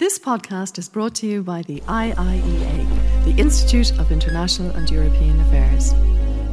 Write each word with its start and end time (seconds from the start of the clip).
This 0.00 0.18
podcast 0.18 0.78
is 0.78 0.88
brought 0.88 1.14
to 1.16 1.26
you 1.26 1.42
by 1.42 1.60
the 1.60 1.80
IIEA, 1.80 3.24
the 3.26 3.38
Institute 3.38 3.92
of 3.98 4.10
International 4.10 4.70
and 4.70 4.90
European 4.90 5.38
Affairs. 5.42 5.92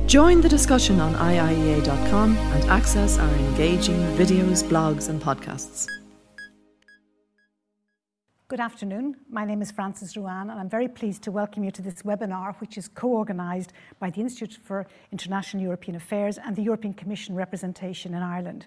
Join 0.05 0.41
the 0.41 0.49
discussion 0.49 0.99
on 0.99 1.13
IIEA.com 1.13 2.35
and 2.35 2.63
access 2.65 3.17
our 3.17 3.33
engaging 3.35 4.01
videos, 4.17 4.65
blogs, 4.65 5.07
and 5.07 5.21
podcasts. 5.21 5.87
Good 8.49 8.59
afternoon. 8.59 9.15
My 9.29 9.45
name 9.45 9.61
is 9.61 9.71
Frances 9.71 10.15
Ruane, 10.15 10.51
and 10.51 10.59
I'm 10.59 10.69
very 10.69 10.89
pleased 10.89 11.23
to 11.23 11.31
welcome 11.31 11.63
you 11.63 11.71
to 11.71 11.81
this 11.81 12.01
webinar, 12.01 12.53
which 12.59 12.77
is 12.77 12.89
co 12.89 13.15
organised 13.15 13.71
by 13.97 14.09
the 14.09 14.19
Institute 14.19 14.59
for 14.61 14.85
International 15.13 15.63
European 15.63 15.95
Affairs 15.95 16.37
and 16.37 16.53
the 16.53 16.63
European 16.63 16.93
Commission 16.93 17.33
representation 17.33 18.13
in 18.13 18.21
Ireland. 18.21 18.65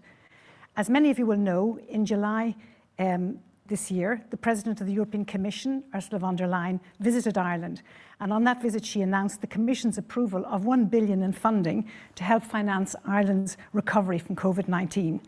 As 0.74 0.88
many 0.88 1.10
of 1.10 1.18
you 1.18 1.26
will 1.26 1.36
know, 1.36 1.78
in 1.86 2.06
July, 2.06 2.56
um, 2.98 3.40
this 3.70 3.90
year, 3.90 4.22
the 4.28 4.36
President 4.36 4.82
of 4.82 4.86
the 4.86 4.92
European 4.92 5.24
Commission, 5.24 5.82
Ursula 5.94 6.18
von 6.18 6.36
der 6.36 6.46
Leyen, 6.46 6.80
visited 6.98 7.38
Ireland. 7.38 7.80
And 8.20 8.32
on 8.32 8.44
that 8.44 8.60
visit, 8.60 8.84
she 8.84 9.00
announced 9.00 9.40
the 9.40 9.46
Commission's 9.46 9.96
approval 9.96 10.44
of 10.44 10.66
1 10.66 10.86
billion 10.86 11.22
in 11.22 11.32
funding 11.32 11.88
to 12.16 12.24
help 12.24 12.42
finance 12.42 12.94
Ireland's 13.06 13.56
recovery 13.72 14.18
from 14.18 14.36
COVID-19. 14.36 15.20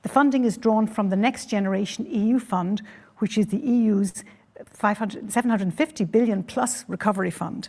The 0.00 0.08
funding 0.08 0.44
is 0.44 0.56
drawn 0.56 0.88
from 0.88 1.10
the 1.10 1.16
Next 1.16 1.46
Generation 1.46 2.06
EU 2.10 2.40
Fund, 2.40 2.82
which 3.18 3.38
is 3.38 3.46
the 3.46 3.58
EU's 3.58 4.24
500, 4.72 5.30
750 5.30 6.04
billion 6.06 6.42
plus 6.42 6.84
recovery 6.88 7.30
fund. 7.30 7.68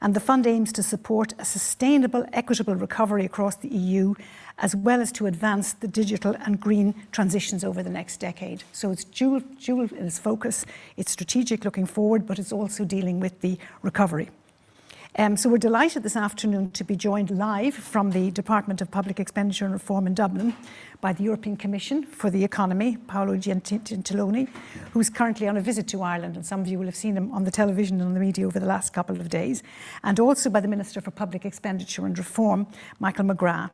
And 0.00 0.14
the 0.14 0.20
fund 0.20 0.46
aims 0.46 0.72
to 0.72 0.82
support 0.82 1.34
a 1.38 1.44
sustainable, 1.44 2.26
equitable 2.32 2.74
recovery 2.74 3.24
across 3.24 3.56
the 3.56 3.68
EU 3.68 4.14
as 4.60 4.76
well 4.76 5.00
as 5.00 5.10
to 5.12 5.26
advance 5.26 5.72
the 5.72 5.88
digital 5.88 6.36
and 6.44 6.60
green 6.60 6.94
transitions 7.12 7.64
over 7.64 7.82
the 7.82 7.90
next 7.90 8.18
decade. 8.20 8.62
So 8.72 8.90
it's 8.90 9.04
dual, 9.04 9.40
dual 9.40 9.88
in 9.94 10.06
its 10.06 10.18
focus, 10.18 10.66
it's 10.96 11.12
strategic 11.12 11.64
looking 11.64 11.86
forward, 11.86 12.26
but 12.26 12.38
it's 12.38 12.52
also 12.52 12.84
dealing 12.84 13.20
with 13.20 13.40
the 13.40 13.58
recovery. 13.82 14.28
Um, 15.18 15.36
so 15.36 15.48
we're 15.48 15.58
delighted 15.58 16.04
this 16.04 16.14
afternoon 16.14 16.70
to 16.70 16.84
be 16.84 16.94
joined 16.94 17.32
live 17.32 17.74
from 17.74 18.12
the 18.12 18.30
Department 18.30 18.80
of 18.80 18.92
Public 18.92 19.18
Expenditure 19.18 19.64
and 19.64 19.74
Reform 19.74 20.06
in 20.06 20.14
Dublin 20.14 20.54
by 21.00 21.12
the 21.12 21.24
European 21.24 21.56
Commission 21.56 22.04
for 22.04 22.30
the 22.30 22.44
Economy, 22.44 22.96
Paolo 23.08 23.36
Gentiloni, 23.36 24.48
who's 24.92 25.10
currently 25.10 25.48
on 25.48 25.56
a 25.56 25.60
visit 25.60 25.88
to 25.88 26.02
Ireland, 26.02 26.36
and 26.36 26.46
some 26.46 26.60
of 26.60 26.68
you 26.68 26.78
will 26.78 26.86
have 26.86 26.94
seen 26.94 27.16
him 27.16 27.32
on 27.32 27.42
the 27.42 27.50
television 27.50 28.00
and 28.00 28.06
on 28.06 28.14
the 28.14 28.20
media 28.20 28.46
over 28.46 28.60
the 28.60 28.66
last 28.66 28.92
couple 28.92 29.20
of 29.20 29.28
days, 29.28 29.64
and 30.04 30.20
also 30.20 30.48
by 30.48 30.60
the 30.60 30.68
Minister 30.68 31.00
for 31.00 31.10
Public 31.10 31.44
Expenditure 31.44 32.06
and 32.06 32.16
Reform, 32.16 32.68
Michael 33.00 33.24
McGrath. 33.24 33.70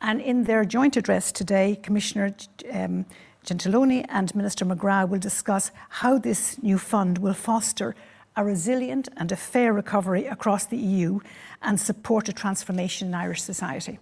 And 0.00 0.20
in 0.20 0.44
their 0.44 0.64
joint 0.64 0.96
address 0.96 1.32
today, 1.32 1.80
Commissioner 1.82 2.36
um, 2.72 3.06
Gentiloni 3.44 4.06
and 4.08 4.32
Minister 4.36 4.64
McGrath 4.64 5.08
will 5.08 5.18
discuss 5.18 5.72
how 5.88 6.16
this 6.16 6.62
new 6.62 6.78
fund 6.78 7.18
will 7.18 7.34
foster 7.34 7.96
a 8.36 8.44
resilient 8.44 9.08
and 9.16 9.32
a 9.32 9.36
fair 9.36 9.72
recovery 9.72 10.26
across 10.26 10.66
the 10.66 10.76
EU 10.76 11.20
and 11.62 11.80
support 11.80 12.28
a 12.28 12.32
transformation 12.32 13.08
in 13.08 13.14
Irish 13.14 13.42
society. 13.42 13.98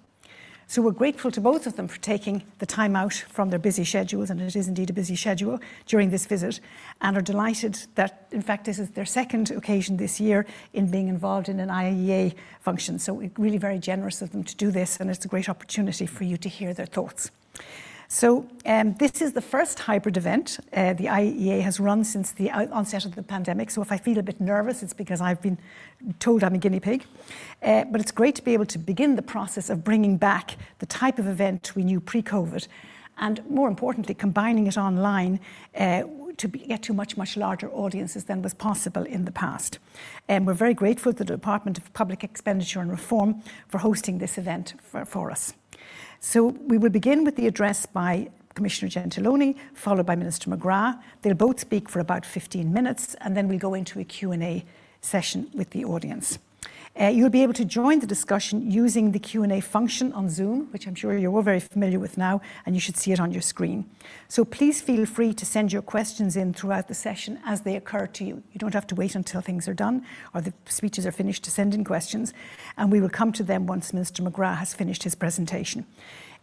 So 0.67 0.81
we're 0.81 0.93
grateful 0.93 1.31
to 1.31 1.43
both 1.43 1.67
of 1.67 1.77
them 1.77 1.89
for 1.89 2.01
taking 2.01 2.43
the 2.59 2.67
time 2.67 2.97
out 2.97 3.13
from 3.13 3.51
their 3.51 3.59
busy 3.59 3.85
schedules, 3.85 4.31
and 4.31 4.41
it 4.41 4.57
is 4.57 4.67
indeed 4.67 4.89
a 4.89 4.95
busy 4.95 5.15
schedule 5.15 5.61
during 5.87 6.09
this 6.11 6.25
visit, 6.25 6.59
and 7.03 7.17
are 7.19 7.23
delighted 7.23 7.79
that, 7.97 8.27
in 8.33 8.41
fact, 8.41 8.65
this 8.65 8.79
is 8.79 8.91
their 8.91 9.05
second 9.05 9.51
occasion 9.51 9.99
this 9.99 10.19
year 10.19 10.47
in 10.73 10.91
being 10.91 11.09
involved 11.09 11.51
in 11.51 11.61
an 11.61 11.69
IEA 11.69 12.35
function. 12.61 12.99
So 12.99 13.31
really 13.37 13.59
very 13.59 13.79
generous 13.79 14.23
of 14.23 14.33
them 14.33 14.43
to 14.43 14.57
do 14.57 14.71
this, 14.71 14.97
and 14.99 15.11
it's 15.11 15.25
a 15.25 15.29
great 15.29 15.51
opportunity 15.51 16.07
for 16.07 16.25
you 16.25 16.39
to 16.39 16.49
hear 16.49 16.73
their 16.73 16.87
thoughts. 16.87 17.31
So 18.09 18.47
um, 18.67 18.95
this 18.95 19.23
is 19.23 19.33
the 19.33 19.41
first 19.41 19.79
hybrid 19.79 20.17
event 20.17 20.59
uh, 20.73 20.93
the 20.95 21.07
IEA 21.07 21.63
has 21.63 21.81
run 21.81 22.05
since 22.05 22.33
the 22.33 22.51
onset 22.51 23.05
of 23.05 23.15
the 23.15 23.23
pandemic. 23.23 23.71
So 23.71 23.83
if 23.83 23.91
I 23.91 23.97
feel 23.97 24.19
a 24.19 24.23
bit 24.23 24.41
nervous, 24.41 24.83
it's 24.83 24.93
because 24.93 25.21
I've 25.21 25.41
been 25.41 25.59
told 26.19 26.45
I'm 26.45 26.55
a 26.55 26.59
guinea 26.59 26.81
pig. 26.81 27.05
Uh, 27.63 27.85
but 27.85 28.01
it's 28.01 28.13
great 28.13 28.35
to 28.37 28.43
be 28.43 28.53
able 28.53 28.67
to 28.67 28.79
begin 28.79 29.17
the 29.17 29.23
process 29.23 29.71
of 29.71 29.85
bringing 29.85 30.17
back 30.17 30.57
the 30.79 30.87
type 30.87 31.19
of 31.19 31.27
event 31.27 31.73
we 31.75 31.83
knew 31.83 32.01
pre-COVID, 32.01 32.69
and 33.19 33.41
more 33.49 33.69
importantly, 33.69 34.15
combining 34.15 34.67
it 34.67 34.77
online. 34.77 35.41
Uh, 35.77 36.03
to 36.37 36.49
be, 36.49 36.59
get 36.59 36.83
to 36.83 36.93
much, 36.93 37.17
much 37.17 37.37
larger 37.37 37.71
audiences 37.71 38.25
than 38.25 38.43
was 38.43 38.55
possible 38.55 39.05
in 39.05 39.25
the 39.25 39.31
past. 39.31 39.79
And 40.29 40.43
um, 40.43 40.47
we're 40.47 40.55
very 40.55 40.75
grateful 40.75 41.13
to 41.13 41.19
the 41.19 41.25
Department 41.25 41.79
of 41.79 41.93
Public 41.93 42.25
Expenditure 42.25 42.81
and 42.81 42.91
Reform 42.91 43.43
for 43.69 43.79
hosting 43.79 44.19
this 44.19 44.39
event 44.39 44.75
for, 44.83 45.05
for 45.05 45.31
us. 45.31 45.55
So 46.25 46.47
we 46.47 46.79
will 46.79 46.89
begin 46.89 47.23
with 47.23 47.37
the 47.37 47.47
address 47.47 47.85
by 47.85 48.31
Commissioner 48.55 48.89
Gentiloni, 48.91 49.57
followed 49.75 50.07
by 50.07 50.17
Minister 50.17 50.49
McGrath. 50.49 50.99
They'll 51.21 51.35
both 51.35 51.61
speak 51.61 51.87
for 51.87 52.01
about 52.01 52.25
15 52.25 52.73
minutes, 52.73 53.15
and 53.21 53.37
then 53.37 53.47
we'll 53.47 53.59
go 53.59 53.75
into 53.75 54.01
a 54.01 54.05
Q&A 54.05 54.65
session 55.03 55.51
with 55.53 55.71
the 55.71 55.85
audience. 55.85 56.39
Uh, 57.01 57.07
you'll 57.09 57.29
be 57.29 57.43
able 57.43 57.53
to 57.53 57.65
join 57.65 57.99
the 57.99 58.07
discussion 58.07 58.71
using 58.71 59.11
the 59.11 59.19
Q&A 59.19 59.61
function 59.61 60.13
on 60.13 60.31
Zoom, 60.31 60.69
which 60.73 60.87
I'm 60.87 60.95
sure 60.95 61.17
you're 61.17 61.35
all 61.35 61.43
very 61.43 61.59
familiar 61.59 61.99
with 61.99 62.17
now, 62.17 62.41
and 62.65 62.77
you 62.77 62.81
should 62.81 62.97
see 62.97 63.11
it 63.11 63.19
on 63.19 63.33
your 63.33 63.43
screen. 63.43 63.91
So 64.29 64.45
please 64.45 64.81
feel 64.81 65.05
free 65.05 65.35
to 65.35 65.45
send 65.45 65.73
your 65.73 65.83
questions 65.83 66.37
in 66.37 66.55
throughout 66.55 66.87
the 66.87 66.95
session 66.95 67.41
as 67.45 67.63
they 67.63 67.75
occur 67.75 68.07
to 68.07 68.25
you. 68.25 68.45
You 68.53 68.59
don't 68.59 68.75
have 68.75 68.87
to 68.89 68.95
wait 68.95 69.17
until 69.17 69.41
things 69.41 69.67
are 69.67 69.75
done 69.75 70.07
or 70.33 70.41
the 70.41 70.53
speeches 70.67 71.05
are 71.05 71.13
finished 71.13 71.43
to 71.45 71.51
send 71.51 71.75
in 71.75 71.83
questions, 71.83 72.33
and 72.77 72.93
we 72.93 73.01
will 73.01 73.11
come 73.11 73.33
to 73.33 73.43
them 73.43 73.67
once 73.67 73.93
Minister 73.93 74.23
McGrath 74.23 74.59
has 74.59 74.73
finished 74.73 75.03
his 75.03 75.17
presentation. 75.17 75.87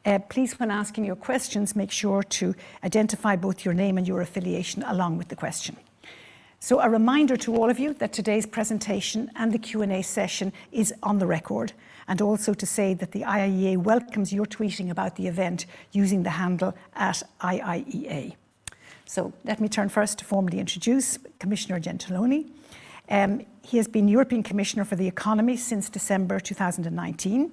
Uh, 0.03 0.19
please, 0.19 0.59
when 0.59 0.71
asking 0.71 1.05
your 1.05 1.15
questions, 1.15 1.77
make 1.77 1.91
sure 1.91 2.23
to 2.23 2.55
identify 2.83 3.37
both 3.37 3.63
your 3.63 3.73
name 3.73 3.97
and 3.97 4.07
your 4.07 4.19
affiliation 4.19 4.83
along 4.83 5.17
with 5.17 5.29
the 5.29 5.35
question. 5.35 5.77
So 6.63 6.79
a 6.79 6.87
reminder 6.87 7.35
to 7.37 7.55
all 7.55 7.71
of 7.71 7.79
you 7.79 7.95
that 7.95 8.13
today's 8.13 8.45
presentation 8.45 9.31
and 9.35 9.51
the 9.51 9.57
Q&A 9.57 10.03
session 10.03 10.53
is 10.71 10.93
on 11.01 11.17
the 11.17 11.25
record 11.25 11.73
and 12.07 12.21
also 12.21 12.53
to 12.53 12.67
say 12.67 12.93
that 12.93 13.13
the 13.13 13.21
IIEA 13.21 13.77
welcomes 13.77 14.31
your 14.31 14.45
tweeting 14.45 14.91
about 14.91 15.15
the 15.15 15.25
event 15.25 15.65
using 15.91 16.21
the 16.21 16.29
handle 16.29 16.75
at 16.95 17.23
IIEA. 17.41 18.35
So 19.05 19.33
let 19.43 19.59
me 19.59 19.69
turn 19.69 19.89
first 19.89 20.19
to 20.19 20.25
formally 20.25 20.59
introduce 20.59 21.17
Commissioner 21.39 21.79
Gentiloni. 21.79 22.47
Um, 23.09 23.43
he 23.63 23.77
has 23.77 23.87
been 23.87 24.07
European 24.07 24.43
Commissioner 24.43 24.85
for 24.85 24.95
the 24.95 25.07
Economy 25.07 25.57
since 25.57 25.89
December 25.89 26.39
2019. 26.39 27.51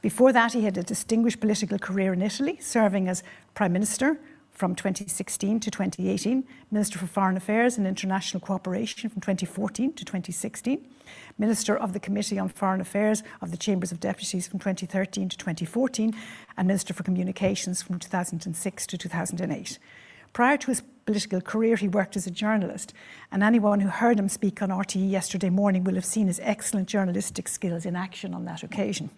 Before 0.00 0.32
that, 0.32 0.54
he 0.54 0.64
had 0.64 0.78
a 0.78 0.82
distinguished 0.82 1.40
political 1.40 1.78
career 1.78 2.14
in 2.14 2.22
Italy, 2.22 2.56
serving 2.62 3.06
as 3.06 3.22
Prime 3.52 3.74
Minister, 3.74 4.18
from 4.56 4.74
2016 4.74 5.60
to 5.60 5.70
2018, 5.70 6.42
Minister 6.70 6.98
for 6.98 7.06
Foreign 7.06 7.36
Affairs 7.36 7.76
and 7.76 7.86
International 7.86 8.40
Cooperation 8.40 9.10
from 9.10 9.20
2014 9.20 9.92
to 9.92 10.04
2016, 10.04 10.82
Minister 11.38 11.76
of 11.76 11.92
the 11.92 12.00
Committee 12.00 12.38
on 12.38 12.48
Foreign 12.48 12.80
Affairs 12.80 13.22
of 13.42 13.50
the 13.50 13.58
Chambers 13.58 13.92
of 13.92 14.00
Deputies 14.00 14.48
from 14.48 14.58
2013 14.58 15.28
to 15.28 15.36
2014, 15.36 16.14
and 16.56 16.66
Minister 16.66 16.94
for 16.94 17.02
Communications 17.02 17.82
from 17.82 17.98
2006 17.98 18.86
to 18.86 18.96
2008. 18.96 19.78
Prior 20.32 20.56
to 20.56 20.66
his 20.68 20.82
political 21.04 21.40
career, 21.42 21.76
he 21.76 21.88
worked 21.88 22.16
as 22.16 22.26
a 22.26 22.30
journalist, 22.30 22.94
and 23.30 23.42
anyone 23.42 23.80
who 23.80 23.88
heard 23.88 24.18
him 24.18 24.28
speak 24.28 24.62
on 24.62 24.70
RTE 24.70 25.10
yesterday 25.10 25.50
morning 25.50 25.84
will 25.84 25.94
have 25.94 26.04
seen 26.04 26.28
his 26.28 26.40
excellent 26.42 26.88
journalistic 26.88 27.46
skills 27.48 27.84
in 27.84 27.94
action 27.94 28.32
on 28.32 28.46
that 28.46 28.62
occasion. 28.62 29.10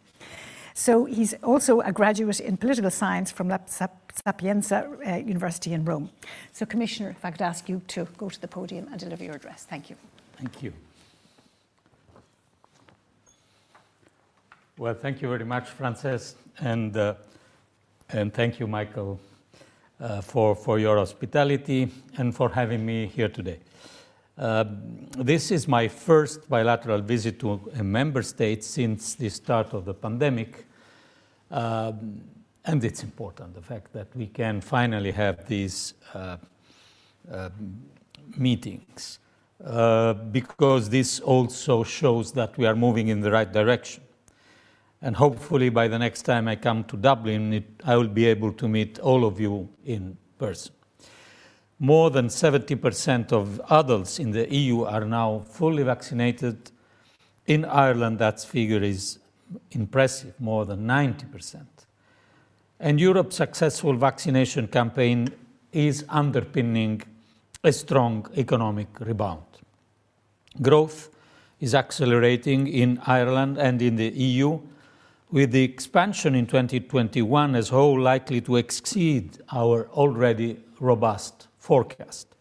So 0.78 1.06
he's 1.06 1.34
also 1.42 1.80
a 1.80 1.90
graduate 1.90 2.38
in 2.38 2.56
political 2.56 2.92
science 2.92 3.32
from 3.32 3.48
La 3.48 3.58
Sapienza 3.66 4.88
uh, 5.04 5.16
University 5.16 5.72
in 5.72 5.84
Rome. 5.84 6.08
So, 6.52 6.64
Commissioner, 6.66 7.10
if 7.10 7.24
I 7.24 7.32
could 7.32 7.42
ask 7.42 7.68
you 7.68 7.82
to 7.88 8.06
go 8.16 8.28
to 8.28 8.40
the 8.40 8.46
podium 8.46 8.86
and 8.92 9.00
deliver 9.00 9.24
your 9.24 9.34
address. 9.34 9.66
Thank 9.68 9.90
you. 9.90 9.96
Thank 10.36 10.62
you. 10.62 10.72
Well, 14.76 14.94
thank 14.94 15.20
you 15.20 15.28
very 15.28 15.44
much, 15.44 15.68
Frances, 15.68 16.36
and, 16.60 16.96
uh, 16.96 17.14
and 18.10 18.32
thank 18.32 18.60
you, 18.60 18.68
Michael, 18.68 19.18
uh, 20.00 20.20
for, 20.20 20.54
for 20.54 20.78
your 20.78 20.98
hospitality 20.98 21.90
and 22.18 22.32
for 22.32 22.50
having 22.50 22.86
me 22.86 23.08
here 23.08 23.28
today. 23.28 23.58
Uh, 24.38 24.64
this 25.16 25.50
is 25.50 25.66
my 25.66 25.88
first 25.88 26.48
bilateral 26.48 27.00
visit 27.00 27.40
to 27.40 27.60
a 27.76 27.82
member 27.82 28.22
state 28.22 28.62
since 28.62 29.16
the 29.16 29.28
start 29.28 29.74
of 29.74 29.84
the 29.84 29.94
pandemic, 29.94 30.68
um, 31.50 32.20
and 32.64 32.84
it's 32.84 33.02
important, 33.02 33.54
the 33.54 33.62
fact 33.62 33.92
that 33.94 34.14
we 34.14 34.26
can 34.26 34.60
finally 34.60 35.10
have 35.12 35.48
these 35.48 35.94
uh, 36.14 36.36
uh, 37.32 37.48
meetings, 38.36 39.18
uh, 39.64 40.12
because 40.12 40.90
this 40.90 41.20
also 41.20 41.82
shows 41.82 42.32
that 42.32 42.56
we 42.58 42.66
are 42.66 42.76
moving 42.76 43.08
in 43.08 43.20
the 43.20 43.30
right 43.30 43.50
direction. 43.50 44.02
And 45.00 45.16
hopefully, 45.16 45.68
by 45.68 45.88
the 45.88 45.98
next 45.98 46.22
time 46.22 46.48
I 46.48 46.56
come 46.56 46.84
to 46.84 46.96
Dublin, 46.96 47.52
it, 47.54 47.64
I 47.84 47.96
will 47.96 48.08
be 48.08 48.26
able 48.26 48.52
to 48.52 48.68
meet 48.68 48.98
all 48.98 49.24
of 49.24 49.40
you 49.40 49.68
in 49.84 50.18
person. 50.38 50.72
More 51.78 52.10
than 52.10 52.26
70% 52.26 53.32
of 53.32 53.60
adults 53.70 54.18
in 54.18 54.32
the 54.32 54.52
EU 54.52 54.82
are 54.82 55.04
now 55.04 55.44
fully 55.48 55.84
vaccinated. 55.84 56.72
In 57.46 57.64
Ireland, 57.64 58.18
that 58.18 58.40
figure 58.40 58.82
is 58.82 59.20
impressive, 59.72 60.38
more 60.40 60.64
than 60.64 60.86
90%. 60.86 61.64
And 62.80 63.00
Europe's 63.00 63.36
successful 63.36 63.94
vaccination 63.94 64.68
campaign 64.68 65.28
is 65.72 66.04
underpinning 66.08 67.02
a 67.64 67.72
strong 67.72 68.26
economic 68.36 68.88
rebound. 69.00 69.42
Growth 70.62 71.10
is 71.60 71.74
accelerating 71.74 72.68
in 72.68 73.00
Ireland 73.06 73.58
and 73.58 73.82
in 73.82 73.96
the 73.96 74.08
EU, 74.08 74.60
with 75.30 75.50
the 75.50 75.62
expansion 75.62 76.34
in 76.34 76.46
2021 76.46 77.54
as 77.54 77.68
whole 77.68 78.00
likely 78.00 78.40
to 78.40 78.56
exceed 78.56 79.38
our 79.52 79.88
already 79.88 80.58
robust 80.80 81.48
forecast. 81.58 82.34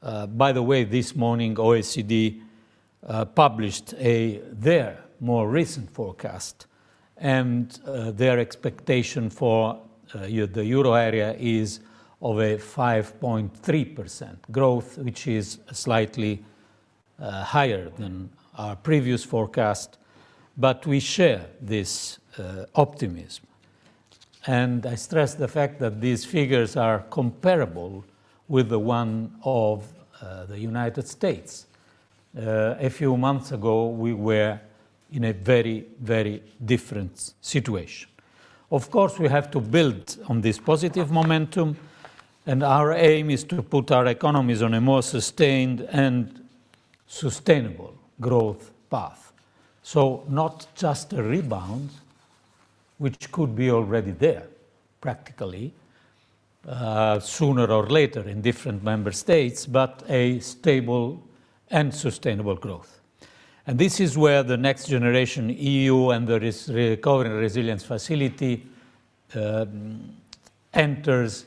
Uh, 0.00 0.26
by 0.26 0.52
the 0.52 0.62
way, 0.62 0.84
this 0.84 1.14
morning 1.14 1.54
OECD 1.56 2.40
uh, 3.06 3.24
published 3.24 3.94
a, 3.94 4.40
their 4.50 5.01
more 5.22 5.48
recent 5.48 5.88
forecast, 5.90 6.66
and 7.16 7.78
uh, 7.86 8.10
their 8.10 8.38
expectation 8.38 9.30
for 9.30 9.80
uh, 10.14 10.26
the 10.26 10.64
euro 10.64 10.94
area 10.94 11.34
is 11.38 11.80
of 12.20 12.38
a 12.38 12.56
5.3% 12.56 14.36
growth, 14.50 14.98
which 14.98 15.26
is 15.26 15.58
slightly 15.72 16.44
uh, 17.18 17.44
higher 17.44 17.88
than 17.90 18.30
our 18.58 18.76
previous 18.76 19.24
forecast. 19.24 19.98
But 20.56 20.86
we 20.86 21.00
share 21.00 21.46
this 21.60 22.18
uh, 22.38 22.66
optimism. 22.74 23.46
And 24.46 24.86
I 24.86 24.96
stress 24.96 25.34
the 25.34 25.48
fact 25.48 25.78
that 25.78 26.00
these 26.00 26.24
figures 26.24 26.76
are 26.76 27.00
comparable 27.10 28.04
with 28.48 28.68
the 28.68 28.78
one 28.78 29.36
of 29.44 29.84
uh, 30.20 30.44
the 30.46 30.58
United 30.58 31.06
States. 31.08 31.66
Uh, 32.36 32.74
a 32.78 32.90
few 32.90 33.16
months 33.16 33.52
ago, 33.52 33.88
we 33.88 34.12
were 34.12 34.60
in 35.12 35.24
a 35.24 35.32
very, 35.32 35.86
very 36.00 36.42
different 36.64 37.34
situation. 37.40 38.08
Of 38.70 38.90
course, 38.90 39.18
we 39.18 39.28
have 39.28 39.50
to 39.50 39.60
build 39.60 40.16
on 40.28 40.40
this 40.40 40.58
positive 40.58 41.10
momentum, 41.10 41.76
and 42.46 42.62
our 42.62 42.92
aim 42.94 43.30
is 43.30 43.44
to 43.44 43.62
put 43.62 43.90
our 43.90 44.06
economies 44.06 44.62
on 44.62 44.74
a 44.74 44.80
more 44.80 45.02
sustained 45.02 45.82
and 45.92 46.42
sustainable 47.06 47.94
growth 48.20 48.72
path. 48.90 49.32
So, 49.82 50.24
not 50.28 50.66
just 50.74 51.12
a 51.12 51.22
rebound, 51.22 51.90
which 52.98 53.30
could 53.30 53.54
be 53.54 53.70
already 53.70 54.12
there 54.12 54.46
practically, 55.00 55.74
uh, 56.66 57.18
sooner 57.20 57.66
or 57.66 57.86
later 57.88 58.26
in 58.28 58.40
different 58.40 58.82
member 58.82 59.12
states, 59.12 59.66
but 59.66 60.02
a 60.08 60.38
stable 60.38 61.22
and 61.70 61.92
sustainable 61.92 62.54
growth. 62.54 63.01
And 63.66 63.78
this 63.78 64.00
is 64.00 64.18
where 64.18 64.42
the 64.42 64.56
next 64.56 64.88
generation 64.88 65.48
EU 65.48 66.10
and 66.10 66.26
the 66.26 66.40
Recovery 66.40 67.28
and 67.28 67.38
Resilience 67.38 67.84
Facility 67.84 68.66
uh, 69.36 69.66
enters 70.74 71.46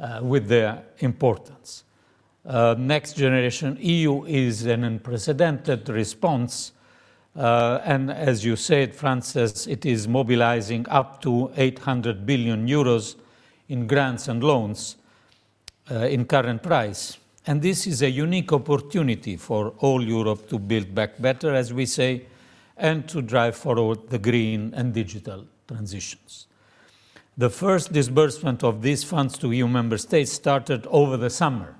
uh, 0.00 0.20
with 0.22 0.48
their 0.48 0.82
importance. 0.98 1.84
Uh, 2.44 2.74
next 2.76 3.12
generation 3.12 3.78
EU 3.80 4.24
is 4.24 4.66
an 4.66 4.82
unprecedented 4.82 5.88
response, 5.88 6.72
uh, 7.36 7.80
and 7.84 8.10
as 8.10 8.44
you 8.44 8.56
said, 8.56 8.92
Frances, 8.92 9.68
it 9.68 9.86
is 9.86 10.08
mobilizing 10.08 10.84
up 10.88 11.22
to 11.22 11.52
800 11.56 12.26
billion 12.26 12.66
euros 12.66 13.14
in 13.68 13.86
grants 13.86 14.26
and 14.26 14.42
loans 14.42 14.96
uh, 15.90 16.06
in 16.06 16.24
current 16.24 16.62
price. 16.62 17.18
And 17.46 17.60
this 17.60 17.86
is 17.86 18.02
a 18.02 18.10
unique 18.10 18.52
opportunity 18.52 19.36
for 19.36 19.74
all 19.78 20.02
Europe 20.02 20.48
to 20.48 20.58
build 20.58 20.94
back 20.94 21.20
better, 21.20 21.54
as 21.54 21.72
we 21.72 21.86
say, 21.86 22.26
and 22.76 23.08
to 23.08 23.20
drive 23.20 23.56
forward 23.56 24.08
the 24.10 24.18
green 24.18 24.72
and 24.74 24.94
digital 24.94 25.44
transitions. 25.66 26.46
The 27.36 27.50
first 27.50 27.92
disbursement 27.92 28.62
of 28.62 28.82
these 28.82 29.04
funds 29.04 29.38
to 29.38 29.50
EU 29.50 29.66
member 29.66 29.98
states 29.98 30.32
started 30.32 30.86
over 30.86 31.16
the 31.16 31.30
summer 31.30 31.76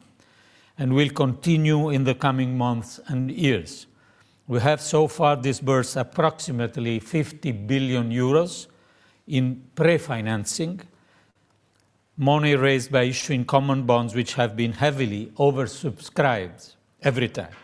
and 0.79 0.94
will 0.94 1.11
continue 1.11 1.91
in 1.91 2.05
the 2.05 2.15
coming 2.15 2.56
months 2.56 2.99
and 3.06 3.31
years. 3.31 3.87
We 4.49 4.61
have 4.61 4.81
so 4.81 5.06
far 5.06 5.37
disbursed 5.37 5.97
approximately 5.97 6.99
50 6.99 7.53
billion 7.53 8.11
euros 8.11 8.67
in 9.26 9.62
pre 9.75 9.99
financing 9.99 10.81
money 12.23 12.55
raised 12.55 12.93
by 12.93 13.03
issuing 13.03 13.45
common 13.45 13.83
bonds, 13.83 14.15
which 14.15 14.35
have 14.35 14.57
been 14.57 14.73
heavily 14.73 15.27
oversubscribed 15.39 16.75
every 17.03 17.29
time. 17.29 17.55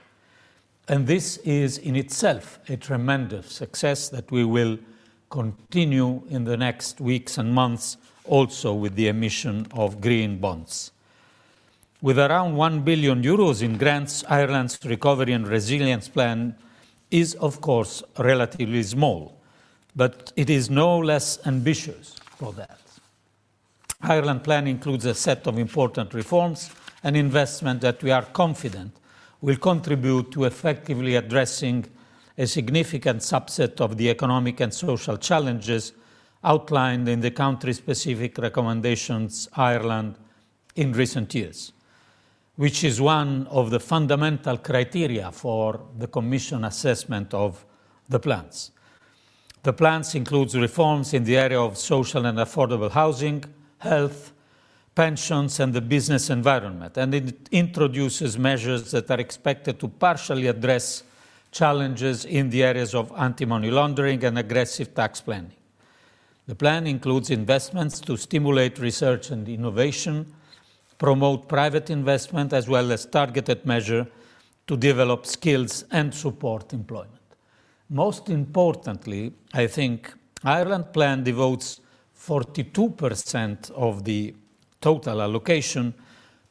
And 0.88 1.06
this 1.06 1.36
is 1.38 1.78
in 1.78 1.94
itself 1.94 2.58
a 2.68 2.76
tremendous 2.76 3.52
success 3.52 4.08
that 4.08 4.30
we 4.32 4.44
will 4.44 4.78
continue 5.30 6.22
in 6.28 6.42
the 6.42 6.56
next 6.56 7.00
weeks 7.00 7.38
and 7.38 7.54
months 7.54 7.98
also 8.24 8.74
with 8.74 8.96
the 8.96 9.06
emission 9.06 9.66
of 9.72 10.00
green 10.00 10.38
bonds. 10.38 10.90
With 12.02 12.18
around 12.18 12.56
1 12.56 12.80
billion 12.80 13.22
euros 13.22 13.62
in 13.62 13.78
grants, 13.78 14.24
Ireland's 14.28 14.78
recovery 14.84 15.34
and 15.34 15.46
resilience 15.46 16.08
plan 16.08 16.56
is, 17.12 17.34
of 17.34 17.60
course, 17.60 18.02
relatively 18.18 18.82
small, 18.82 19.38
but 19.94 20.32
it 20.34 20.50
is 20.50 20.68
no 20.68 20.98
less 20.98 21.38
ambitious 21.46 22.16
for 22.36 22.52
that. 22.54 22.87
Ireland 24.00 24.44
plan 24.44 24.66
includes 24.66 25.04
a 25.06 25.14
set 25.14 25.46
of 25.46 25.58
important 25.58 26.14
reforms 26.14 26.70
and 27.02 27.16
investment 27.16 27.80
that 27.80 28.02
we 28.02 28.10
are 28.10 28.22
confident 28.22 28.96
will 29.40 29.56
contribute 29.56 30.30
to 30.32 30.44
effectively 30.44 31.16
addressing 31.16 31.84
a 32.36 32.46
significant 32.46 33.20
subset 33.20 33.80
of 33.80 33.96
the 33.96 34.08
economic 34.08 34.60
and 34.60 34.72
social 34.72 35.16
challenges 35.16 35.92
outlined 36.44 37.08
in 37.08 37.20
the 37.20 37.32
country 37.32 37.72
specific 37.72 38.38
recommendations 38.38 39.48
Ireland 39.54 40.14
in 40.76 40.92
recent 40.92 41.34
years, 41.34 41.72
which 42.54 42.84
is 42.84 43.00
one 43.00 43.48
of 43.48 43.70
the 43.70 43.80
fundamental 43.80 44.58
criteria 44.58 45.32
for 45.32 45.80
the 45.98 46.06
Commission 46.06 46.64
assessment 46.64 47.34
of 47.34 47.66
the 48.08 48.20
plans. 48.20 48.70
The 49.64 49.72
plans 49.72 50.14
include 50.14 50.54
reforms 50.54 51.12
in 51.14 51.24
the 51.24 51.36
area 51.36 51.60
of 51.60 51.76
social 51.76 52.24
and 52.26 52.38
affordable 52.38 52.92
housing, 52.92 53.44
health, 53.78 54.32
pensions, 54.94 55.60
and 55.60 55.72
the 55.72 55.80
business 55.80 56.30
environment. 56.30 56.96
And 56.96 57.14
it 57.14 57.48
introduces 57.52 58.38
measures 58.38 58.90
that 58.90 59.10
are 59.10 59.20
expected 59.20 59.78
to 59.80 59.88
partially 59.88 60.46
address 60.48 61.04
challenges 61.50 62.24
in 62.24 62.50
the 62.50 62.62
areas 62.62 62.94
of 62.94 63.12
anti 63.16 63.44
money 63.44 63.70
laundering 63.70 64.22
and 64.24 64.38
aggressive 64.38 64.94
tax 64.94 65.20
planning. 65.20 65.52
The 66.46 66.54
plan 66.54 66.86
includes 66.86 67.30
investments 67.30 68.00
to 68.00 68.16
stimulate 68.16 68.78
research 68.78 69.30
and 69.30 69.48
innovation, 69.48 70.32
promote 70.96 71.48
private 71.48 71.90
investment, 71.90 72.52
as 72.52 72.68
well 72.68 72.90
as 72.90 73.06
targeted 73.06 73.66
measures 73.66 74.06
to 74.66 74.76
develop 74.76 75.26
skills 75.26 75.84
and 75.90 76.14
support 76.14 76.72
employment. 76.72 77.12
Most 77.90 78.28
importantly, 78.28 79.32
I 79.52 79.66
think 79.66 80.12
Ireland 80.44 80.92
plan 80.92 81.24
devotes 81.24 81.80
42% 82.28 83.70
of 83.70 84.04
the 84.04 84.34
total 84.82 85.22
allocation 85.22 85.94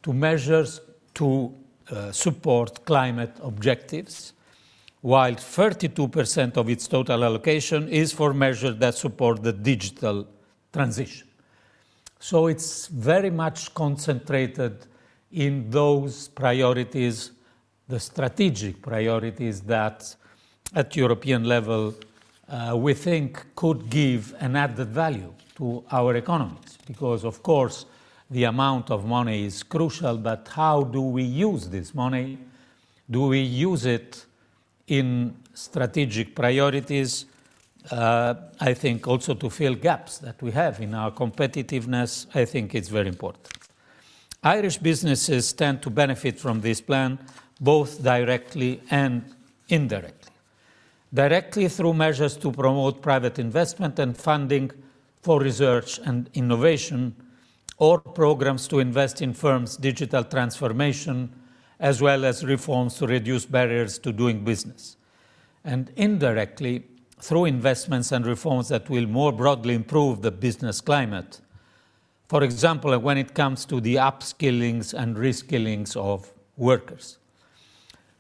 to 0.01 0.12
measures 0.12 0.81
to 1.13 1.53
uh, 1.91 2.12
support 2.12 2.84
climate 2.84 3.38
objectives, 3.43 4.34
while 5.01 5.36
32% 5.36 6.57
of 6.57 6.67
its 6.69 6.88
total 6.88 7.24
allocation 7.24 7.88
is 7.89 8.12
for 8.12 8.34
measures 8.34 8.75
that 8.77 8.96
support 8.96 9.43
the 9.43 9.53
digital 9.53 10.27
transition. 10.74 11.27
So 12.19 12.48
it's 12.48 12.88
very 12.88 13.29
much 13.29 13.74
concentrated 13.75 14.88
in 15.31 15.69
those 15.69 16.27
priorities, 16.29 17.31
the 17.88 18.00
strategic 18.00 18.81
priorities 18.81 19.62
that 19.62 20.15
at 20.74 20.96
European 20.96 21.43
level 21.43 21.93
uh, 22.50 22.75
we 22.75 22.96
think 22.96 23.46
could 23.55 23.89
give 23.89 24.34
an 24.39 24.55
added 24.55 24.89
value 24.89 25.34
to 25.57 25.83
our 25.91 26.15
economies 26.15 26.77
because, 26.85 27.23
of 27.23 27.43
course, 27.43 27.85
the 28.29 28.43
amount 28.43 28.91
of 28.91 29.05
money 29.05 29.45
is 29.45 29.63
crucial, 29.63 30.17
but 30.17 30.47
how 30.53 30.83
do 30.83 31.01
we 31.01 31.23
use 31.23 31.69
this 31.69 31.93
money? 31.93 32.37
Do 33.09 33.27
we 33.27 33.39
use 33.39 33.85
it 33.85 34.25
in 34.87 35.35
strategic 35.53 36.35
priorities? 36.35 37.25
Uh, 37.89 38.33
I 38.59 38.73
think 38.73 39.07
also 39.07 39.33
to 39.33 39.49
fill 39.49 39.75
gaps 39.75 40.17
that 40.19 40.41
we 40.41 40.51
have 40.51 40.81
in 40.81 40.93
our 40.93 41.11
competitiveness, 41.11 42.27
I 42.35 42.45
think 42.45 42.75
it's 42.75 42.89
very 42.89 43.07
important. 43.07 43.47
Irish 44.43 44.77
businesses 44.77 45.53
tend 45.53 45.81
to 45.81 45.89
benefit 45.89 46.37
from 46.39 46.61
this 46.61 46.81
plan 46.81 47.17
both 47.59 48.03
directly 48.03 48.81
and 48.91 49.23
indirectly. 49.69 50.31
Directly 51.13 51.69
through 51.69 51.93
measures 51.93 52.35
to 52.37 52.51
promote 52.51 53.01
private 53.01 53.39
investment 53.39 53.97
and 53.99 54.15
funding 54.15 54.71
for 55.27 55.39
research 55.41 56.00
and 56.05 56.29
innovation, 56.34 57.13
or 57.77 58.00
programs 58.00 58.67
to 58.69 58.79
invest 58.79 59.22
in 59.22 59.34
firms' 59.34 59.77
digital 59.77 60.24
transformation, 60.24 61.29
as 61.79 62.01
well 62.01 62.25
as 62.25 62.46
reforms 62.46 62.98
to 62.98 63.05
reduce 63.05 63.46
barriers 63.46 64.00
to 64.00 64.12
doing 64.12 64.43
business. 64.43 64.98
And 65.63 65.91
indirectly, 65.96 66.86
through 67.19 67.46
investments 67.46 68.12
and 68.12 68.25
reforms 68.25 68.69
that 68.69 68.89
will 68.89 69.05
more 69.05 69.34
broadly 69.34 69.75
improve 69.75 70.22
the 70.22 70.31
business 70.31 70.81
climate 70.81 71.41
for 72.27 72.43
example, 72.43 72.98
when 73.00 73.17
it 73.17 73.34
comes 73.34 73.63
to 73.65 73.79
the 73.79 73.96
upskillings 73.96 74.93
and 74.93 75.15
reskillings 75.15 75.96
of 75.96 76.34
workers. 76.57 77.19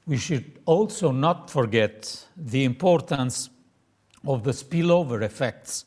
We 0.05 0.17
should 0.17 0.59
also 0.65 1.11
not 1.11 1.49
forget 1.49 2.25
the 2.37 2.63
importance 2.63 3.49
of 4.25 4.45
the 4.45 4.51
spillover 4.51 5.21
effects 5.21 5.83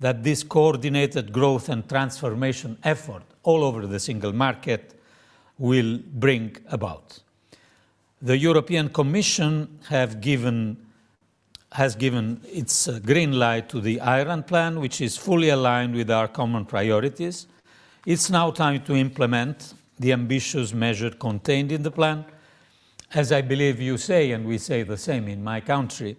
that 0.00 0.22
this 0.22 0.42
coordinated 0.42 1.32
growth 1.32 1.68
and 1.68 1.88
transformation 1.88 2.76
effort 2.82 3.22
all 3.42 3.64
over 3.64 3.86
the 3.86 4.00
single 4.00 4.32
market 4.32 4.94
will 5.58 5.98
bring 6.12 6.56
about. 6.68 7.20
The 8.20 8.36
European 8.36 8.88
Commission 8.88 9.78
given, 10.20 10.76
has 11.72 11.94
given 11.94 12.40
its 12.50 12.88
uh, 12.88 12.98
green 13.04 13.32
light 13.38 13.68
to 13.68 13.80
the 13.80 14.00
Ireland 14.00 14.46
plan, 14.46 14.80
which 14.80 15.00
is 15.00 15.16
fully 15.16 15.50
aligned 15.50 15.94
with 15.94 16.10
our 16.10 16.28
common 16.28 16.64
priorities. 16.64 17.46
It's 18.06 18.30
now 18.30 18.50
time 18.50 18.82
to 18.84 18.94
implement 18.94 19.74
the 19.98 20.12
ambitious 20.12 20.72
measure 20.72 21.10
contained 21.10 21.70
in 21.70 21.82
the 21.82 21.90
plan. 21.90 22.24
As 23.12 23.30
I 23.30 23.42
believe 23.42 23.80
you 23.80 23.96
say, 23.96 24.32
and 24.32 24.44
we 24.44 24.58
say 24.58 24.82
the 24.82 24.96
same 24.96 25.28
in 25.28 25.44
my 25.44 25.60
country, 25.60 26.16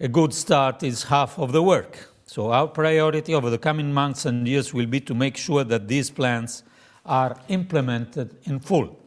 a 0.00 0.08
good 0.08 0.34
start 0.34 0.82
is 0.82 1.04
half 1.04 1.38
of 1.38 1.52
the 1.52 1.62
work. 1.62 2.15
So, 2.26 2.50
our 2.50 2.66
priority 2.66 3.34
over 3.34 3.50
the 3.50 3.58
coming 3.58 3.92
months 3.92 4.26
and 4.26 4.46
years 4.48 4.74
will 4.74 4.86
be 4.86 5.00
to 5.00 5.14
make 5.14 5.36
sure 5.36 5.62
that 5.62 5.86
these 5.86 6.10
plans 6.10 6.64
are 7.04 7.36
implemented 7.48 8.36
in 8.44 8.58
full, 8.58 8.98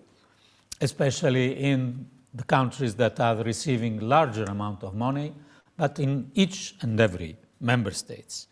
especially 0.80 1.52
in 1.60 2.08
the 2.34 2.46
countries 2.46 2.96
that 2.96 3.20
are 3.20 3.36
receiving 3.44 4.00
larger 4.00 4.46
amount 4.46 4.84
of 4.84 4.96
money, 4.96 5.34
but 5.76 6.00
in 6.00 6.32
each 6.34 6.76
and 6.82 6.98
every 7.00 7.36
member 7.60 7.92
states. 7.92 8.48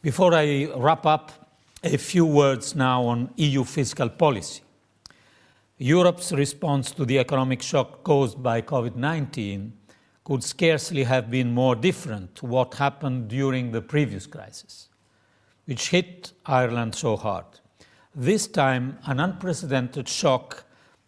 Before 0.00 0.32
I 0.32 0.70
wrap 0.76 1.04
up, 1.04 1.32
a 1.82 1.96
few 1.96 2.24
words 2.24 2.76
now 2.76 3.02
on 3.02 3.30
EU 3.36 3.64
fiscal 3.64 4.08
policy. 4.08 4.62
Europe's 5.78 6.32
response 6.32 6.92
to 6.92 7.04
the 7.04 7.18
economic 7.18 7.62
shock 7.62 8.02
caused 8.04 8.40
by 8.40 8.62
COVID 8.62 8.96
19 8.96 9.72
could 10.28 10.44
scarcely 10.44 11.04
have 11.04 11.30
been 11.30 11.54
more 11.54 11.74
different 11.74 12.34
to 12.34 12.44
what 12.44 12.74
happened 12.74 13.28
during 13.28 13.72
the 13.72 13.80
previous 13.80 14.26
crisis, 14.26 14.90
which 15.64 15.88
hit 15.88 16.32
Ireland 16.44 16.94
so 16.94 17.16
hard. 17.16 17.46
This 18.14 18.46
time, 18.46 18.98
an 19.06 19.20
unprecedented 19.20 20.06
shock 20.06 20.64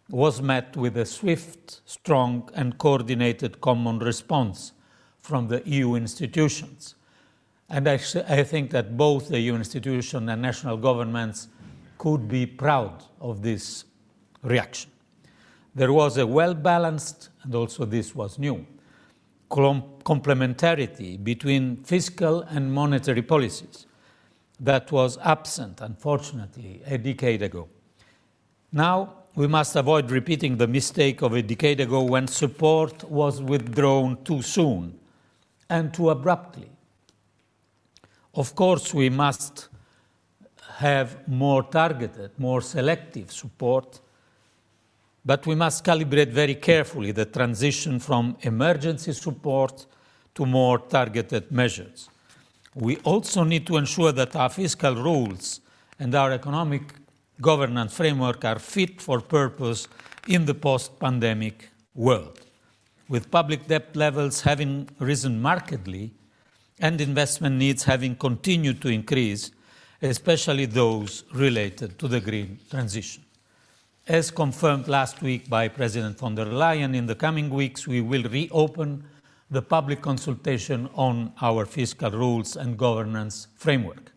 was 0.09 0.41
met 0.41 0.75
with 0.75 0.97
a 0.97 1.05
swift, 1.05 1.81
strong, 1.85 2.49
and 2.55 2.79
coordinated 2.79 3.61
common 3.61 3.99
response 3.99 4.71
from 5.19 5.49
the 5.49 5.61
EU 5.67 5.93
institutions. 5.93 6.95
And 7.69 7.87
I, 7.87 7.99
I 8.27 8.41
think 8.41 8.71
that 8.71 8.97
both 8.97 9.29
the 9.29 9.39
EU 9.39 9.53
institution 9.53 10.29
and 10.29 10.41
national 10.41 10.77
governments 10.77 11.47
could 11.99 12.27
be 12.27 12.47
proud 12.47 13.03
of 13.19 13.43
this 13.43 13.85
reaction. 14.41 14.89
There 15.75 15.93
was 15.93 16.17
a 16.17 16.25
well 16.25 16.55
balanced, 16.55 17.29
and 17.43 17.53
also 17.53 17.85
this 17.85 18.15
was 18.15 18.39
new, 18.39 18.65
complementarity 19.51 21.21
between 21.23 21.77
fiscal 21.83 22.41
and 22.43 22.73
monetary 22.73 23.21
policies 23.21 23.85
that 24.59 24.91
was 24.91 25.17
absent, 25.23 25.81
unfortunately, 25.81 26.81
a 26.85 26.97
decade 26.97 27.41
ago. 27.41 27.67
Now, 28.71 29.13
we 29.35 29.47
must 29.47 29.75
avoid 29.75 30.11
repeating 30.11 30.57
the 30.57 30.67
mistake 30.67 31.21
of 31.21 31.33
a 31.33 31.41
decade 31.41 31.79
ago 31.79 32.03
when 32.03 32.27
support 32.27 33.03
was 33.09 33.41
withdrawn 33.41 34.23
too 34.23 34.41
soon 34.41 34.99
and 35.69 35.93
too 35.93 36.09
abruptly. 36.09 36.69
Of 38.33 38.55
course, 38.55 38.93
we 38.93 39.09
must 39.09 39.69
have 40.77 41.27
more 41.27 41.63
targeted, 41.63 42.31
more 42.37 42.61
selective 42.61 43.31
support 43.31 43.99
but 45.23 45.45
we 45.45 45.55
must 45.55 45.83
calibrate 45.83 46.31
very 46.31 46.55
carefully 46.55 47.11
the 47.11 47.25
transition 47.25 47.99
from 47.99 48.37
emergency 48.41 49.13
support 49.13 49.85
to 50.33 50.45
more 50.45 50.79
targeted 50.79 51.51
measures. 51.51 52.09
We 52.73 52.97
also 52.97 53.43
need 53.43 53.67
to 53.67 53.77
ensure 53.77 54.11
that 54.13 54.35
our 54.35 54.49
fiscal 54.49 54.95
rules 54.95 55.59
and 55.99 56.15
our 56.15 56.31
economic 56.31 56.81
governance 57.39 57.93
framework 57.93 58.45
are 58.45 58.59
fit 58.59 59.01
for 59.01 59.19
purpose 59.19 59.87
in 60.27 60.45
the 60.45 60.53
post 60.53 60.99
pandemic 60.99 61.69
world. 61.93 62.39
With 63.09 63.29
public 63.29 63.67
debt 63.67 63.95
levels 63.95 64.41
having 64.41 64.89
risen 64.99 65.41
markedly 65.41 66.11
and 66.79 67.01
investment 67.01 67.57
needs 67.57 67.83
having 67.83 68.15
continued 68.15 68.81
to 68.81 68.87
increase, 68.87 69.51
especially 70.01 70.65
those 70.65 71.25
related 71.33 71.99
to 71.99 72.07
the 72.07 72.21
green 72.21 72.59
transition. 72.69 73.23
As 74.11 74.29
confirmed 74.29 74.89
last 74.89 75.21
week 75.21 75.49
by 75.49 75.69
President 75.69 76.19
von 76.19 76.35
der 76.35 76.43
Leyen, 76.47 76.93
in 76.93 77.05
the 77.05 77.15
coming 77.15 77.49
weeks 77.49 77.87
we 77.87 78.01
will 78.01 78.23
reopen 78.23 79.05
the 79.49 79.61
public 79.61 80.01
consultation 80.01 80.89
on 80.95 81.31
our 81.41 81.65
fiscal 81.65 82.11
rules 82.11 82.57
and 82.57 82.77
governance 82.77 83.47
framework. 83.55 84.11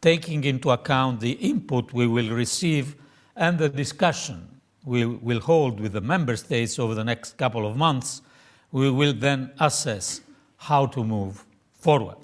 Taking 0.00 0.42
into 0.44 0.70
account 0.70 1.20
the 1.20 1.32
input 1.32 1.92
we 1.92 2.06
will 2.06 2.30
receive 2.30 2.96
and 3.36 3.58
the 3.58 3.68
discussion 3.68 4.48
we 4.86 5.04
will 5.04 5.40
hold 5.40 5.80
with 5.80 5.92
the 5.92 6.00
member 6.00 6.34
states 6.34 6.78
over 6.78 6.94
the 6.94 7.04
next 7.04 7.36
couple 7.36 7.66
of 7.66 7.76
months, 7.76 8.22
we 8.72 8.90
will 8.90 9.12
then 9.12 9.50
assess 9.60 10.22
how 10.56 10.86
to 10.86 11.04
move 11.04 11.44
forward. 11.74 12.16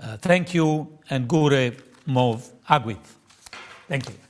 Uh, 0.00 0.16
thank 0.16 0.54
you 0.54 0.88
and 1.10 1.28
Gure 1.28 1.72
Mov 2.08 2.52
Agwit. 2.70 3.04
Thank 3.86 4.08
you. 4.08 4.21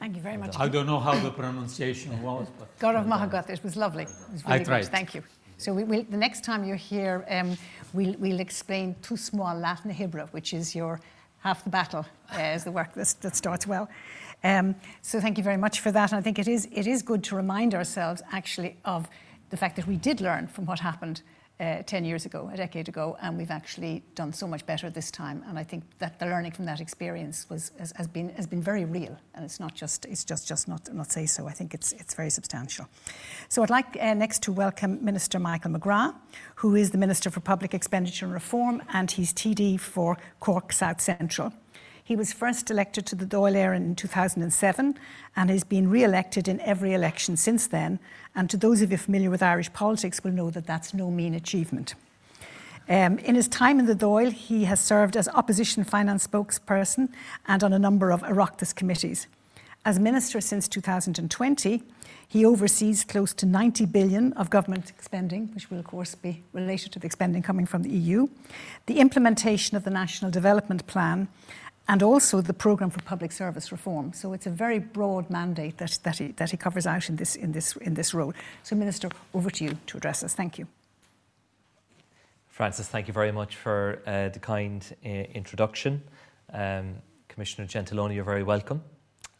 Thank 0.00 0.16
you 0.16 0.22
very 0.22 0.38
much. 0.38 0.56
I 0.58 0.66
don't 0.66 0.86
know 0.86 0.98
how 0.98 1.14
the 1.20 1.30
pronunciation 1.30 2.22
was, 2.22 2.48
but. 2.58 2.66
Go 2.78 2.88
raibh 2.88 3.06
maith 3.06 3.30
agat, 3.30 3.50
it 3.50 3.62
was 3.62 3.76
lovely. 3.76 4.04
It 4.04 4.32
was 4.32 4.44
really 4.46 4.60
I 4.60 4.64
tried. 4.64 4.80
Good. 4.80 4.90
Thank 4.90 5.14
you. 5.14 5.22
So 5.58 5.74
we 5.74 5.84
will, 5.84 6.04
the 6.04 6.16
next 6.16 6.42
time 6.42 6.64
you're 6.64 6.84
here, 6.94 7.26
um, 7.28 7.58
we'll, 7.92 8.14
we'll 8.18 8.40
explain 8.40 8.96
Tús 9.02 9.30
maith 9.34 9.62
leath 9.62 9.84
na 9.84 9.92
hoibre, 9.92 10.26
which 10.32 10.54
is 10.54 10.74
your 10.74 11.00
half 11.40 11.64
the 11.64 11.70
battle 11.70 12.06
uh, 12.34 12.56
is 12.56 12.64
the 12.64 12.72
work 12.72 12.94
that, 12.94 13.14
that 13.20 13.36
starts 13.36 13.66
well. 13.66 13.90
Um, 14.42 14.74
so 15.02 15.20
thank 15.20 15.36
you 15.36 15.44
very 15.44 15.58
much 15.58 15.80
for 15.80 15.92
that. 15.92 16.12
And 16.12 16.18
I 16.18 16.22
think 16.22 16.38
it 16.38 16.48
is, 16.48 16.66
it 16.72 16.86
is 16.86 17.02
good 17.02 17.22
to 17.24 17.36
remind 17.36 17.74
ourselves 17.74 18.22
actually 18.32 18.78
of 18.86 19.06
the 19.50 19.58
fact 19.58 19.76
that 19.76 19.86
we 19.86 19.96
did 19.96 20.22
learn 20.22 20.46
from 20.46 20.64
what 20.64 20.80
happened 20.80 21.20
uh, 21.60 21.82
10 21.82 22.04
years 22.04 22.24
ago, 22.24 22.50
a 22.52 22.56
decade 22.56 22.88
ago, 22.88 23.16
and 23.20 23.36
we've 23.36 23.50
actually 23.50 24.02
done 24.14 24.32
so 24.32 24.46
much 24.46 24.64
better 24.64 24.88
this 24.88 25.10
time. 25.10 25.44
And 25.46 25.58
I 25.58 25.62
think 25.62 25.84
that 25.98 26.18
the 26.18 26.26
learning 26.26 26.52
from 26.52 26.64
that 26.64 26.80
experience 26.80 27.46
was, 27.50 27.70
has, 27.78 27.92
has 27.96 28.08
been, 28.08 28.30
has 28.30 28.46
been 28.46 28.62
very 28.62 28.86
real, 28.86 29.18
and 29.34 29.44
it's 29.44 29.60
not 29.60 29.74
just, 29.74 30.06
it's 30.06 30.24
just, 30.24 30.48
just 30.48 30.68
not, 30.68 30.92
not 30.92 31.12
say 31.12 31.26
so. 31.26 31.46
I 31.46 31.52
think 31.52 31.74
it's, 31.74 31.92
it's 31.92 32.14
very 32.14 32.30
substantial. 32.30 32.86
So 33.48 33.62
I'd 33.62 33.70
like 33.70 33.96
uh, 34.00 34.14
next 34.14 34.42
to 34.44 34.52
welcome 34.52 35.04
Minister 35.04 35.38
Michael 35.38 35.72
McGrath, 35.72 36.14
who 36.56 36.74
is 36.74 36.92
the 36.92 36.98
Minister 36.98 37.30
for 37.30 37.40
Public 37.40 37.74
Expenditure 37.74 38.24
and 38.24 38.32
Reform, 38.32 38.82
and 38.92 39.10
he's 39.10 39.32
TD 39.32 39.78
for 39.78 40.16
Cork 40.40 40.72
South 40.72 41.00
Central. 41.00 41.52
He 42.10 42.16
was 42.16 42.32
first 42.32 42.72
elected 42.72 43.06
to 43.06 43.14
the 43.14 43.24
Dáil 43.24 43.54
Éireann 43.54 43.84
in 43.84 43.94
2007 43.94 44.98
and 45.36 45.48
has 45.48 45.62
been 45.62 45.88
re 45.88 46.02
elected 46.02 46.48
in 46.48 46.58
every 46.62 46.92
election 46.92 47.36
since 47.36 47.68
then. 47.68 48.00
And 48.34 48.50
to 48.50 48.56
those 48.56 48.82
of 48.82 48.90
you 48.90 48.98
familiar 48.98 49.30
with 49.30 49.44
Irish 49.44 49.72
politics 49.72 50.24
will 50.24 50.32
know 50.32 50.50
that 50.50 50.66
that's 50.66 50.92
no 50.92 51.08
mean 51.12 51.34
achievement. 51.34 51.94
Um, 52.88 53.20
in 53.20 53.36
his 53.36 53.46
time 53.46 53.78
in 53.78 53.86
the 53.86 53.94
Dáil, 53.94 54.32
he 54.32 54.64
has 54.64 54.80
served 54.80 55.16
as 55.16 55.28
opposition 55.28 55.84
finance 55.84 56.26
spokesperson 56.26 57.10
and 57.46 57.62
on 57.62 57.72
a 57.72 57.78
number 57.78 58.10
of 58.10 58.22
Oireachtas 58.22 58.74
committees. 58.74 59.28
As 59.84 60.00
minister 60.00 60.40
since 60.40 60.66
2020, 60.66 61.80
he 62.26 62.44
oversees 62.44 63.04
close 63.04 63.32
to 63.34 63.46
90 63.46 63.86
billion 63.86 64.32
of 64.32 64.50
government 64.50 64.92
spending, 65.00 65.46
which 65.54 65.70
will 65.70 65.78
of 65.78 65.86
course 65.86 66.16
be 66.16 66.42
related 66.52 66.90
to 66.90 66.98
the 66.98 67.08
spending 67.08 67.42
coming 67.42 67.66
from 67.66 67.84
the 67.84 67.90
EU, 67.90 68.26
the 68.86 68.98
implementation 68.98 69.76
of 69.76 69.84
the 69.84 69.90
National 69.90 70.30
Development 70.30 70.84
Plan, 70.88 71.28
and 71.88 72.02
also 72.02 72.40
the 72.40 72.52
Programme 72.52 72.90
for 72.90 73.02
Public 73.02 73.32
Service 73.32 73.72
Reform. 73.72 74.12
So 74.12 74.32
it's 74.32 74.46
a 74.46 74.50
very 74.50 74.78
broad 74.78 75.28
mandate 75.28 75.78
that, 75.78 75.98
that, 76.02 76.18
he, 76.18 76.28
that 76.32 76.50
he 76.50 76.56
covers 76.56 76.86
out 76.86 77.08
in 77.08 77.16
this, 77.16 77.36
in, 77.36 77.52
this, 77.52 77.76
in 77.76 77.94
this 77.94 78.14
role. 78.14 78.32
So, 78.62 78.76
Minister, 78.76 79.08
over 79.34 79.50
to 79.50 79.64
you 79.64 79.78
to 79.86 79.96
address 79.96 80.22
us. 80.22 80.34
Thank 80.34 80.58
you. 80.58 80.66
Frances, 82.48 82.88
thank 82.88 83.08
you 83.08 83.14
very 83.14 83.32
much 83.32 83.56
for 83.56 84.02
uh, 84.06 84.28
the 84.28 84.38
kind 84.38 84.84
uh, 85.04 85.08
introduction. 85.08 86.02
Um, 86.52 86.96
Commissioner 87.28 87.66
Gentiloni, 87.66 88.14
you're 88.14 88.24
very 88.24 88.42
welcome. 88.42 88.82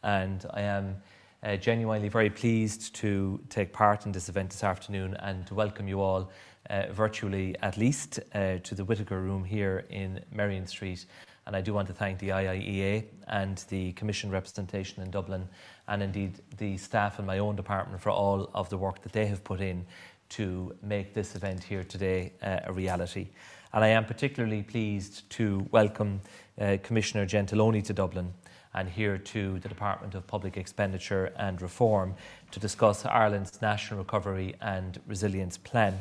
And 0.03 0.47
I 0.55 0.63
am 0.63 0.97
uh, 1.43 1.57
genuinely 1.57 2.09
very 2.09 2.31
pleased 2.31 2.95
to 2.97 3.41
take 3.49 3.73
part 3.73 4.07
in 4.07 4.13
this 4.13 4.29
event 4.29 4.51
this 4.51 4.65
afternoon 4.65 5.15
and 5.21 5.47
to 5.47 5.55
welcome 5.55 5.87
you 5.87 6.01
all 6.01 6.31
uh, 6.69 6.85
virtually, 6.93 7.57
at 7.63 7.77
least, 7.77 8.21
uh, 8.35 8.59
to 8.63 8.75
the 8.75 8.85
Whitaker 8.85 9.21
Room 9.21 9.45
here 9.45 9.85
in 9.91 10.25
Merrion 10.33 10.67
Street 10.67 11.07
and 11.47 11.57
I 11.57 11.61
do 11.61 11.73
want 11.75 11.89
to 11.89 11.95
thank 11.95 12.19
the 12.19 12.29
IIEA 12.29 13.05
and 13.29 13.59
the 13.69 13.93
Commission 13.93 14.31
representation 14.31 15.03
in 15.03 15.11
Dublin, 15.11 15.49
and 15.89 16.03
indeed 16.03 16.41
the 16.59 16.77
staff 16.77 17.19
in 17.19 17.27
my 17.27 17.39
own 17.39 17.57
department 17.57 18.01
for 18.01 18.11
all 18.11 18.51
of 18.55 18.69
the 18.69 18.79
work 18.79 19.03
that 19.03 19.13
they 19.13 19.27
have 19.27 19.43
put 19.43 19.61
in 19.61 19.85
to 20.31 20.75
make 20.83 21.13
this 21.13 21.35
event 21.35 21.63
here 21.65 21.85
today 21.85 22.33
uh, 22.43 22.61
a 22.65 22.73
reality. 22.73 23.29
And 23.73 23.85
I 23.85 23.89
am 23.89 24.05
particularly 24.05 24.63
pleased 24.63 25.29
to 25.31 25.67
welcome 25.71 26.21
uh, 26.61 26.77
Commissioner 26.83 27.27
Gentiloni 27.27 27.83
to 27.85 27.93
Dublin 27.93 28.33
and 28.75 28.89
here 28.89 29.19
to 29.19 29.59
the 29.59 29.69
Department 29.69 30.15
of 30.15 30.27
Public 30.27 30.57
Expenditure 30.57 31.33
and 31.37 31.61
Reform 31.61 32.15
to 32.53 32.61
discuss 32.61 33.05
Ireland's 33.05 33.61
National 33.61 33.99
Recovery 33.99 34.55
and 34.61 35.01
Resilience 35.07 35.59
Plan. 35.59 36.01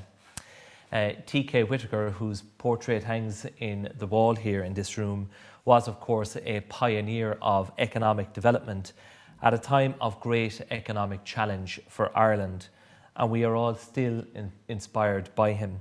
Uh, 0.92 1.12
T.K. 1.26 1.64
Whitaker, 1.64 2.10
whose 2.10 2.42
portrait 2.58 3.04
hangs 3.04 3.46
in 3.60 3.92
the 3.98 4.08
wall 4.08 4.36
here 4.36 4.64
in 4.64 4.74
this 4.74 4.98
room, 4.98 5.30
was, 5.64 5.88
of 5.88 6.00
course, 6.00 6.36
a 6.46 6.62
pioneer 6.62 7.38
of 7.42 7.72
economic 7.78 8.34
development 8.34 8.94
at 9.42 9.54
a 9.54 9.58
time 9.58 9.94
of 10.02 10.20
great 10.20 10.62
economic 10.72 11.24
challenge 11.24 11.80
for 11.88 12.12
Ireland, 12.18 12.70
and 13.16 13.30
we 13.30 13.44
are 13.44 13.56
all 13.56 13.76
still 13.76 14.24
in, 14.34 14.52
inspired 14.68 15.30
by 15.36 15.54
him. 15.54 15.80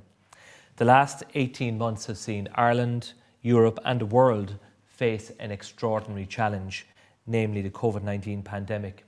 The 0.76 0.84
last 0.84 1.24
18 1.34 1.78
months 1.78 2.06
have 2.06 2.18
seen 2.18 2.48
Ireland, 2.54 3.14
Europe, 3.40 3.78
and 3.84 4.00
the 4.00 4.06
world 4.06 4.56
face 4.86 5.32
an 5.40 5.50
extraordinary 5.50 6.26
challenge, 6.26 6.86
namely 7.26 7.62
the 7.62 7.70
COVID 7.70 8.02
19 8.02 8.42
pandemic, 8.42 9.04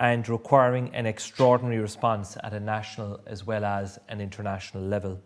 and 0.00 0.28
requiring 0.28 0.94
an 0.94 1.06
extraordinary 1.06 1.78
response 1.78 2.36
at 2.42 2.52
a 2.52 2.60
national 2.60 3.20
as 3.26 3.46
well 3.46 3.64
as 3.64 3.98
an 4.08 4.20
international 4.20 4.82
level. 4.82 5.20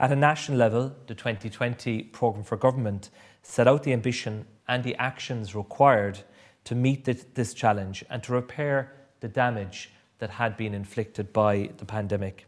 At 0.00 0.10
a 0.10 0.16
national 0.16 0.58
level, 0.58 0.94
the 1.06 1.14
2020 1.14 2.02
Programme 2.04 2.44
for 2.44 2.56
Government 2.56 3.10
set 3.42 3.68
out 3.68 3.84
the 3.84 3.92
ambition 3.92 4.46
and 4.66 4.82
the 4.82 4.96
actions 4.96 5.54
required 5.54 6.18
to 6.64 6.74
meet 6.74 7.04
this 7.04 7.54
challenge 7.54 8.04
and 8.10 8.22
to 8.22 8.32
repair 8.32 8.92
the 9.20 9.28
damage 9.28 9.90
that 10.18 10.30
had 10.30 10.56
been 10.56 10.74
inflicted 10.74 11.32
by 11.32 11.70
the 11.76 11.84
pandemic. 11.84 12.46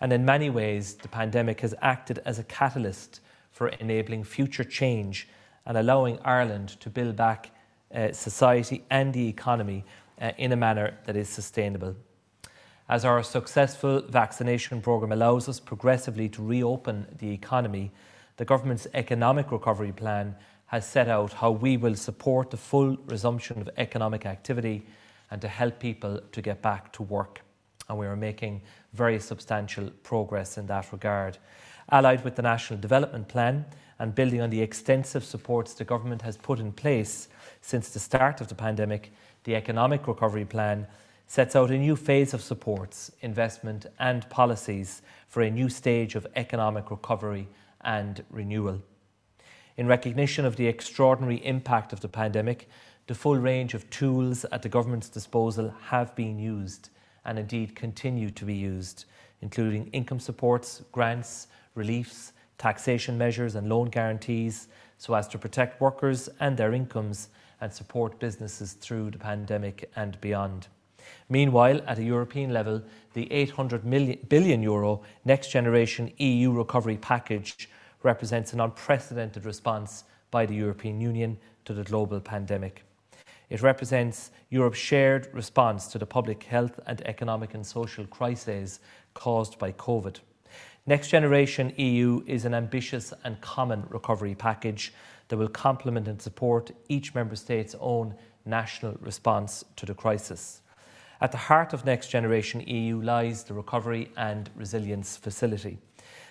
And 0.00 0.12
in 0.12 0.24
many 0.24 0.50
ways, 0.50 0.94
the 0.94 1.08
pandemic 1.08 1.60
has 1.60 1.74
acted 1.80 2.18
as 2.24 2.38
a 2.38 2.44
catalyst 2.44 3.20
for 3.52 3.68
enabling 3.68 4.24
future 4.24 4.64
change 4.64 5.28
and 5.66 5.76
allowing 5.76 6.18
Ireland 6.24 6.80
to 6.80 6.90
build 6.90 7.14
back 7.14 7.50
uh, 7.94 8.12
society 8.12 8.84
and 8.90 9.12
the 9.12 9.28
economy 9.28 9.84
uh, 10.22 10.30
in 10.38 10.52
a 10.52 10.56
manner 10.56 10.96
that 11.04 11.16
is 11.16 11.28
sustainable. 11.28 11.94
As 12.88 13.04
our 13.04 13.22
successful 13.22 14.02
vaccination 14.08 14.80
programme 14.80 15.12
allows 15.12 15.48
us 15.48 15.60
progressively 15.60 16.28
to 16.30 16.42
reopen 16.42 17.06
the 17.18 17.30
economy, 17.30 17.90
the 18.36 18.44
government's 18.44 18.86
economic 18.94 19.50
recovery 19.50 19.92
plan 19.92 20.36
has 20.66 20.86
set 20.86 21.08
out 21.08 21.32
how 21.32 21.50
we 21.50 21.76
will 21.76 21.96
support 21.96 22.50
the 22.50 22.56
full 22.56 22.96
resumption 23.06 23.60
of 23.60 23.68
economic 23.76 24.24
activity 24.24 24.86
and 25.30 25.40
to 25.40 25.48
help 25.48 25.78
people 25.78 26.20
to 26.30 26.40
get 26.40 26.62
back 26.62 26.92
to 26.92 27.02
work. 27.02 27.42
And 27.88 27.98
we 27.98 28.06
are 28.06 28.16
making 28.16 28.62
very 28.94 29.18
substantial 29.18 29.90
progress 30.02 30.56
in 30.56 30.66
that 30.66 30.92
regard. 30.92 31.38
Allied 31.90 32.24
with 32.24 32.36
the 32.36 32.42
National 32.42 32.78
Development 32.78 33.26
Plan, 33.26 33.66
and 34.02 34.16
building 34.16 34.40
on 34.40 34.50
the 34.50 34.60
extensive 34.60 35.24
supports 35.24 35.74
the 35.74 35.84
government 35.84 36.22
has 36.22 36.36
put 36.36 36.58
in 36.58 36.72
place 36.72 37.28
since 37.60 37.90
the 37.90 38.00
start 38.00 38.40
of 38.40 38.48
the 38.48 38.54
pandemic, 38.54 39.12
the 39.44 39.56
Economic 39.56 40.06
Recovery 40.06 40.44
Plan 40.44 40.86
sets 41.26 41.56
out 41.56 41.70
a 41.70 41.78
new 41.78 41.96
phase 41.96 42.34
of 42.34 42.42
supports, 42.42 43.10
investment, 43.22 43.86
and 43.98 44.28
policies 44.28 45.02
for 45.28 45.42
a 45.42 45.50
new 45.50 45.68
stage 45.68 46.14
of 46.14 46.26
economic 46.36 46.90
recovery 46.90 47.48
and 47.80 48.24
renewal. 48.30 48.80
In 49.76 49.86
recognition 49.86 50.44
of 50.44 50.56
the 50.56 50.66
extraordinary 50.66 51.44
impact 51.44 51.92
of 51.92 52.00
the 52.00 52.08
pandemic, 52.08 52.68
the 53.06 53.14
full 53.14 53.38
range 53.38 53.74
of 53.74 53.88
tools 53.90 54.44
at 54.52 54.62
the 54.62 54.68
government's 54.68 55.08
disposal 55.08 55.72
have 55.86 56.14
been 56.14 56.38
used 56.38 56.90
and 57.24 57.38
indeed 57.38 57.74
continue 57.74 58.30
to 58.30 58.44
be 58.44 58.54
used, 58.54 59.06
including 59.40 59.86
income 59.88 60.20
supports, 60.20 60.82
grants, 60.92 61.48
reliefs, 61.74 62.32
taxation 62.58 63.18
measures 63.18 63.54
and 63.54 63.68
loan 63.68 63.88
guarantees 63.88 64.68
so 64.98 65.14
as 65.14 65.26
to 65.26 65.38
protect 65.38 65.80
workers 65.80 66.28
and 66.38 66.56
their 66.56 66.72
incomes 66.72 67.28
and 67.62 67.72
support 67.72 68.18
businesses 68.18 68.74
through 68.74 69.10
the 69.10 69.18
pandemic 69.18 69.90
and 69.96 70.20
beyond. 70.20 70.66
Meanwhile, 71.28 71.80
at 71.86 71.98
a 71.98 72.02
European 72.02 72.52
level, 72.52 72.82
the 73.14 73.32
800 73.32 73.84
million, 73.84 74.18
billion 74.28 74.62
euro 74.62 75.02
Next 75.24 75.50
Generation 75.50 76.12
EU 76.18 76.52
recovery 76.52 76.98
package 76.98 77.68
represents 78.02 78.52
an 78.52 78.60
unprecedented 78.60 79.44
response 79.44 80.04
by 80.30 80.44
the 80.44 80.54
European 80.54 81.00
Union 81.00 81.38
to 81.64 81.72
the 81.72 81.84
global 81.84 82.20
pandemic. 82.20 82.84
It 83.48 83.62
represents 83.62 84.30
Europe's 84.50 84.78
shared 84.78 85.28
response 85.32 85.86
to 85.88 85.98
the 85.98 86.06
public 86.06 86.42
health 86.42 86.80
and 86.86 87.00
economic 87.02 87.54
and 87.54 87.64
social 87.64 88.06
crises 88.06 88.80
caused 89.14 89.58
by 89.58 89.72
COVID. 89.72 90.16
Next 90.86 91.08
Generation 91.08 91.72
EU 91.76 92.24
is 92.26 92.44
an 92.44 92.54
ambitious 92.54 93.14
and 93.22 93.40
common 93.40 93.84
recovery 93.88 94.34
package 94.34 94.92
that 95.32 95.38
will 95.38 95.48
complement 95.48 96.06
and 96.08 96.20
support 96.20 96.72
each 96.90 97.14
member 97.14 97.34
state's 97.34 97.74
own 97.80 98.14
national 98.44 98.98
response 99.00 99.64
to 99.76 99.86
the 99.86 99.94
crisis. 99.94 100.60
At 101.22 101.32
the 101.32 101.38
heart 101.38 101.72
of 101.72 101.86
Next 101.86 102.08
Generation 102.08 102.60
EU 102.60 103.00
lies 103.00 103.42
the 103.42 103.54
Recovery 103.54 104.10
and 104.18 104.50
Resilience 104.54 105.16
Facility, 105.16 105.78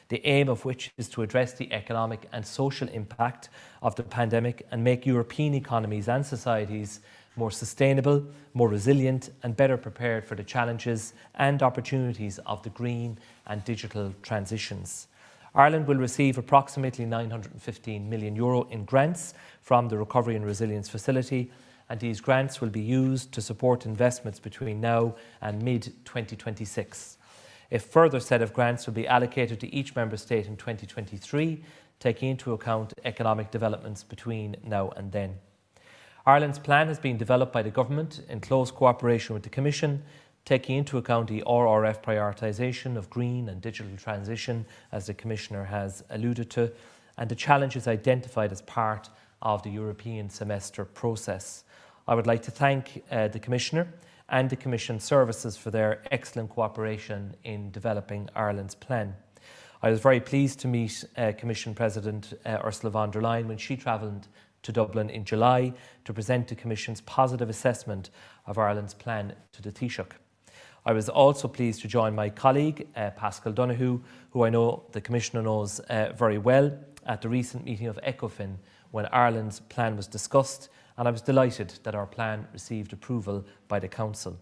the 0.10 0.24
aim 0.24 0.50
of 0.50 0.66
which 0.66 0.92
is 1.00 1.10
to 1.10 1.24
address 1.24 1.54
the 1.54 1.74
economic 1.74 2.28
and 2.32 2.46
social 2.46 2.88
impact 2.90 3.50
of 3.82 3.96
the 3.96 4.04
pandemic 4.04 4.68
and 4.70 4.84
make 4.84 5.08
European 5.08 5.56
economies 5.56 6.08
and 6.08 6.24
societies 6.24 7.00
more 7.36 7.50
sustainable, 7.50 8.24
more 8.54 8.70
resilient, 8.70 9.32
and 9.42 9.58
better 9.58 9.78
prepared 9.78 10.24
for 10.24 10.36
the 10.36 10.44
challenges 10.44 11.14
and 11.34 11.64
opportunities 11.64 12.38
of 12.46 12.62
the 12.62 12.70
green 12.70 13.18
and 13.48 13.66
digital 13.66 14.14
transitions. 14.22 15.08
Ireland 15.54 15.88
will 15.88 15.98
receive 15.98 16.38
approximately 16.38 17.06
915 17.06 18.10
million 18.10 18.36
euro 18.36 18.64
in 18.70 18.86
grants 18.86 19.34
from 19.62 19.90
the 19.90 19.98
Recovery 19.98 20.38
and 20.38 20.46
Resilience 20.46 20.88
Facility, 20.88 21.52
and 21.90 22.00
these 22.00 22.22
grants 22.22 22.62
will 22.62 22.70
be 22.70 22.80
used 22.80 23.34
to 23.34 23.42
support 23.42 23.86
investments 23.86 24.40
between 24.40 24.80
now 24.80 25.16
and 25.42 25.62
mid 25.62 25.84
2026. 26.06 27.18
A 27.74 27.80
further 27.80 28.22
set 28.22 28.42
of 28.42 28.54
grants 28.54 28.86
will 28.86 28.94
be 28.94 29.08
allocated 29.08 29.60
to 29.60 29.76
each 29.76 29.94
member 29.94 30.16
state 30.16 30.48
in 30.48 30.56
2023, 30.56 31.62
taking 32.00 32.30
into 32.30 32.54
account 32.54 32.94
economic 33.04 33.52
developments 33.52 34.04
between 34.04 34.56
now 34.64 34.90
and 34.96 35.12
then. 35.12 35.36
Ireland's 36.26 36.60
plan 36.60 36.88
has 36.88 37.00
been 37.00 37.18
developed 37.18 37.52
by 37.52 37.62
the 37.62 37.72
Government 37.72 38.22
in 38.30 38.40
close 38.40 38.72
cooperation 38.72 39.34
with 39.34 39.44
the 39.44 39.50
Commission, 39.50 40.04
taking 40.46 40.78
into 40.78 40.98
account 40.98 41.28
the 41.28 41.44
RRF 41.46 42.04
prioritisation 42.04 42.98
of 42.98 43.10
green 43.10 43.50
and 43.50 43.62
digital 43.62 43.96
transition, 43.98 44.66
as 44.92 45.06
the 45.06 45.14
Commissioner 45.14 45.66
has 45.66 46.04
alluded 46.10 46.50
to, 46.52 46.72
and 47.18 47.30
the 47.30 47.36
challenges 47.36 47.88
identified 47.88 48.52
as 48.52 48.62
part 48.64 49.10
of 49.42 49.64
the 49.64 49.70
European 49.70 50.30
semester 50.30 50.86
process. 50.86 51.64
I 52.08 52.16
would 52.16 52.28
like 52.28 52.42
to 52.44 52.52
thank 52.52 53.04
uh, 53.12 53.28
the 53.28 53.40
Commissioner 53.40 53.88
and 54.30 54.50
the 54.50 54.56
Commission 54.56 55.00
services 55.00 55.58
for 55.58 55.72
their 55.72 56.02
excellent 56.12 56.50
cooperation 56.50 57.36
in 57.44 57.70
developing 57.72 58.30
Ireland's 58.36 58.76
plan. 58.76 59.16
I 59.84 59.90
was 59.90 60.00
very 60.00 60.20
pleased 60.20 60.60
to 60.60 60.68
meet 60.68 61.04
uh, 61.18 61.34
Commission 61.38 61.74
President 61.74 62.34
uh, 62.46 62.60
Ursula 62.64 62.92
von 62.92 63.12
der 63.12 63.22
Leyen 63.22 63.48
when 63.48 63.58
she 63.58 63.76
travelled 63.76 64.28
to 64.64 64.72
Dublin 64.72 65.10
in 65.10 65.26
July 65.26 65.74
to 66.06 66.14
present 66.14 66.48
the 66.48 66.56
Commission's 66.56 67.02
positive 67.02 67.50
assessment 67.50 68.10
of 68.46 68.58
Ireland's 68.58 68.94
plan 68.94 69.34
to 69.54 69.62
the 69.62 69.72
Taoiseach. 69.72 70.12
I 70.84 70.94
was 70.94 71.10
also 71.10 71.48
pleased 71.48 71.82
to 71.82 71.88
join 71.88 72.16
my 72.16 72.30
colleague, 72.30 72.88
uh, 72.96 73.12
Paschal 73.12 73.52
Donohoe, 73.52 74.02
who 74.32 74.44
I 74.44 74.50
know 74.50 74.84
the 74.94 75.02
Commissioner 75.02 75.44
knows 75.44 75.80
uh, 75.82 76.12
very 76.16 76.40
well, 76.40 76.76
at 77.06 77.22
the 77.22 77.30
recent 77.30 77.66
meeting 77.66 77.88
of 77.88 78.00
ECOFIN 78.04 78.58
when 78.90 79.06
Ireland's 79.12 79.60
plan 79.60 79.96
was 79.96 80.08
discussed, 80.08 80.70
and 80.98 81.08
I 81.08 81.12
was 81.12 81.22
delighted 81.22 81.74
that 81.84 81.94
our 81.94 82.08
plan 82.08 82.48
received 82.52 82.94
approval 82.94 83.46
by 83.68 83.80
the 83.80 83.88
Council. 83.88 84.40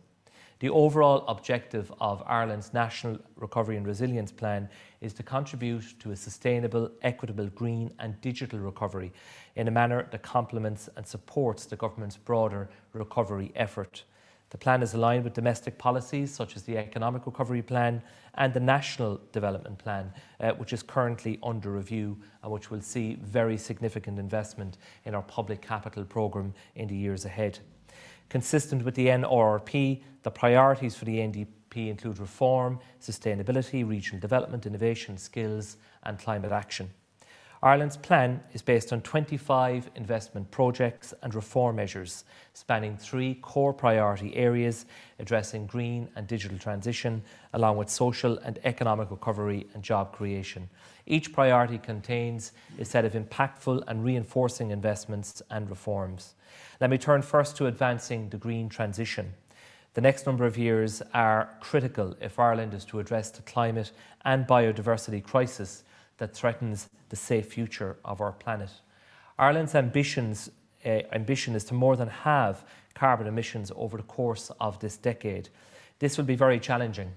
The 0.60 0.70
overall 0.70 1.26
objective 1.28 1.92
of 2.00 2.24
Ireland's 2.26 2.74
National 2.74 3.18
Recovery 3.36 3.76
and 3.78 3.86
Resilience 3.86 4.32
Plan 4.32 4.70
is 5.02 5.14
to 5.14 5.24
contribute 5.24 6.00
to 6.00 6.12
a 6.12 6.16
sustainable, 6.16 6.92
equitable, 7.02 7.48
green 7.48 7.94
and 8.00 8.20
digital 8.22 8.60
recovery 8.60 9.12
in 9.56 9.68
a 9.68 9.72
manner 9.72 10.08
that 10.12 10.22
complements 10.22 10.90
and 10.96 11.06
supports 11.06 11.66
the 11.66 11.78
government's 11.78 12.18
broader 12.18 12.70
recovery 12.94 13.52
effort. 13.56 14.04
The 14.50 14.58
plan 14.58 14.82
is 14.82 14.94
aligned 14.94 15.24
with 15.24 15.34
domestic 15.34 15.78
policies 15.78 16.34
such 16.34 16.56
as 16.56 16.64
the 16.64 16.78
Economic 16.78 17.26
Recovery 17.26 17.62
Plan 17.62 18.02
and 18.36 18.54
the 18.54 18.60
National 18.60 19.22
Development 19.32 19.78
Plan, 19.78 20.12
uh, 20.40 20.52
which 20.54 20.74
is 20.74 20.82
currently 20.82 21.38
under 21.44 21.72
review 21.72 22.18
and 22.42 22.52
which 22.52 22.72
will 22.72 22.82
see 22.82 23.16
very 23.22 23.58
significant 23.58 24.18
investment 24.18 24.78
in 25.06 25.14
our 25.14 25.22
public 25.22 25.62
capital 25.62 26.04
programme 26.04 26.54
in 26.76 26.88
the 26.88 26.96
years 26.96 27.26
ahead. 27.26 27.60
Consistent 28.30 28.84
with 28.84 28.96
the 28.96 29.08
NRRP, 29.08 30.02
the 30.24 30.32
priorities 30.32 30.96
for 30.96 31.06
the 31.06 31.18
NDP 31.18 31.90
include 31.90 32.20
reform, 32.20 32.80
sustainability, 33.02 33.88
regional 33.88 34.20
development, 34.20 34.66
innovation, 34.66 35.18
skills, 35.18 35.78
and 36.04 36.18
climate 36.18 36.52
action. 36.52 36.90
Ireland's 37.62 37.98
plan 37.98 38.42
is 38.54 38.62
based 38.62 38.94
on 38.94 39.02
25 39.02 39.90
investment 39.96 40.50
projects 40.50 41.14
and 41.22 41.36
reform 41.36 41.76
measures 41.76 42.24
spanning 42.54 42.96
three 42.96 43.36
core 43.36 43.74
priority 43.74 44.34
areas 44.38 44.86
addressing 45.20 45.66
green 45.66 46.08
and 46.16 46.26
digital 46.26 46.58
transition, 46.58 47.22
along 47.54 47.76
with 47.76 47.90
social 47.90 48.38
and 48.38 48.60
economic 48.64 49.12
recovery 49.12 49.68
and 49.74 49.84
job 49.84 50.14
creation. 50.14 50.70
Each 51.06 51.34
priority 51.34 51.78
contains 51.78 52.54
a 52.80 52.86
set 52.86 53.04
of 53.04 53.12
impactful 53.12 53.84
and 53.90 54.06
reinforcing 54.06 54.72
investments 54.72 55.42
and 55.50 55.70
reforms. 55.70 56.36
Let 56.80 56.90
me 56.90 56.98
turn 56.98 57.22
first 57.22 57.58
to 57.58 57.68
advancing 57.68 58.30
the 58.30 58.38
green 58.38 58.70
transition. 58.70 59.34
The 59.96 60.02
next 60.02 60.26
number 60.26 60.46
of 60.46 60.58
years 60.58 61.02
are 61.14 61.50
critical 61.60 62.16
if 62.22 62.40
Ireland 62.40 62.74
is 62.74 62.86
to 62.86 63.00
address 63.00 63.32
the 63.32 63.42
climate 63.42 63.92
and 64.24 64.48
biodiversity 64.48 65.22
crisis 65.22 65.84
that 66.20 66.34
threatens 66.34 66.90
the 67.10 67.16
safe 67.16 67.52
future 67.52 67.98
of 68.06 68.22
our 68.22 68.32
planet. 68.32 68.70
Ireland's 69.38 69.74
ambitions, 69.76 70.50
uh, 70.86 71.02
ambition 71.12 71.56
is 71.56 71.64
to 71.66 71.74
more 71.74 71.96
than 71.96 72.10
halve 72.10 72.64
carbon 72.94 73.28
emissions 73.28 73.72
over 73.76 73.98
the 73.98 74.04
course 74.04 74.52
of 74.60 74.80
this 74.80 74.98
decade. 74.98 75.50
This 76.00 76.18
will 76.18 76.26
be 76.26 76.36
very 76.36 76.60
challenging 76.60 77.12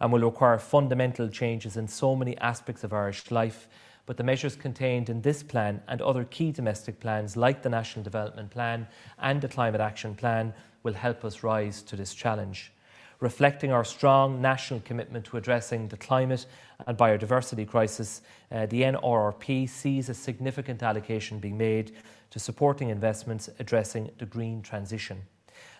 and 0.00 0.12
will 0.12 0.20
require 0.20 0.58
fundamental 0.58 1.28
changes 1.28 1.76
in 1.76 1.88
so 1.88 2.14
many 2.14 2.36
aspects 2.38 2.84
of 2.84 2.92
Irish 2.92 3.30
life. 3.30 3.68
But 4.06 4.16
the 4.16 4.24
measures 4.24 4.56
contained 4.56 5.08
in 5.08 5.22
this 5.22 5.42
plan 5.42 5.82
and 5.86 6.00
other 6.00 6.24
key 6.24 6.50
domestic 6.50 6.98
plans, 6.98 7.36
like 7.36 7.62
the 7.62 7.68
National 7.68 8.02
Development 8.02 8.50
Plan 8.50 8.86
and 9.18 9.40
the 9.40 9.48
Climate 9.48 9.80
Action 9.80 10.14
Plan, 10.14 10.54
will 10.82 10.94
help 10.94 11.24
us 11.24 11.42
rise 11.42 11.82
to 11.82 11.96
this 11.96 12.14
challenge 12.14 12.72
reflecting 13.20 13.72
our 13.72 13.84
strong 13.84 14.40
national 14.40 14.80
commitment 14.80 15.24
to 15.24 15.36
addressing 15.36 15.88
the 15.88 15.96
climate 15.96 16.46
and 16.86 16.96
biodiversity 16.96 17.66
crisis, 17.66 18.22
uh, 18.52 18.66
the 18.66 18.82
NRRP 18.82 19.68
sees 19.68 20.08
a 20.08 20.14
significant 20.14 20.82
allocation 20.82 21.38
being 21.38 21.58
made 21.58 21.92
to 22.30 22.38
supporting 22.38 22.90
investments 22.90 23.48
addressing 23.58 24.10
the 24.18 24.26
green 24.26 24.62
transition. 24.62 25.22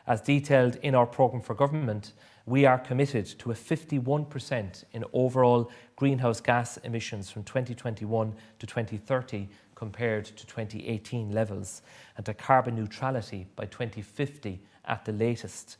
As 0.06 0.22
detailed 0.22 0.76
in 0.76 0.94
our 0.94 1.06
programme 1.06 1.42
for 1.42 1.54
government, 1.54 2.12
we 2.46 2.64
are 2.64 2.78
committed 2.78 3.26
to 3.40 3.50
a 3.50 3.54
51% 3.54 4.84
in 4.92 5.04
overall 5.12 5.70
greenhouse 5.96 6.40
gas 6.40 6.78
emissions 6.78 7.30
from 7.30 7.44
2021 7.44 8.32
to 8.58 8.66
2030 8.66 9.48
compared 9.74 10.24
to 10.24 10.46
2018 10.46 11.30
levels, 11.30 11.82
and 12.16 12.24
to 12.24 12.34
carbon 12.34 12.74
neutrality 12.74 13.46
by 13.54 13.66
2050 13.66 14.60
at 14.86 15.04
the 15.04 15.12
latest. 15.12 15.76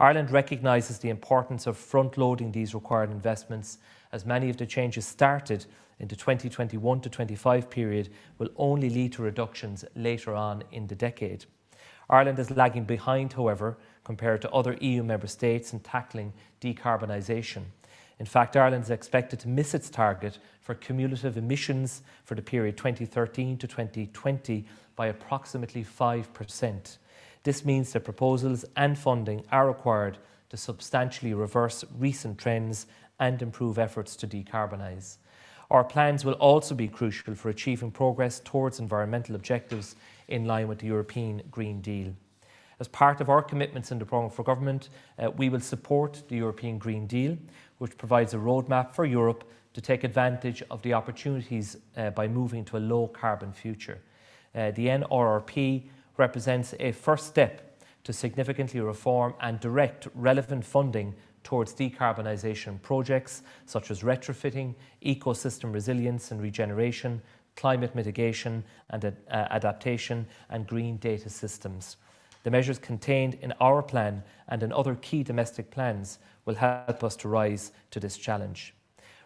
Ireland 0.00 0.30
recognises 0.30 0.98
the 0.98 1.10
importance 1.10 1.66
of 1.66 1.76
front 1.76 2.16
loading 2.16 2.52
these 2.52 2.74
required 2.74 3.10
investments 3.10 3.76
as 4.12 4.24
many 4.24 4.48
of 4.48 4.56
the 4.56 4.64
changes 4.64 5.04
started 5.04 5.66
in 5.98 6.08
the 6.08 6.16
2021 6.16 7.02
to 7.02 7.10
25 7.10 7.68
period 7.68 8.08
will 8.38 8.48
only 8.56 8.88
lead 8.88 9.12
to 9.12 9.22
reductions 9.22 9.84
later 9.94 10.34
on 10.34 10.64
in 10.72 10.86
the 10.86 10.94
decade. 10.94 11.44
Ireland 12.08 12.38
is 12.38 12.50
lagging 12.50 12.84
behind, 12.84 13.34
however, 13.34 13.76
compared 14.02 14.40
to 14.40 14.50
other 14.50 14.72
EU 14.80 15.02
member 15.02 15.26
states 15.26 15.74
in 15.74 15.80
tackling 15.80 16.32
decarbonisation. 16.62 17.64
In 18.18 18.24
fact, 18.24 18.56
Ireland 18.56 18.84
is 18.84 18.90
expected 18.90 19.38
to 19.40 19.48
miss 19.48 19.74
its 19.74 19.90
target 19.90 20.38
for 20.62 20.74
cumulative 20.74 21.36
emissions 21.36 22.00
for 22.24 22.34
the 22.34 22.42
period 22.42 22.78
2013 22.78 23.58
to 23.58 23.66
2020 23.66 24.64
by 24.96 25.08
approximately 25.08 25.84
5%. 25.84 26.96
This 27.42 27.64
means 27.64 27.92
that 27.92 28.04
proposals 28.04 28.64
and 28.76 28.98
funding 28.98 29.44
are 29.50 29.66
required 29.66 30.18
to 30.50 30.56
substantially 30.56 31.32
reverse 31.32 31.84
recent 31.98 32.38
trends 32.38 32.86
and 33.18 33.40
improve 33.40 33.78
efforts 33.78 34.16
to 34.16 34.26
decarbonise. 34.26 35.18
Our 35.70 35.84
plans 35.84 36.24
will 36.24 36.34
also 36.34 36.74
be 36.74 36.88
crucial 36.88 37.34
for 37.34 37.48
achieving 37.48 37.92
progress 37.92 38.40
towards 38.40 38.80
environmental 38.80 39.36
objectives 39.36 39.94
in 40.28 40.44
line 40.44 40.66
with 40.66 40.80
the 40.80 40.88
European 40.88 41.42
Green 41.50 41.80
Deal. 41.80 42.12
As 42.80 42.88
part 42.88 43.20
of 43.20 43.28
our 43.28 43.42
commitments 43.42 43.92
in 43.92 43.98
the 43.98 44.06
programme 44.06 44.30
for 44.30 44.42
government, 44.42 44.88
uh, 45.18 45.30
we 45.30 45.48
will 45.48 45.60
support 45.60 46.22
the 46.28 46.36
European 46.36 46.78
Green 46.78 47.06
Deal, 47.06 47.36
which 47.78 47.96
provides 47.96 48.34
a 48.34 48.38
roadmap 48.38 48.94
for 48.94 49.04
Europe 49.04 49.44
to 49.74 49.80
take 49.80 50.02
advantage 50.02 50.62
of 50.70 50.82
the 50.82 50.94
opportunities 50.94 51.76
uh, 51.96 52.10
by 52.10 52.26
moving 52.26 52.64
to 52.64 52.76
a 52.76 52.80
low 52.80 53.06
carbon 53.06 53.52
future. 53.52 54.00
Uh, 54.54 54.72
the 54.72 54.86
NRRP 54.86 55.84
represents 56.20 56.74
a 56.78 56.92
first 56.92 57.26
step 57.26 57.82
to 58.04 58.12
significantly 58.12 58.80
reform 58.80 59.34
and 59.40 59.58
direct 59.58 60.06
relevant 60.14 60.64
funding 60.64 61.14
towards 61.42 61.74
decarbonisation 61.74 62.80
projects 62.82 63.42
such 63.66 63.90
as 63.90 64.02
retrofitting, 64.02 64.74
ecosystem 65.04 65.72
resilience 65.72 66.30
and 66.30 66.40
regeneration, 66.40 67.20
climate 67.56 67.94
mitigation 67.94 68.62
and 68.90 69.04
uh, 69.04 69.10
adaptation, 69.30 70.26
and 70.50 70.66
green 70.66 70.96
data 70.98 71.28
systems. 71.28 71.96
The 72.42 72.50
measures 72.50 72.78
contained 72.78 73.34
in 73.42 73.52
our 73.60 73.82
plan 73.82 74.22
and 74.48 74.62
in 74.62 74.72
other 74.72 74.94
key 74.96 75.22
domestic 75.22 75.70
plans 75.70 76.18
will 76.44 76.54
help 76.54 77.02
us 77.02 77.16
to 77.16 77.28
rise 77.28 77.72
to 77.90 78.00
this 78.00 78.16
challenge. 78.16 78.74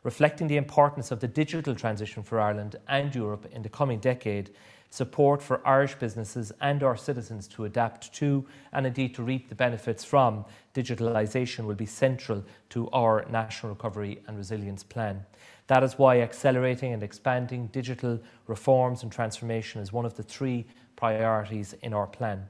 Reflecting 0.04 0.48
the 0.48 0.56
importance 0.56 1.10
of 1.10 1.20
the 1.20 1.28
digital 1.28 1.74
transition 1.74 2.22
for 2.22 2.40
Ireland 2.40 2.76
and 2.88 3.14
Europe 3.14 3.46
in 3.52 3.62
the 3.62 3.68
coming 3.68 4.00
decade, 4.00 4.50
support 4.94 5.42
for 5.42 5.66
Irish 5.66 5.96
businesses 5.96 6.52
and 6.60 6.84
our 6.84 6.96
citizens 6.96 7.48
to 7.48 7.64
adapt 7.64 8.12
to 8.14 8.46
and 8.72 8.86
indeed 8.86 9.12
to 9.12 9.24
reap 9.24 9.48
the 9.48 9.54
benefits 9.54 10.04
from 10.04 10.44
digitalisation 10.72 11.64
will 11.64 11.74
be 11.74 11.84
central 11.84 12.44
to 12.68 12.88
our 12.90 13.26
National 13.28 13.72
Recovery 13.72 14.22
and 14.28 14.36
Resilience 14.36 14.84
Plan. 14.84 15.26
That 15.66 15.82
is 15.82 15.98
why 15.98 16.20
accelerating 16.20 16.92
and 16.92 17.02
expanding 17.02 17.66
digital 17.72 18.20
reforms 18.46 19.02
and 19.02 19.10
transformation 19.10 19.80
is 19.80 19.92
one 19.92 20.06
of 20.06 20.14
the 20.16 20.22
three 20.22 20.64
priorities 20.94 21.74
in 21.82 21.92
our 21.92 22.06
plan. 22.06 22.48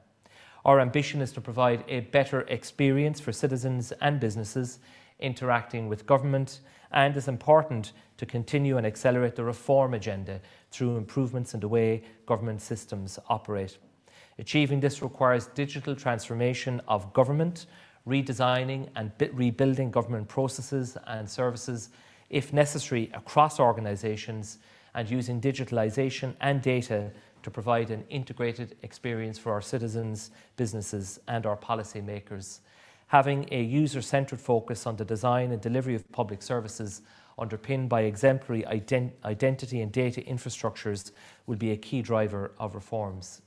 Our 0.65 0.79
ambition 0.79 1.21
is 1.21 1.31
to 1.31 1.41
provide 1.41 1.83
a 1.87 2.01
better 2.01 2.41
experience 2.41 3.19
for 3.19 3.31
citizens 3.31 3.91
and 4.01 4.19
businesses 4.19 4.77
interacting 5.19 5.87
with 5.87 6.05
government 6.05 6.59
and 6.91 7.17
is 7.17 7.27
important 7.27 7.93
to 8.17 8.25
continue 8.25 8.77
and 8.77 8.85
accelerate 8.85 9.35
the 9.35 9.43
reform 9.43 9.93
agenda 9.93 10.39
through 10.75 10.97
improvements 10.97 11.53
in 11.53 11.59
the 11.59 11.67
way 11.67 12.03
government 12.25 12.61
systems 12.61 13.17
operate. 13.29 13.77
Achieving 14.37 14.81
this 14.81 15.01
requires 15.01 15.47
digital 15.47 15.95
transformation 15.95 16.81
of 16.87 17.13
government, 17.13 17.67
redesigning 18.05 18.89
and 18.95 19.11
rebuilding 19.33 19.89
government 19.89 20.27
processes 20.27 20.97
and 21.07 21.29
services, 21.29 21.89
if 22.29 22.51
necessary, 22.51 23.09
across 23.13 23.59
organisations, 23.59 24.57
and 24.93 25.09
using 25.09 25.39
digitalisation 25.39 26.33
and 26.41 26.61
data 26.61 27.11
to 27.43 27.51
provide 27.51 27.91
an 27.91 28.03
integrated 28.09 28.75
experience 28.81 29.37
for 29.37 29.51
our 29.51 29.61
citizens, 29.61 30.31
businesses, 30.57 31.19
and 31.27 31.45
our 31.45 31.57
policymakers. 31.57 32.59
Having 33.07 33.47
a 33.51 33.61
user 33.61 34.01
centred 34.01 34.41
focus 34.41 34.87
on 34.87 34.95
the 34.95 35.05
design 35.05 35.51
and 35.51 35.61
delivery 35.61 35.95
of 35.95 36.11
public 36.11 36.41
services 36.41 37.01
underpinned 37.37 37.89
by 37.89 38.01
exemplary 38.01 38.63
ident- 38.63 39.11
identity 39.23 39.81
and 39.81 39.91
data 39.91 40.21
infrastructures 40.21 41.11
will 41.45 41.57
be 41.57 41.71
a 41.71 41.77
key 41.77 42.01
driver 42.01 42.51
of 42.59 42.75
reforms. 42.75 43.41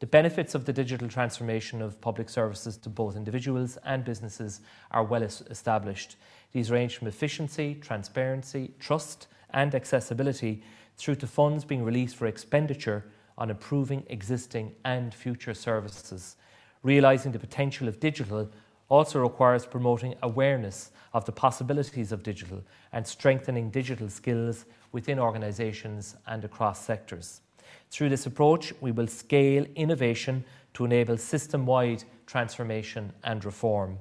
The 0.00 0.06
benefits 0.06 0.56
of 0.56 0.64
the 0.64 0.72
digital 0.72 1.08
transformation 1.08 1.80
of 1.80 2.00
public 2.00 2.28
services 2.28 2.76
to 2.78 2.88
both 2.88 3.14
individuals 3.14 3.78
and 3.84 4.04
businesses 4.04 4.60
are 4.90 5.04
well 5.04 5.22
established. 5.22 6.16
These 6.52 6.72
range 6.72 6.96
from 6.96 7.06
efficiency, 7.06 7.76
transparency, 7.76 8.72
trust, 8.80 9.28
and 9.50 9.74
accessibility 9.74 10.64
through 10.96 11.14
to 11.16 11.28
funds 11.28 11.64
being 11.64 11.84
released 11.84 12.16
for 12.16 12.26
expenditure 12.26 13.04
on 13.38 13.48
improving 13.48 14.04
existing 14.08 14.74
and 14.84 15.14
future 15.14 15.54
services. 15.54 16.36
Realising 16.82 17.30
the 17.30 17.38
potential 17.38 17.86
of 17.86 18.00
digital 18.00 18.50
also 18.92 19.18
requires 19.18 19.64
promoting 19.64 20.14
awareness 20.22 20.90
of 21.14 21.24
the 21.24 21.32
possibilities 21.32 22.12
of 22.12 22.22
digital 22.22 22.62
and 22.92 23.06
strengthening 23.06 23.70
digital 23.70 24.10
skills 24.10 24.66
within 24.92 25.18
organisations 25.18 26.14
and 26.26 26.44
across 26.44 26.84
sectors. 26.84 27.40
Through 27.90 28.10
this 28.10 28.26
approach, 28.26 28.74
we 28.82 28.92
will 28.92 29.06
scale 29.06 29.64
innovation 29.76 30.44
to 30.74 30.84
enable 30.84 31.16
system 31.16 31.64
wide 31.64 32.04
transformation 32.26 33.14
and 33.24 33.42
reform. 33.46 33.98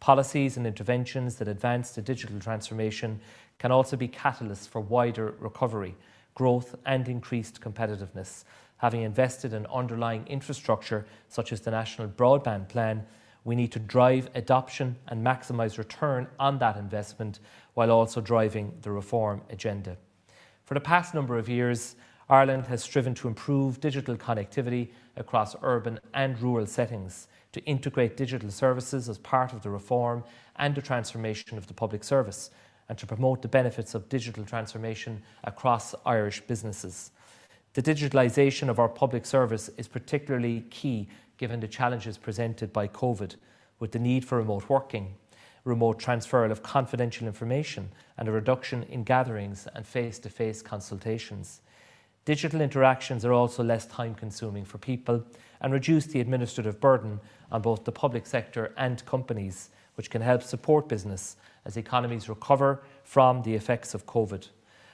Policies 0.00 0.56
and 0.56 0.66
interventions 0.66 1.36
that 1.36 1.46
advance 1.46 1.92
the 1.92 2.02
digital 2.02 2.40
transformation 2.40 3.20
can 3.60 3.70
also 3.70 3.96
be 3.96 4.08
catalysts 4.08 4.68
for 4.68 4.80
wider 4.80 5.36
recovery, 5.38 5.94
growth, 6.34 6.74
and 6.84 7.06
increased 7.06 7.60
competitiveness. 7.60 8.42
Having 8.78 9.02
invested 9.02 9.52
in 9.52 9.66
underlying 9.66 10.26
infrastructure 10.26 11.06
such 11.28 11.52
as 11.52 11.60
the 11.60 11.70
National 11.70 12.08
Broadband 12.08 12.68
Plan, 12.68 13.06
we 13.44 13.56
need 13.56 13.72
to 13.72 13.78
drive 13.78 14.30
adoption 14.34 14.96
and 15.08 15.24
maximise 15.24 15.78
return 15.78 16.28
on 16.38 16.58
that 16.58 16.76
investment 16.76 17.40
while 17.74 17.90
also 17.90 18.20
driving 18.20 18.72
the 18.82 18.90
reform 18.90 19.42
agenda. 19.50 19.96
For 20.64 20.74
the 20.74 20.80
past 20.80 21.14
number 21.14 21.38
of 21.38 21.48
years, 21.48 21.96
Ireland 22.28 22.66
has 22.66 22.82
striven 22.82 23.14
to 23.16 23.28
improve 23.28 23.80
digital 23.80 24.16
connectivity 24.16 24.90
across 25.16 25.56
urban 25.62 25.98
and 26.14 26.40
rural 26.40 26.66
settings, 26.66 27.28
to 27.52 27.62
integrate 27.64 28.16
digital 28.16 28.50
services 28.50 29.08
as 29.08 29.18
part 29.18 29.52
of 29.52 29.62
the 29.62 29.70
reform 29.70 30.24
and 30.56 30.74
the 30.74 30.80
transformation 30.80 31.58
of 31.58 31.66
the 31.66 31.74
public 31.74 32.04
service, 32.04 32.50
and 32.88 32.96
to 32.96 33.06
promote 33.06 33.42
the 33.42 33.48
benefits 33.48 33.94
of 33.94 34.08
digital 34.08 34.44
transformation 34.44 35.22
across 35.44 35.94
Irish 36.06 36.40
businesses. 36.42 37.10
The 37.74 37.82
digitalisation 37.82 38.68
of 38.68 38.78
our 38.78 38.88
public 38.88 39.24
service 39.24 39.70
is 39.76 39.88
particularly 39.88 40.66
key 40.70 41.08
given 41.42 41.58
the 41.58 41.66
challenges 41.66 42.18
presented 42.18 42.72
by 42.72 42.86
COVID, 42.86 43.34
with 43.80 43.90
the 43.90 43.98
need 43.98 44.24
for 44.24 44.38
remote 44.38 44.68
working, 44.68 45.12
remote 45.64 45.98
transfer 45.98 46.44
of 46.44 46.62
confidential 46.62 47.26
information, 47.26 47.90
and 48.16 48.28
a 48.28 48.30
reduction 48.30 48.84
in 48.84 49.02
gatherings 49.02 49.66
and 49.74 49.84
face 49.84 50.20
to 50.20 50.28
face 50.28 50.62
consultations. 50.62 51.60
Digital 52.24 52.60
interactions 52.60 53.24
are 53.24 53.32
also 53.32 53.64
less 53.64 53.86
time 53.86 54.14
consuming 54.14 54.64
for 54.64 54.78
people 54.78 55.24
and 55.60 55.72
reduce 55.72 56.06
the 56.06 56.20
administrative 56.20 56.80
burden 56.80 57.18
on 57.50 57.60
both 57.60 57.82
the 57.82 57.90
public 57.90 58.24
sector 58.24 58.72
and 58.76 59.04
companies, 59.04 59.70
which 59.96 60.10
can 60.10 60.22
help 60.22 60.44
support 60.44 60.88
business 60.88 61.34
as 61.64 61.76
economies 61.76 62.28
recover 62.28 62.84
from 63.02 63.42
the 63.42 63.56
effects 63.56 63.94
of 63.94 64.06
COVID. 64.06 64.46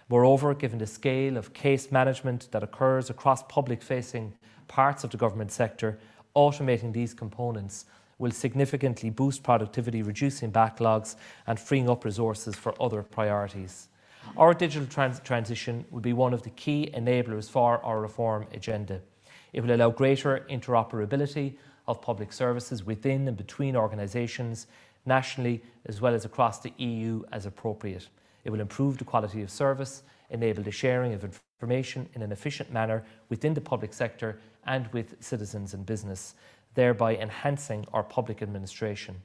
Moreover, 0.08 0.54
given 0.54 0.78
the 0.78 0.87
scale 0.87 1.37
of 1.37 1.52
case 1.52 1.92
management 1.92 2.48
that 2.52 2.62
occurs 2.62 3.11
across 3.11 3.42
public 3.42 3.82
facing 3.82 4.32
parts 4.66 5.04
of 5.04 5.11
the 5.11 5.18
government 5.18 5.52
sector, 5.52 5.98
automating 6.38 6.92
these 6.92 7.12
components 7.12 7.85
will 8.18 8.31
significantly 8.31 9.11
boost 9.11 9.42
productivity, 9.42 10.03
reducing 10.03 10.53
backlogs 10.53 11.16
and 11.48 11.59
freeing 11.59 11.90
up 11.90 12.05
resources 12.05 12.55
for 12.55 12.81
other 12.81 13.03
priorities. 13.03 13.88
Our 14.37 14.55
digital 14.55 14.87
trans- 14.87 15.20
transition 15.20 15.85
will 15.90 16.01
be 16.01 16.12
one 16.12 16.33
of 16.33 16.42
the 16.42 16.51
key 16.51 16.90
enablers 16.94 17.51
for 17.51 17.85
our 17.85 18.01
reform 18.01 18.46
agenda. 18.53 19.01
It 19.53 19.62
will 19.62 19.74
allow 19.74 19.90
greater 19.90 20.46
interoperability 20.48 21.55
of 21.88 22.01
public 22.03 22.33
services 22.33 22.85
within 22.85 23.27
and 23.27 23.37
between 23.37 23.74
organisations, 23.74 24.66
nationally 25.07 25.62
as 25.87 26.01
well 26.01 26.14
as 26.14 26.24
across 26.24 26.61
the 26.61 26.72
EU 26.79 27.22
as 27.33 27.46
appropriate. 27.46 28.09
It 28.44 28.51
will 28.51 28.61
improve 28.61 28.98
the 28.98 29.05
quality 29.05 29.42
of 29.42 29.51
service, 29.51 30.03
enable 30.31 30.62
the 30.62 30.70
sharing 30.70 31.14
of 31.14 31.24
information 31.24 31.47
in 31.62 32.23
an 32.23 32.33
efficient 32.33 32.73
manner 32.73 33.05
within 33.29 33.55
the 33.55 33.61
public 33.61 33.92
sector 33.92 34.38
and 34.66 34.87
with 34.92 35.16
citizens 35.21 35.75
and 35.75 35.85
business, 35.85 36.35
thereby 36.75 37.16
enhancing 37.16 37.85
our 37.92 38.03
public 38.03 38.42
administration. 38.42 39.16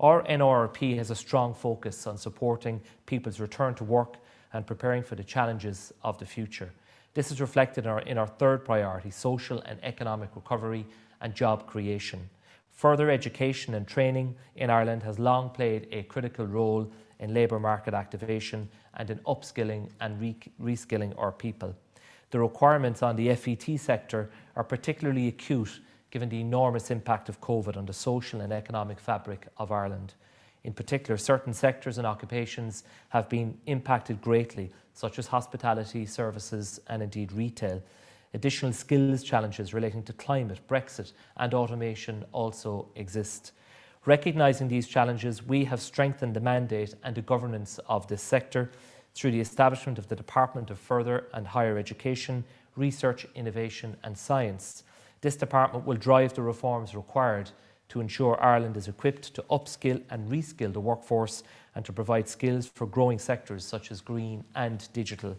Our 0.00 0.22
NRRP 0.24 0.96
has 0.96 1.10
a 1.10 1.14
strong 1.14 1.54
focus 1.54 2.06
on 2.06 2.16
supporting 2.16 2.80
people's 3.06 3.38
return 3.38 3.74
to 3.74 3.84
work 3.84 4.16
and 4.52 4.66
preparing 4.66 5.02
for 5.02 5.14
the 5.14 5.24
challenges 5.24 5.92
of 6.02 6.18
the 6.18 6.26
future. 6.26 6.72
This 7.14 7.30
is 7.30 7.40
reflected 7.40 7.84
in 7.84 7.90
our, 7.90 8.00
in 8.00 8.18
our 8.18 8.26
third 8.26 8.64
priority 8.64 9.10
social 9.10 9.60
and 9.60 9.78
economic 9.82 10.34
recovery 10.34 10.86
and 11.20 11.34
job 11.34 11.66
creation. 11.66 12.30
Further 12.80 13.10
education 13.10 13.74
and 13.74 13.86
training 13.86 14.36
in 14.56 14.70
Ireland 14.70 15.02
has 15.02 15.18
long 15.18 15.50
played 15.50 15.86
a 15.92 16.02
critical 16.04 16.46
role 16.46 16.90
in 17.18 17.34
labour 17.34 17.60
market 17.60 17.92
activation 17.92 18.70
and 18.94 19.10
in 19.10 19.18
upskilling 19.18 19.90
and 20.00 20.18
re- 20.18 20.38
reskilling 20.58 21.12
our 21.18 21.30
people. 21.30 21.76
The 22.30 22.40
requirements 22.40 23.02
on 23.02 23.16
the 23.16 23.34
FET 23.34 23.78
sector 23.78 24.30
are 24.56 24.64
particularly 24.64 25.28
acute 25.28 25.78
given 26.10 26.30
the 26.30 26.40
enormous 26.40 26.90
impact 26.90 27.28
of 27.28 27.42
COVID 27.42 27.76
on 27.76 27.84
the 27.84 27.92
social 27.92 28.40
and 28.40 28.50
economic 28.50 28.98
fabric 28.98 29.48
of 29.58 29.70
Ireland. 29.70 30.14
In 30.64 30.72
particular, 30.72 31.18
certain 31.18 31.52
sectors 31.52 31.98
and 31.98 32.06
occupations 32.06 32.84
have 33.10 33.28
been 33.28 33.58
impacted 33.66 34.22
greatly, 34.22 34.72
such 34.94 35.18
as 35.18 35.26
hospitality, 35.26 36.06
services, 36.06 36.80
and 36.86 37.02
indeed 37.02 37.30
retail. 37.32 37.82
Additional 38.32 38.72
skills 38.72 39.24
challenges 39.24 39.74
relating 39.74 40.02
to 40.04 40.12
climate, 40.12 40.60
Brexit, 40.68 41.12
and 41.36 41.52
automation 41.52 42.24
also 42.32 42.88
exist. 42.94 43.52
Recognising 44.06 44.68
these 44.68 44.86
challenges, 44.86 45.42
we 45.42 45.64
have 45.64 45.80
strengthened 45.80 46.34
the 46.34 46.40
mandate 46.40 46.94
and 47.02 47.14
the 47.14 47.22
governance 47.22 47.80
of 47.88 48.06
this 48.06 48.22
sector 48.22 48.70
through 49.14 49.32
the 49.32 49.40
establishment 49.40 49.98
of 49.98 50.08
the 50.08 50.16
Department 50.16 50.70
of 50.70 50.78
Further 50.78 51.26
and 51.34 51.46
Higher 51.46 51.76
Education, 51.76 52.44
Research, 52.76 53.26
Innovation 53.34 53.96
and 54.04 54.16
Science. 54.16 54.84
This 55.20 55.36
department 55.36 55.84
will 55.84 55.96
drive 55.96 56.32
the 56.32 56.42
reforms 56.42 56.94
required 56.94 57.50
to 57.90 58.00
ensure 58.00 58.40
Ireland 58.40 58.76
is 58.76 58.86
equipped 58.86 59.34
to 59.34 59.42
upskill 59.50 60.00
and 60.08 60.30
reskill 60.30 60.72
the 60.72 60.80
workforce 60.80 61.42
and 61.74 61.84
to 61.84 61.92
provide 61.92 62.28
skills 62.28 62.66
for 62.66 62.86
growing 62.86 63.18
sectors 63.18 63.64
such 63.64 63.90
as 63.90 64.00
green 64.00 64.44
and 64.54 64.88
digital. 64.92 65.36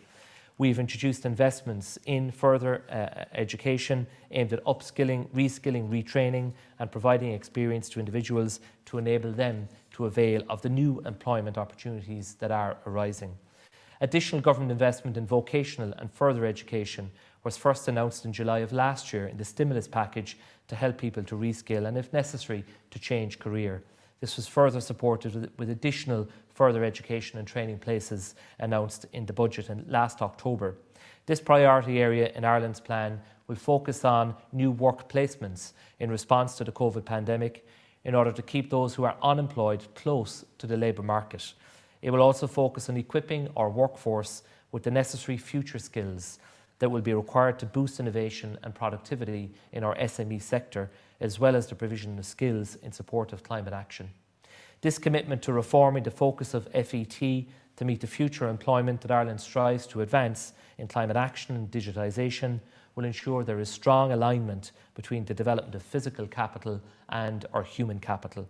We've 0.57 0.79
introduced 0.79 1.25
investments 1.25 1.97
in 2.05 2.31
further 2.31 2.83
uh, 2.89 3.25
education 3.33 4.05
aimed 4.31 4.53
at 4.53 4.63
upskilling, 4.65 5.27
reskilling, 5.29 5.89
retraining, 5.89 6.53
and 6.77 6.91
providing 6.91 7.31
experience 7.31 7.89
to 7.89 7.99
individuals 7.99 8.59
to 8.85 8.97
enable 8.97 9.31
them 9.31 9.67
to 9.93 10.05
avail 10.05 10.43
of 10.49 10.61
the 10.61 10.69
new 10.69 11.01
employment 11.05 11.57
opportunities 11.57 12.35
that 12.35 12.51
are 12.51 12.77
arising. 12.85 13.35
Additional 14.01 14.41
government 14.41 14.71
investment 14.71 15.17
in 15.17 15.25
vocational 15.25 15.93
and 15.97 16.11
further 16.11 16.45
education 16.45 17.11
was 17.43 17.57
first 17.57 17.87
announced 17.87 18.25
in 18.25 18.33
July 18.33 18.59
of 18.59 18.71
last 18.71 19.13
year 19.13 19.27
in 19.27 19.37
the 19.37 19.45
stimulus 19.45 19.87
package 19.87 20.37
to 20.67 20.75
help 20.75 20.97
people 20.97 21.23
to 21.23 21.35
reskill 21.35 21.87
and, 21.87 21.97
if 21.97 22.11
necessary, 22.13 22.63
to 22.91 22.99
change 22.99 23.39
career. 23.39 23.83
This 24.19 24.35
was 24.35 24.47
further 24.47 24.81
supported 24.81 25.51
with 25.57 25.69
additional 25.69 26.27
further 26.62 26.84
education 26.84 27.39
and 27.39 27.47
training 27.47 27.80
places 27.80 28.36
announced 28.60 29.08
in 29.13 29.26
the 29.26 29.34
budget 29.34 29.67
in 29.71 29.84
last 29.88 30.21
October. 30.21 30.76
This 31.26 31.41
priority 31.41 32.00
area 32.00 32.32
in 32.36 32.45
Ireland's 32.45 32.80
plan 32.80 33.19
will 33.47 33.56
focus 33.56 34.06
on 34.06 34.36
new 34.52 34.69
work 34.69 35.10
placements 35.10 35.74
in 36.00 36.12
response 36.12 36.58
to 36.58 36.63
the 36.63 36.71
COVID 36.71 37.04
pandemic 37.04 37.65
in 38.04 38.13
order 38.13 38.32
to 38.32 38.43
keep 38.43 38.69
those 38.69 38.93
who 38.93 39.06
are 39.06 39.17
unemployed 39.24 39.84
close 39.95 40.45
to 40.60 40.67
the 40.67 40.78
labour 40.78 41.02
market. 41.02 41.52
It 42.04 42.12
will 42.12 42.21
also 42.21 42.45
focus 42.45 42.89
on 42.89 42.97
equipping 42.97 43.50
our 43.58 43.71
workforce 43.71 44.43
with 44.71 44.84
the 44.84 44.91
necessary 44.91 45.39
future 45.39 45.80
skills 45.80 46.38
that 46.78 46.91
will 46.91 47.02
be 47.02 47.15
required 47.15 47.58
to 47.58 47.65
boost 47.65 48.00
innovation 48.00 48.56
and 48.62 48.76
productivity 48.76 49.50
in 49.71 49.84
our 49.84 49.95
SME 49.95 50.39
sector, 50.39 50.91
as 51.21 51.39
well 51.39 51.56
as 51.56 51.65
the 51.65 51.74
provision 51.74 52.19
of 52.19 52.26
skills 52.28 52.76
in 52.84 52.91
support 52.91 53.34
of 53.34 53.41
climate 53.41 53.74
action. 53.74 54.12
This 54.82 54.98
commitment 54.98 55.44
to 55.44 55.54
reforming 55.54 56.04
the 56.04 56.12
focus 56.12 56.56
of 56.56 56.67
FET 56.74 57.20
to 57.20 57.86
meet 57.86 58.02
the 58.02 58.08
future 58.08 58.50
employment 58.50 59.02
that 59.02 59.12
Ireland 59.12 59.39
strives 59.39 59.86
to 59.88 60.02
advance 60.02 60.54
in 60.80 60.88
climate 60.88 61.17
action 61.17 61.56
and 61.56 61.70
digitisation 61.70 62.60
will 62.96 63.06
ensure 63.06 63.44
there 63.44 63.60
is 63.60 63.70
strong 63.70 64.12
alignment 64.12 64.72
between 64.96 65.24
the 65.26 65.36
development 65.36 65.76
of 65.76 65.84
physical 65.84 66.26
capital 66.26 66.82
and 67.10 67.46
our 67.54 67.62
human 67.62 68.00
capital. 68.00 68.48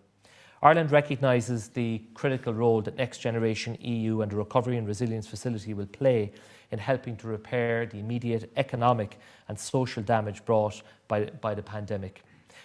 Ireland 0.63 0.91
recognises 0.91 1.67
the 1.67 2.01
critical 2.13 2.53
role 2.53 2.81
that 2.83 2.95
Next 2.95 3.17
Generation 3.17 3.77
EU 3.81 4.21
and 4.21 4.31
the 4.31 4.37
Recovery 4.37 4.77
and 4.77 4.87
Resilience 4.87 5.27
Facility 5.27 5.73
will 5.73 5.87
play 5.87 6.31
in 6.71 6.79
helping 6.79 7.17
to 7.17 7.27
repair 7.27 7.85
the 7.85 7.99
immediate 7.99 8.51
economic 8.55 9.19
and 9.49 9.59
social 9.59 10.01
damage 10.01 10.45
brought 10.45 10.81
by, 11.07 11.25
by 11.25 11.53
the 11.55 11.63
pandemic. 11.63 12.23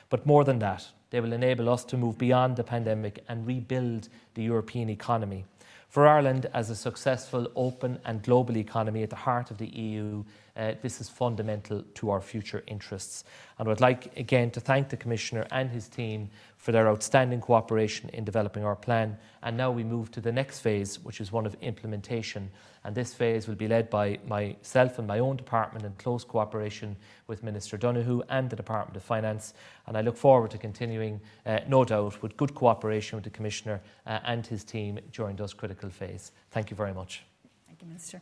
But 0.08 0.24
more 0.24 0.44
than 0.44 0.60
that, 0.60 0.86
they 1.10 1.20
will 1.20 1.32
enable 1.32 1.68
us 1.68 1.84
to 1.84 1.96
move 1.96 2.18
beyond 2.18 2.56
the 2.56 2.64
pandemic 2.64 3.24
and 3.28 3.46
rebuild 3.46 4.08
the 4.34 4.42
European 4.42 4.88
economy. 4.90 5.44
For 5.88 6.06
Ireland, 6.06 6.46
as 6.52 6.68
a 6.68 6.74
successful, 6.74 7.50
open, 7.54 7.98
and 8.04 8.22
global 8.22 8.56
economy 8.58 9.02
at 9.02 9.10
the 9.10 9.16
heart 9.16 9.50
of 9.50 9.58
the 9.58 9.68
EU, 9.68 10.24
uh, 10.56 10.72
this 10.82 11.00
is 11.00 11.08
fundamental 11.08 11.84
to 11.94 12.10
our 12.10 12.20
future 12.20 12.62
interests. 12.66 13.24
And 13.58 13.66
I 13.66 13.70
would 13.70 13.80
like 13.80 14.16
again 14.18 14.50
to 14.50 14.60
thank 14.60 14.88
the 14.88 14.96
Commissioner 14.96 15.46
and 15.50 15.70
his 15.70 15.88
team 15.88 16.28
for 16.66 16.72
their 16.72 16.88
outstanding 16.88 17.40
cooperation 17.40 18.08
in 18.08 18.24
developing 18.24 18.64
our 18.64 18.74
plan. 18.74 19.16
And 19.44 19.56
now 19.56 19.70
we 19.70 19.84
move 19.84 20.10
to 20.10 20.20
the 20.20 20.32
next 20.32 20.58
phase, 20.58 20.98
which 21.04 21.20
is 21.20 21.30
one 21.30 21.46
of 21.46 21.54
implementation. 21.60 22.50
And 22.82 22.92
this 22.92 23.14
phase 23.14 23.46
will 23.46 23.54
be 23.54 23.68
led 23.68 23.88
by 23.88 24.18
myself 24.26 24.98
and 24.98 25.06
my 25.06 25.20
own 25.20 25.36
department 25.36 25.84
in 25.84 25.92
close 25.92 26.24
cooperation 26.24 26.96
with 27.28 27.44
Minister 27.44 27.76
Donohoe 27.76 28.24
and 28.30 28.50
the 28.50 28.56
Department 28.56 28.96
of 28.96 29.04
Finance. 29.04 29.54
And 29.86 29.96
I 29.96 30.00
look 30.00 30.16
forward 30.16 30.50
to 30.50 30.58
continuing, 30.58 31.20
uh, 31.46 31.60
no 31.68 31.84
doubt, 31.84 32.20
with 32.20 32.36
good 32.36 32.56
cooperation 32.56 33.16
with 33.16 33.22
the 33.22 33.30
Commissioner 33.30 33.80
uh, 34.04 34.18
and 34.24 34.44
his 34.44 34.64
team 34.64 34.98
during 35.12 35.36
this 35.36 35.52
critical 35.52 35.88
phase. 35.88 36.32
Thank 36.50 36.72
you 36.72 36.76
very 36.76 36.92
much. 36.92 37.22
Thank 37.68 37.80
you, 37.80 37.86
Minister. 37.86 38.20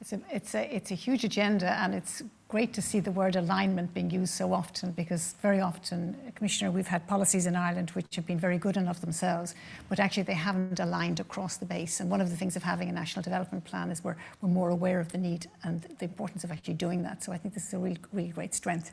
It's 0.00 0.14
a, 0.14 0.20
it's, 0.30 0.54
a, 0.54 0.74
it's 0.74 0.90
a 0.90 0.94
huge 0.94 1.24
agenda, 1.24 1.70
and 1.70 1.94
it's 1.94 2.22
great 2.50 2.72
to 2.72 2.82
see 2.82 2.98
the 2.98 3.12
word 3.12 3.36
alignment 3.36 3.94
being 3.94 4.10
used 4.10 4.34
so 4.34 4.52
often 4.52 4.90
because 4.90 5.36
very 5.40 5.60
often, 5.60 6.16
Commissioner, 6.34 6.68
we've 6.68 6.88
had 6.88 7.06
policies 7.06 7.46
in 7.46 7.54
Ireland 7.54 7.90
which 7.90 8.16
have 8.16 8.26
been 8.26 8.40
very 8.40 8.58
good 8.58 8.76
enough 8.76 9.00
themselves, 9.00 9.54
but 9.88 10.00
actually 10.00 10.24
they 10.24 10.34
haven't 10.34 10.80
aligned 10.80 11.20
across 11.20 11.58
the 11.58 11.64
base. 11.64 12.00
And 12.00 12.10
one 12.10 12.20
of 12.20 12.28
the 12.28 12.36
things 12.36 12.56
of 12.56 12.64
having 12.64 12.88
a 12.88 12.92
national 12.92 13.22
development 13.22 13.64
plan 13.64 13.88
is 13.92 14.02
we're, 14.02 14.16
we're 14.42 14.48
more 14.48 14.70
aware 14.70 14.98
of 14.98 15.12
the 15.12 15.18
need 15.18 15.46
and 15.62 15.82
the 16.00 16.06
importance 16.06 16.42
of 16.42 16.50
actually 16.50 16.74
doing 16.74 17.04
that. 17.04 17.22
So 17.22 17.30
I 17.30 17.38
think 17.38 17.54
this 17.54 17.68
is 17.68 17.74
a 17.74 17.78
really, 17.78 17.98
really 18.12 18.30
great 18.30 18.52
strength. 18.52 18.90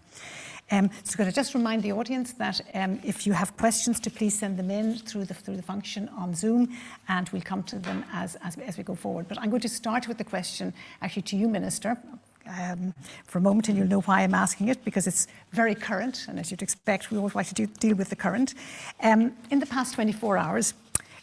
Um, 0.69 0.91
so 1.03 1.17
going 1.17 1.29
to 1.29 1.35
just 1.35 1.55
remind 1.55 1.81
the 1.81 1.93
audience 1.93 2.33
that 2.33 2.61
um, 2.75 2.99
if 3.03 3.25
you 3.25 3.33
have 3.33 3.57
questions, 3.57 3.99
to 4.01 4.11
please 4.11 4.37
send 4.37 4.59
them 4.59 4.69
in 4.69 4.99
through 4.99 5.25
the, 5.25 5.33
through 5.33 5.55
the 5.55 5.63
function 5.63 6.09
on 6.09 6.35
Zoom, 6.35 6.77
and 7.07 7.27
we'll 7.29 7.41
come 7.41 7.63
to 7.63 7.79
them 7.79 8.05
as, 8.13 8.35
as, 8.43 8.55
as 8.57 8.77
we 8.77 8.83
go 8.83 8.93
forward. 8.93 9.27
But 9.27 9.39
I'm 9.39 9.49
going 9.49 9.61
to 9.61 9.69
start 9.69 10.07
with 10.07 10.19
the 10.19 10.23
question 10.25 10.73
actually 11.01 11.23
to 11.23 11.37
you, 11.37 11.47
Minister 11.47 11.97
um, 12.59 12.93
for 13.25 13.37
a 13.37 13.41
moment, 13.41 13.69
and 13.69 13.77
you'll 13.77 13.87
know 13.87 14.01
why 14.01 14.21
I'm 14.21 14.33
asking 14.33 14.69
it 14.69 14.83
because 14.83 15.07
it's 15.07 15.27
very 15.51 15.75
current, 15.75 16.25
and 16.27 16.39
as 16.39 16.51
you'd 16.51 16.61
expect, 16.61 17.11
we 17.11 17.17
always 17.17 17.35
like 17.35 17.47
to 17.47 17.53
do, 17.53 17.65
deal 17.65 17.95
with 17.95 18.09
the 18.09 18.15
current. 18.15 18.53
Um, 19.01 19.33
in 19.51 19.59
the 19.59 19.65
past 19.65 19.95
24 19.95 20.37
hours, 20.37 20.73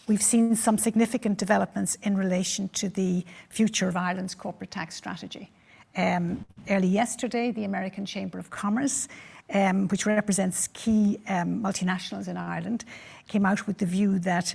we've 0.06 0.22
seen 0.22 0.56
some 0.56 0.78
significant 0.78 1.38
developments 1.38 1.96
in 2.02 2.16
relation 2.16 2.68
to 2.70 2.88
the 2.88 3.24
future 3.48 3.88
of 3.88 3.96
Ireland's 3.96 4.34
corporate 4.34 4.70
tax 4.70 4.94
strategy. 4.94 5.50
Um, 5.96 6.44
early 6.70 6.88
yesterday, 6.88 7.50
the 7.52 7.64
American 7.64 8.04
Chamber 8.04 8.38
of 8.38 8.50
Commerce, 8.50 9.08
um, 9.52 9.88
which 9.88 10.06
represents 10.06 10.68
key 10.68 11.20
um, 11.28 11.62
multinationals 11.62 12.28
in 12.28 12.36
Ireland, 12.36 12.84
came 13.28 13.46
out 13.46 13.66
with 13.66 13.78
the 13.78 13.86
view 13.86 14.18
that. 14.20 14.54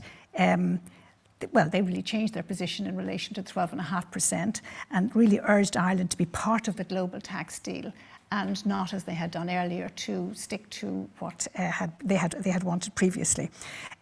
Well, 1.52 1.69
they 1.69 1.82
really 1.82 2.02
changed 2.02 2.34
their 2.34 2.43
position 2.43 2.86
in 2.86 2.95
relation 2.95 3.34
to 3.36 3.43
12.5% 3.43 4.62
and 4.91 5.15
really 5.15 5.39
urged 5.39 5.78
Ireland 5.78 6.12
to 6.12 6.17
be 6.17 6.25
part 6.25 6.67
of 6.67 6.75
the 6.75 6.84
global 6.84 7.21
tax 7.21 7.60
deal 7.60 7.93
and 8.32 8.63
not 8.65 8.93
as 8.93 9.04
they 9.04 9.13
had 9.13 9.32
done 9.32 9.49
earlier 9.49 9.89
to 9.89 10.32
stick 10.36 10.69
to 10.69 11.10
what 11.17 11.47
uh, 11.58 11.63
had, 11.71 11.91
they, 12.04 12.15
had, 12.15 12.32
they 12.39 12.52
had 12.52 12.63
wanted 12.63 12.93
previously. 12.93 13.49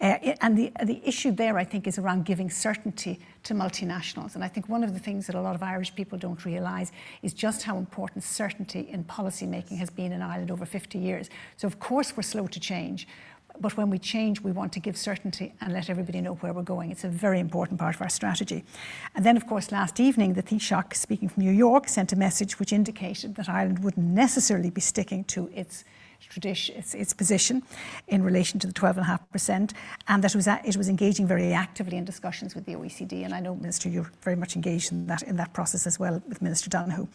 Uh, 0.01 0.17
and 0.41 0.57
the, 0.57 0.71
the 0.83 1.01
issue 1.07 1.31
there, 1.31 1.57
I 1.57 1.63
think, 1.63 1.87
is 1.87 1.97
around 1.97 2.25
giving 2.25 2.49
certainty 2.49 3.19
to 3.43 3.53
multinationals. 3.53 4.35
And 4.35 4.43
I 4.43 4.49
think 4.49 4.67
one 4.67 4.83
of 4.83 4.93
the 4.93 4.99
things 4.99 5.27
that 5.27 5.35
a 5.35 5.41
lot 5.41 5.55
of 5.55 5.63
Irish 5.63 5.95
people 5.95 6.17
don't 6.17 6.43
realise 6.43 6.91
is 7.21 7.33
just 7.33 7.63
how 7.63 7.77
important 7.77 8.23
certainty 8.23 8.89
in 8.91 9.05
policy 9.05 9.45
making 9.45 9.77
has 9.77 9.89
been 9.89 10.11
in 10.11 10.21
Ireland 10.21 10.51
over 10.51 10.65
50 10.65 10.97
years. 10.97 11.29
So, 11.55 11.65
of 11.65 11.79
course, 11.79 12.17
we're 12.17 12.23
slow 12.23 12.47
to 12.47 12.59
change. 12.59 13.07
But 13.59 13.77
when 13.77 13.89
we 13.89 13.99
change, 13.99 14.41
we 14.41 14.51
want 14.51 14.73
to 14.73 14.79
give 14.79 14.97
certainty 14.97 15.53
and 15.61 15.73
let 15.73 15.89
everybody 15.89 16.21
know 16.21 16.35
where 16.35 16.53
we're 16.53 16.63
going. 16.63 16.91
It's 16.91 17.03
a 17.03 17.09
very 17.09 17.39
important 17.39 17.79
part 17.79 17.95
of 17.95 18.01
our 18.01 18.09
strategy. 18.09 18.63
And 19.15 19.25
then, 19.25 19.37
of 19.37 19.47
course, 19.47 19.71
last 19.71 19.99
evening, 19.99 20.33
the 20.33 20.43
Taoiseach, 20.43 20.95
speaking 20.95 21.29
from 21.29 21.43
New 21.43 21.51
York, 21.51 21.87
sent 21.87 22.13
a 22.13 22.15
message 22.15 22.59
which 22.59 22.71
indicated 22.71 23.35
that 23.35 23.49
Ireland 23.49 23.83
wouldn't 23.83 24.05
necessarily 24.05 24.69
be 24.69 24.81
sticking 24.81 25.23
to 25.25 25.49
its 25.53 25.83
tradition, 26.29 26.75
its, 26.75 26.93
its 26.93 27.13
position 27.13 27.63
in 28.07 28.23
relation 28.23 28.59
to 28.59 28.67
the 28.67 28.73
12.5%, 28.73 29.71
and 30.07 30.23
that 30.23 30.33
it 30.33 30.35
was, 30.35 30.47
it 30.47 30.77
was 30.77 30.89
engaging 30.89 31.27
very 31.27 31.53
actively 31.53 31.97
in 31.97 32.05
discussions 32.05 32.55
with 32.55 32.65
the 32.65 32.73
OECD. 32.73 33.23
And 33.23 33.33
I 33.33 33.39
know, 33.39 33.55
Minister, 33.55 33.89
you're 33.89 34.11
very 34.21 34.35
much 34.35 34.55
engaged 34.55 34.91
in 34.91 35.07
that, 35.07 35.23
in 35.23 35.37
that 35.37 35.53
process 35.53 35.87
as 35.87 35.99
well 35.99 36.21
with 36.27 36.41
Minister 36.41 36.69
Donohoe. 36.69 37.07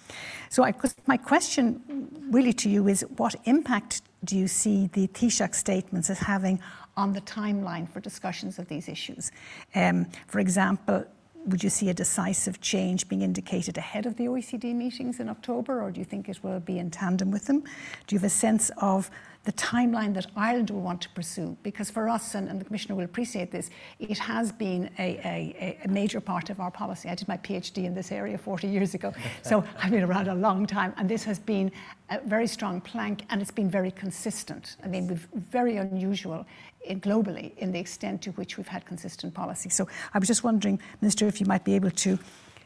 So 0.50 0.64
I, 0.64 0.74
my 1.06 1.16
question 1.16 2.08
really 2.30 2.52
to 2.54 2.70
you 2.70 2.88
is 2.88 3.04
what 3.16 3.34
impact 3.44 4.02
do 4.24 4.36
you 4.36 4.46
see 4.46 4.88
the 4.92 5.08
Taoiseach 5.08 5.54
statements 5.54 6.10
as 6.10 6.18
having 6.18 6.60
on 6.96 7.12
the 7.12 7.20
timeline 7.22 7.90
for 7.90 8.00
discussions 8.00 8.58
of 8.58 8.68
these 8.68 8.88
issues? 8.88 9.32
Um, 9.74 10.06
for 10.28 10.38
example, 10.38 11.04
would 11.46 11.62
you 11.64 11.70
see 11.70 11.88
a 11.90 11.94
decisive 11.94 12.60
change 12.60 13.08
being 13.08 13.22
indicated 13.22 13.76
ahead 13.76 14.06
of 14.06 14.16
the 14.16 14.24
OECD 14.26 14.74
meetings 14.74 15.18
in 15.18 15.28
October, 15.28 15.82
or 15.82 15.90
do 15.90 15.98
you 15.98 16.04
think 16.04 16.28
it 16.28 16.42
will 16.42 16.60
be 16.60 16.78
in 16.78 16.90
tandem 16.90 17.30
with 17.30 17.46
them? 17.46 17.62
Do 18.06 18.14
you 18.14 18.18
have 18.18 18.24
a 18.24 18.30
sense 18.30 18.70
of 18.76 19.10
the 19.44 19.52
timeline 19.52 20.14
that 20.14 20.26
Ireland 20.36 20.70
will 20.70 20.82
want 20.82 21.00
to 21.02 21.08
pursue. 21.10 21.56
Because 21.62 21.90
for 21.90 22.08
us, 22.08 22.34
and, 22.34 22.48
and 22.48 22.60
the 22.60 22.64
Commissioner 22.64 22.94
will 22.94 23.04
appreciate 23.04 23.50
this, 23.50 23.70
it 23.98 24.18
has 24.18 24.52
been 24.52 24.88
a, 24.98 25.18
a, 25.24 25.78
a, 25.84 25.88
major 25.88 26.20
part 26.20 26.48
of 26.48 26.60
our 26.60 26.70
policy. 26.70 27.08
I 27.08 27.16
did 27.16 27.26
my 27.26 27.38
PhD 27.38 27.84
in 27.84 27.94
this 27.94 28.12
area 28.12 28.38
40 28.38 28.68
years 28.68 28.94
ago, 28.94 29.12
so 29.42 29.64
I've 29.82 29.90
been 29.90 30.04
around 30.04 30.28
a 30.28 30.34
long 30.34 30.66
time, 30.66 30.94
and 30.96 31.08
this 31.08 31.24
has 31.24 31.38
been 31.40 31.72
a 32.10 32.20
very 32.20 32.46
strong 32.46 32.80
plank, 32.80 33.24
and 33.30 33.42
it's 33.42 33.50
been 33.50 33.70
very 33.70 33.90
consistent. 33.90 34.76
I 34.84 34.86
mean, 34.86 35.08
we've 35.08 35.26
very 35.50 35.76
unusual 35.76 36.46
in 36.84 37.00
globally 37.00 37.56
in 37.58 37.72
the 37.72 37.78
extent 37.78 38.22
to 38.22 38.30
which 38.32 38.56
we've 38.56 38.68
had 38.68 38.84
consistent 38.84 39.34
policy. 39.34 39.70
So 39.70 39.88
I 40.14 40.18
was 40.18 40.28
just 40.28 40.44
wondering, 40.44 40.80
Minister, 41.00 41.26
if 41.26 41.40
you 41.40 41.46
might 41.46 41.64
be 41.64 41.74
able 41.74 41.90
to 41.90 42.18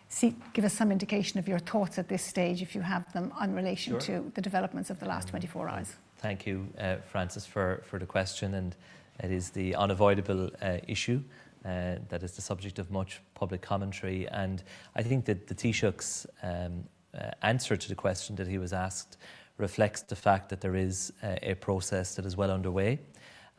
see, 0.09 0.35
give 0.53 0.65
us 0.65 0.75
some 0.75 0.93
indication 0.93 1.39
of 1.39 1.49
your 1.49 1.59
thoughts 1.59 1.99
at 1.99 2.09
this 2.09 2.23
stage, 2.23 2.61
if 2.61 2.75
you 2.75 2.83
have 2.83 3.11
them, 3.13 3.33
in 3.43 3.55
relation 3.55 3.95
sure. 3.95 4.01
to 4.01 4.33
the 4.35 4.43
developments 4.43 4.91
of 4.91 5.01
the 5.01 5.07
last 5.07 5.29
24 5.29 5.69
hours. 5.69 5.97
Thank 6.27 6.45
you, 6.45 6.67
uh, 6.81 6.97
Frances, 7.07 7.47
for, 7.47 7.85
for 7.85 8.01
the 8.01 8.05
question. 8.05 8.55
And 8.55 8.75
it 9.23 9.31
is 9.31 9.51
the 9.51 9.77
unavoidable 9.77 10.51
uh, 10.61 10.79
issue 10.89 11.23
uh, 11.65 11.99
that 12.09 12.25
is 12.25 12.33
the 12.33 12.43
subject 12.43 12.81
of 12.81 12.91
much 12.91 13.21
public 13.35 13.63
commentary. 13.63 14.27
And 14.27 14.65
I 14.97 15.05
think 15.05 15.25
that 15.27 15.47
the 15.47 15.55
Taoiseach's 15.55 16.27
um, 16.43 16.83
uh, 17.17 17.31
answer 17.43 17.77
to 17.77 17.89
the 17.89 17.95
question 17.95 18.35
that 18.37 18.49
he 18.49 18.59
was 18.59 18.73
asked 18.73 19.19
reflects 19.57 20.03
the 20.03 20.17
fact 20.17 20.49
that 20.49 20.61
there 20.61 20.75
is 20.75 21.13
uh, 21.23 21.37
a 21.45 21.55
process 21.55 22.17
that 22.17 22.27
is 22.27 22.37
well 22.37 22.51
underway. 22.51 22.99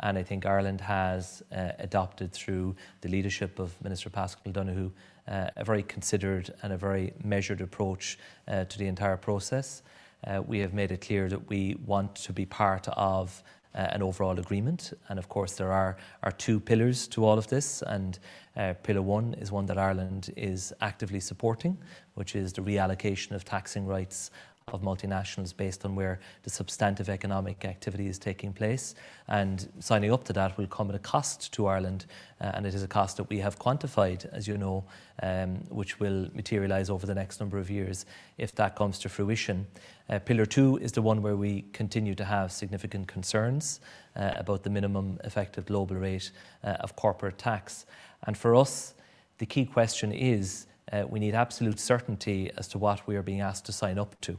And 0.02 0.18
I 0.18 0.24
think 0.24 0.46
Ireland 0.46 0.82
has 0.82 1.44
uh, 1.56 1.72
adopted, 1.80 2.34
through 2.34 2.76
the 3.00 3.08
leadership 3.08 3.60
of 3.60 3.82
Minister 3.82 4.10
Paschal 4.10 4.52
Donohoe, 4.52 4.92
a 5.28 5.64
very 5.64 5.84
considered 5.84 6.54
and 6.64 6.74
a 6.74 6.78
very 6.78 7.14
measured 7.24 7.62
approach 7.62 8.20
to 8.46 8.78
the 8.78 8.88
entire 8.88 9.18
process 9.18 9.84
uh, 10.26 10.42
we 10.46 10.60
have 10.60 10.74
made 10.74 10.92
it 10.92 11.02
clear 11.02 11.30
that 11.30 11.50
we 11.50 11.76
want 11.86 12.16
to 12.16 12.34
be 12.34 12.46
part 12.46 12.88
of 12.90 13.44
uh, 13.76 13.82
an 13.92 14.02
overall 14.02 14.40
agreement. 14.40 14.94
And 15.10 15.20
of 15.20 15.30
course, 15.30 15.54
there 15.54 15.72
are, 15.72 15.98
are 16.24 16.32
two 16.32 16.60
pillars 16.60 17.08
to 17.10 17.24
all 17.26 17.38
of 17.38 17.48
this. 17.48 17.84
And 17.84 18.18
uh, 18.56 18.74
pillar 18.82 19.04
one 19.04 19.36
is 19.36 19.52
one 19.52 19.68
that 19.68 19.78
Ireland 19.78 20.34
is 20.36 20.74
actively 20.82 21.20
supporting, 21.20 21.78
which 22.16 22.36
is 22.36 22.54
the 22.54 22.62
reallocation 22.62 23.32
of 23.32 23.46
taxing 23.46 23.86
rights 23.86 24.32
of 24.74 24.82
multinationals 24.82 25.56
based 25.56 25.86
on 25.86 25.96
where 25.96 26.20
the 26.44 26.50
substantive 26.50 27.08
economic 27.08 27.64
activity 27.64 28.08
is 28.08 28.20
taking 28.20 28.52
place. 28.52 28.96
And 29.30 29.66
signing 29.80 30.12
up 30.12 30.26
to 30.26 30.34
that 30.34 30.58
will 30.58 30.68
come 30.68 30.90
at 30.90 30.96
a 30.96 31.00
cost 31.00 31.54
to 31.54 31.68
Ireland, 31.68 32.06
uh, 32.42 32.52
and 32.54 32.66
it 32.66 32.76
is 32.76 32.84
a 32.84 32.88
cost 32.88 33.16
that 33.16 33.30
we 33.30 33.40
have 33.40 33.58
quantified, 33.58 34.26
as 34.34 34.46
you 34.46 34.58
know, 34.58 34.84
um, 35.24 35.64
which 35.70 36.02
will 36.02 36.28
materialise 36.34 36.90
over 36.90 37.06
the 37.06 37.16
next 37.16 37.40
number 37.40 37.58
of 37.58 37.70
years 37.70 38.06
if 38.38 38.54
that 38.56 38.76
comes 38.76 39.00
to 39.00 39.10
fruition. 39.10 39.68
Uh, 40.10 40.20
pillar 40.20 40.46
two 40.46 40.78
is 40.78 40.92
the 40.92 41.02
one 41.02 41.22
where 41.22 41.36
we 41.36 41.64
continue 41.74 42.16
to 42.16 42.24
have 42.24 42.52
significant 42.52 43.08
concerns 43.08 43.82
uh, 44.16 44.32
about 44.36 44.64
the 44.64 44.70
minimum 44.70 45.20
effective 45.24 45.66
global 45.66 45.96
rate 45.96 46.32
uh, 46.64 46.78
of 46.80 46.96
corporate 46.96 47.38
tax. 47.38 47.86
And 48.24 48.38
for 48.38 48.56
us, 48.56 48.94
the 49.38 49.46
key 49.46 49.66
question 49.66 50.12
is 50.12 50.68
uh, 50.92 51.04
we 51.10 51.20
need 51.20 51.36
absolute 51.36 51.80
certainty 51.80 52.52
as 52.58 52.68
to 52.70 52.78
what 52.78 53.06
we 53.08 53.16
are 53.16 53.24
being 53.24 53.42
asked 53.42 53.66
to 53.66 53.72
sign 53.72 54.00
up 54.00 54.20
to 54.22 54.38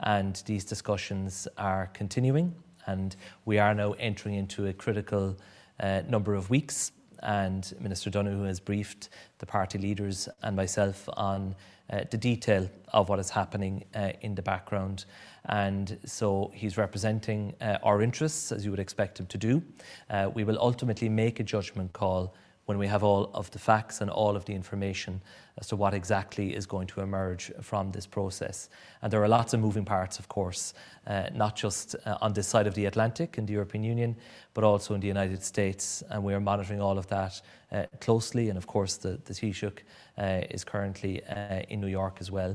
and 0.00 0.42
these 0.46 0.64
discussions 0.64 1.48
are 1.56 1.90
continuing. 1.92 2.54
And 2.86 3.16
we 3.44 3.58
are 3.58 3.74
now 3.74 3.92
entering 3.92 4.36
into 4.36 4.66
a 4.66 4.72
critical 4.72 5.36
uh, 5.80 6.02
number 6.08 6.34
of 6.34 6.50
weeks. 6.50 6.92
And 7.22 7.72
Minister 7.80 8.10
Donohoe 8.10 8.44
has 8.44 8.60
briefed 8.60 9.08
the 9.38 9.46
party 9.46 9.78
leaders 9.78 10.28
and 10.42 10.54
myself 10.56 11.08
on 11.16 11.54
uh, 11.90 12.00
the 12.10 12.16
detail 12.16 12.68
of 12.92 13.08
what 13.08 13.18
is 13.18 13.30
happening 13.30 13.84
uh, 13.94 14.12
in 14.20 14.34
the 14.34 14.42
background. 14.42 15.04
And 15.46 15.98
so 16.04 16.50
he's 16.54 16.76
representing 16.76 17.54
uh, 17.60 17.78
our 17.82 18.02
interests, 18.02 18.52
as 18.52 18.64
you 18.64 18.70
would 18.70 18.80
expect 18.80 19.20
him 19.20 19.26
to 19.26 19.38
do. 19.38 19.62
Uh, 20.10 20.30
we 20.34 20.44
will 20.44 20.58
ultimately 20.60 21.08
make 21.08 21.40
a 21.40 21.44
judgment 21.44 21.92
call 21.92 22.34
when 22.68 22.76
we 22.76 22.86
have 22.86 23.02
all 23.02 23.30
of 23.32 23.50
the 23.52 23.58
facts 23.58 24.02
and 24.02 24.10
all 24.10 24.36
of 24.36 24.44
the 24.44 24.54
information 24.54 25.22
as 25.58 25.66
to 25.66 25.74
what 25.74 25.94
exactly 25.94 26.54
is 26.54 26.66
going 26.66 26.86
to 26.86 27.00
emerge 27.00 27.50
from 27.62 27.90
this 27.92 28.06
process. 28.06 28.68
And 29.00 29.10
there 29.10 29.22
are 29.22 29.28
lots 29.28 29.54
of 29.54 29.60
moving 29.60 29.86
parts, 29.86 30.18
of 30.18 30.28
course, 30.28 30.74
uh, 31.06 31.30
not 31.34 31.56
just 31.56 31.96
uh, 32.04 32.18
on 32.20 32.34
this 32.34 32.46
side 32.46 32.66
of 32.66 32.74
the 32.74 32.84
Atlantic 32.84 33.38
in 33.38 33.46
the 33.46 33.54
European 33.54 33.84
Union, 33.84 34.16
but 34.52 34.64
also 34.64 34.92
in 34.92 35.00
the 35.00 35.06
United 35.06 35.42
States. 35.42 36.02
And 36.10 36.22
we 36.22 36.34
are 36.34 36.40
monitoring 36.40 36.82
all 36.82 36.98
of 36.98 37.06
that 37.06 37.40
uh, 37.72 37.84
closely. 38.00 38.50
And 38.50 38.58
of 38.58 38.66
course, 38.66 38.98
the, 38.98 39.18
the 39.24 39.32
Taoiseach 39.32 39.78
uh, 40.18 40.42
is 40.50 40.62
currently 40.62 41.24
uh, 41.24 41.62
in 41.70 41.80
New 41.80 41.86
York 41.86 42.18
as 42.20 42.30
well. 42.30 42.54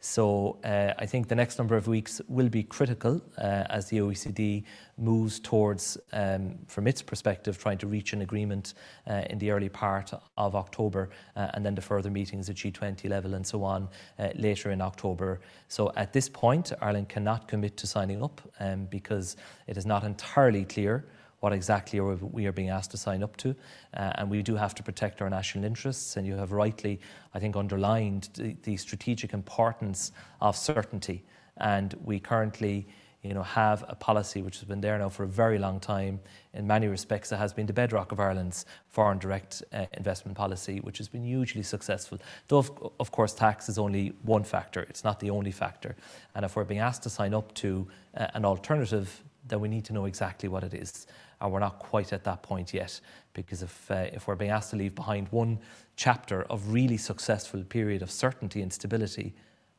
So 0.00 0.58
uh, 0.62 0.92
I 0.96 1.06
think 1.06 1.26
the 1.26 1.34
next 1.34 1.58
number 1.58 1.76
of 1.76 1.88
weeks 1.88 2.20
will 2.28 2.48
be 2.48 2.62
critical 2.62 3.20
uh, 3.36 3.64
as 3.68 3.88
the 3.88 3.98
OECD 3.98 4.62
moves 4.96 5.40
towards, 5.40 5.98
um, 6.12 6.54
from 6.68 6.86
its 6.86 7.02
perspective, 7.02 7.58
trying 7.58 7.78
to 7.78 7.88
reach 7.88 8.12
an 8.12 8.22
agreement 8.22 8.74
uh, 9.10 9.24
in 9.28 9.38
the 9.38 9.50
early 9.50 9.68
part 9.68 10.12
of 10.36 10.54
October 10.54 11.10
uh, 11.34 11.48
and 11.54 11.66
then 11.66 11.74
the 11.74 11.82
further 11.82 12.10
meetings 12.10 12.48
at 12.48 12.56
G20 12.56 13.08
level 13.08 13.34
and 13.34 13.44
so 13.44 13.64
on 13.64 13.88
uh, 14.20 14.28
later 14.36 14.70
in 14.70 14.80
October. 14.80 15.40
So 15.66 15.92
at 15.96 16.12
this 16.12 16.28
point, 16.28 16.72
Ireland 16.80 17.08
cannot 17.08 17.48
commit 17.48 17.76
to 17.78 17.86
signing 17.88 18.22
up 18.22 18.40
um, 18.60 18.84
because 18.84 19.36
it 19.66 19.76
is 19.76 19.84
not 19.84 20.04
entirely 20.04 20.64
clear 20.64 21.06
what 21.40 21.52
exactly 21.52 22.00
we 22.00 22.46
are 22.46 22.52
being 22.52 22.70
asked 22.70 22.90
to 22.90 22.96
sign 22.96 23.22
up 23.22 23.36
to. 23.36 23.54
Uh, 23.94 24.12
and 24.16 24.30
we 24.30 24.42
do 24.42 24.56
have 24.56 24.74
to 24.74 24.82
protect 24.82 25.22
our 25.22 25.30
national 25.30 25.64
interests. 25.64 26.16
And 26.16 26.26
you 26.26 26.34
have 26.34 26.52
rightly, 26.52 27.00
I 27.34 27.38
think, 27.38 27.56
underlined 27.56 28.28
the, 28.34 28.56
the 28.62 28.76
strategic 28.76 29.32
importance 29.32 30.12
of 30.40 30.56
certainty. 30.56 31.24
And 31.56 31.94
we 32.04 32.18
currently 32.18 32.88
you 33.22 33.34
know, 33.34 33.42
have 33.42 33.84
a 33.88 33.96
policy 33.96 34.42
which 34.42 34.58
has 34.58 34.64
been 34.64 34.80
there 34.80 34.96
now 34.96 35.08
for 35.08 35.24
a 35.24 35.28
very 35.28 35.58
long 35.58 35.80
time. 35.80 36.20
In 36.54 36.66
many 36.66 36.86
respects, 36.86 37.32
it 37.32 37.36
has 37.36 37.52
been 37.52 37.66
the 37.66 37.72
bedrock 37.72 38.12
of 38.12 38.20
Ireland's 38.20 38.64
foreign 38.88 39.18
direct 39.18 39.62
uh, 39.72 39.86
investment 39.96 40.36
policy, 40.36 40.78
which 40.80 40.98
has 40.98 41.08
been 41.08 41.24
hugely 41.24 41.64
successful. 41.64 42.18
Though, 42.46 42.58
of, 42.58 42.92
of, 43.00 43.10
course, 43.10 43.34
tax 43.34 43.68
is 43.68 43.76
only 43.76 44.12
one 44.22 44.44
factor, 44.44 44.82
it's 44.82 45.02
not 45.02 45.18
the 45.18 45.30
only 45.30 45.50
factor. 45.50 45.96
And 46.36 46.44
if 46.44 46.54
we're 46.54 46.64
being 46.64 46.80
asked 46.80 47.02
to 47.04 47.10
sign 47.10 47.34
up 47.34 47.52
to 47.54 47.88
uh, 48.16 48.28
an 48.34 48.44
alternative, 48.44 49.24
then 49.48 49.60
we 49.60 49.68
need 49.68 49.84
to 49.86 49.92
know 49.92 50.04
exactly 50.04 50.48
what 50.48 50.62
it 50.62 50.74
is 50.74 51.06
and 51.40 51.52
we're 51.52 51.58
not 51.60 51.78
quite 51.78 52.12
at 52.12 52.24
that 52.24 52.42
point 52.42 52.74
yet. 52.74 53.00
Because 53.34 53.62
if, 53.62 53.90
uh, 53.90 54.06
if 54.12 54.26
we're 54.26 54.34
being 54.34 54.50
asked 54.50 54.70
to 54.70 54.76
leave 54.76 54.94
behind 54.94 55.28
one 55.28 55.58
chapter 55.96 56.42
of 56.44 56.72
really 56.72 56.96
successful 56.96 57.62
period 57.62 58.02
of 58.02 58.10
certainty 58.10 58.62
and 58.62 58.72
stability, 58.72 59.34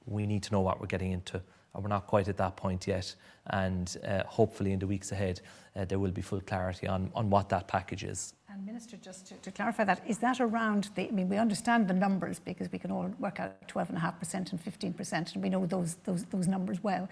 we 0.06 0.26
need 0.26 0.44
to 0.44 0.52
know 0.52 0.62
what 0.62 0.80
we're 0.80 0.88
getting 0.88 1.12
into, 1.12 1.42
and 1.74 1.84
we're 1.84 1.90
not 1.90 2.08
quite 2.08 2.28
at 2.28 2.38
that 2.38 2.56
point 2.56 2.88
yet. 2.88 3.14
And 3.48 3.98
uh, 4.08 4.24
hopefully, 4.26 4.74
in 4.74 4.80
the 4.80 4.88
weeks 4.88 5.12
ahead, 5.12 5.42
uh, 5.76 5.86
there 5.86 6.00
will 6.00 6.12
be 6.12 6.22
full 6.22 6.42
clarity 6.42 6.88
on, 6.88 7.12
on 7.16 7.30
what 7.30 7.50
that 7.50 7.68
package 7.68 8.04
is. 8.04 8.34
And 8.52 8.66
Minister, 8.66 8.98
just 8.98 9.28
to, 9.28 9.36
to, 9.36 9.52
clarify 9.52 9.84
that, 9.84 10.02
is 10.08 10.18
that 10.20 10.40
around 10.40 10.90
the, 10.96 11.08
I 11.08 11.12
mean, 11.12 11.30
we 11.30 11.38
understand 11.38 11.88
the 11.88 11.94
numbers 11.94 12.40
because 12.40 12.72
we 12.72 12.80
can 12.80 12.92
all 12.92 13.12
work 13.20 13.40
out 13.40 13.68
12.5% 13.68 14.52
and 14.52 14.96
15%, 14.96 15.34
and 15.34 15.44
we 15.44 15.50
know 15.50 15.66
those, 15.66 15.96
those, 16.04 16.26
those 16.26 16.48
numbers 16.48 16.84
well. 16.84 17.08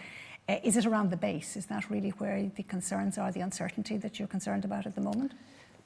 Uh, 0.50 0.56
is 0.64 0.78
it 0.78 0.86
around 0.86 1.12
the 1.12 1.18
base? 1.18 1.58
Is 1.58 1.66
that 1.66 1.90
really 1.90 2.12
where 2.12 2.50
the 2.56 2.64
concerns 2.64 3.18
are, 3.18 3.32
the 3.32 3.42
uncertainty 3.42 3.98
that 3.98 4.18
you're 4.18 4.30
concerned 4.30 4.64
about 4.64 4.86
at 4.86 4.96
the 4.96 5.02
moment? 5.02 5.34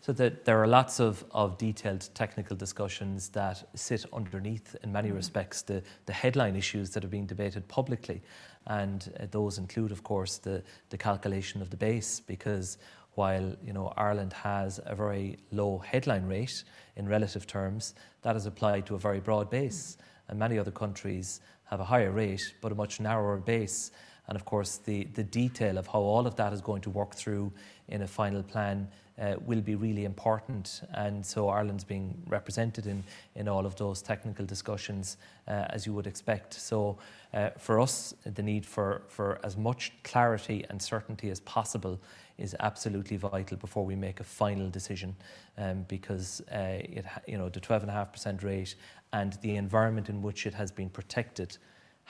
So 0.01 0.12
the, 0.12 0.36
there 0.45 0.62
are 0.62 0.68
lots 0.68 0.99
of, 0.99 1.24
of 1.32 1.57
detailed 1.57 2.09
technical 2.14 2.55
discussions 2.55 3.30
that 3.30 3.68
sit 3.76 4.05
underneath, 4.14 4.76
in 4.84 4.91
many 4.91 5.09
mm. 5.09 5.16
respects, 5.16 5.64
the, 5.64 5.84
the 6.05 6.14
headline 6.14 6.55
issues 6.55 6.91
that 6.91 7.03
are 7.03 7.07
being 7.07 7.26
debated 7.26 7.68
publicly. 7.68 8.22
And 8.68 9.12
uh, 9.20 9.26
those 9.32 9.57
include, 9.57 9.91
of 9.91 10.03
course, 10.03 10.38
the, 10.38 10.64
the 10.89 10.97
calculation 10.97 11.62
of 11.62 11.72
the 11.72 11.78
base, 11.78 12.20
because 12.20 12.78
while 13.14 13.55
you 13.66 13.74
know, 13.74 13.93
Ireland 13.97 14.34
has 14.34 14.80
a 14.86 14.95
very 14.95 15.38
low 15.51 15.80
headline 15.80 16.26
rate 16.26 16.64
in 16.95 17.07
relative 17.07 17.47
terms, 17.47 17.95
that 18.22 18.36
is 18.36 18.45
applied 18.45 18.86
to 18.88 18.95
a 18.95 18.99
very 18.99 19.20
broad 19.20 19.49
base. 19.49 19.97
Mm. 19.97 20.05
And 20.30 20.39
many 20.39 20.59
other 20.59 20.72
countries 20.72 21.41
have 21.66 21.80
a 21.80 21.86
higher 21.86 22.12
rate, 22.12 22.53
but 22.62 22.72
a 22.72 22.76
much 22.76 22.99
narrower 22.99 23.38
base. 23.38 23.91
And 24.32 24.38
of 24.38 24.45
course, 24.45 24.77
the, 24.77 25.03
the 25.13 25.25
detail 25.25 25.77
of 25.77 25.88
how 25.88 25.99
all 25.99 26.25
of 26.25 26.38
that 26.38 26.53
is 26.53 26.61
going 26.61 26.82
to 26.84 26.89
work 26.89 27.15
through 27.15 27.51
in 27.89 28.03
a 28.03 28.07
final 28.07 28.41
plan 28.41 28.88
uh, 29.19 29.36
will 29.45 29.59
be 29.59 29.75
really 29.75 30.05
important. 30.05 30.84
And 30.93 31.25
so 31.25 31.49
Ireland's 31.49 31.84
being 31.84 32.17
represented 32.27 32.88
in, 32.88 33.03
in 33.36 33.49
all 33.49 33.65
of 33.65 33.75
those 33.75 34.01
technical 34.01 34.45
discussions, 34.45 35.17
uh, 35.49 35.65
as 35.71 35.86
you 35.86 35.93
would 35.93 36.07
expect. 36.07 36.53
So 36.53 36.97
uh, 37.34 37.49
for 37.57 37.82
us, 37.82 38.13
the 38.23 38.41
need 38.41 38.65
for, 38.65 39.01
for 39.09 39.38
as 39.43 39.57
much 39.57 39.91
clarity 40.03 40.63
and 40.69 40.82
certainty 40.82 41.29
as 41.29 41.41
possible 41.41 41.99
is 42.38 42.55
absolutely 42.61 43.17
vital 43.17 43.57
before 43.57 43.84
we 43.84 43.97
make 43.97 44.21
a 44.21 44.23
final 44.23 44.69
decision, 44.69 45.13
um, 45.57 45.84
because 45.89 46.41
uh, 46.53 46.79
it, 46.79 47.05
you 47.27 47.38
know 47.38 47.49
the 47.49 47.59
12.5% 47.59 48.43
rate 48.45 48.75
and 49.11 49.34
the 49.41 49.57
environment 49.57 50.07
in 50.07 50.21
which 50.21 50.47
it 50.47 50.53
has 50.53 50.71
been 50.71 50.89
protected 50.89 51.57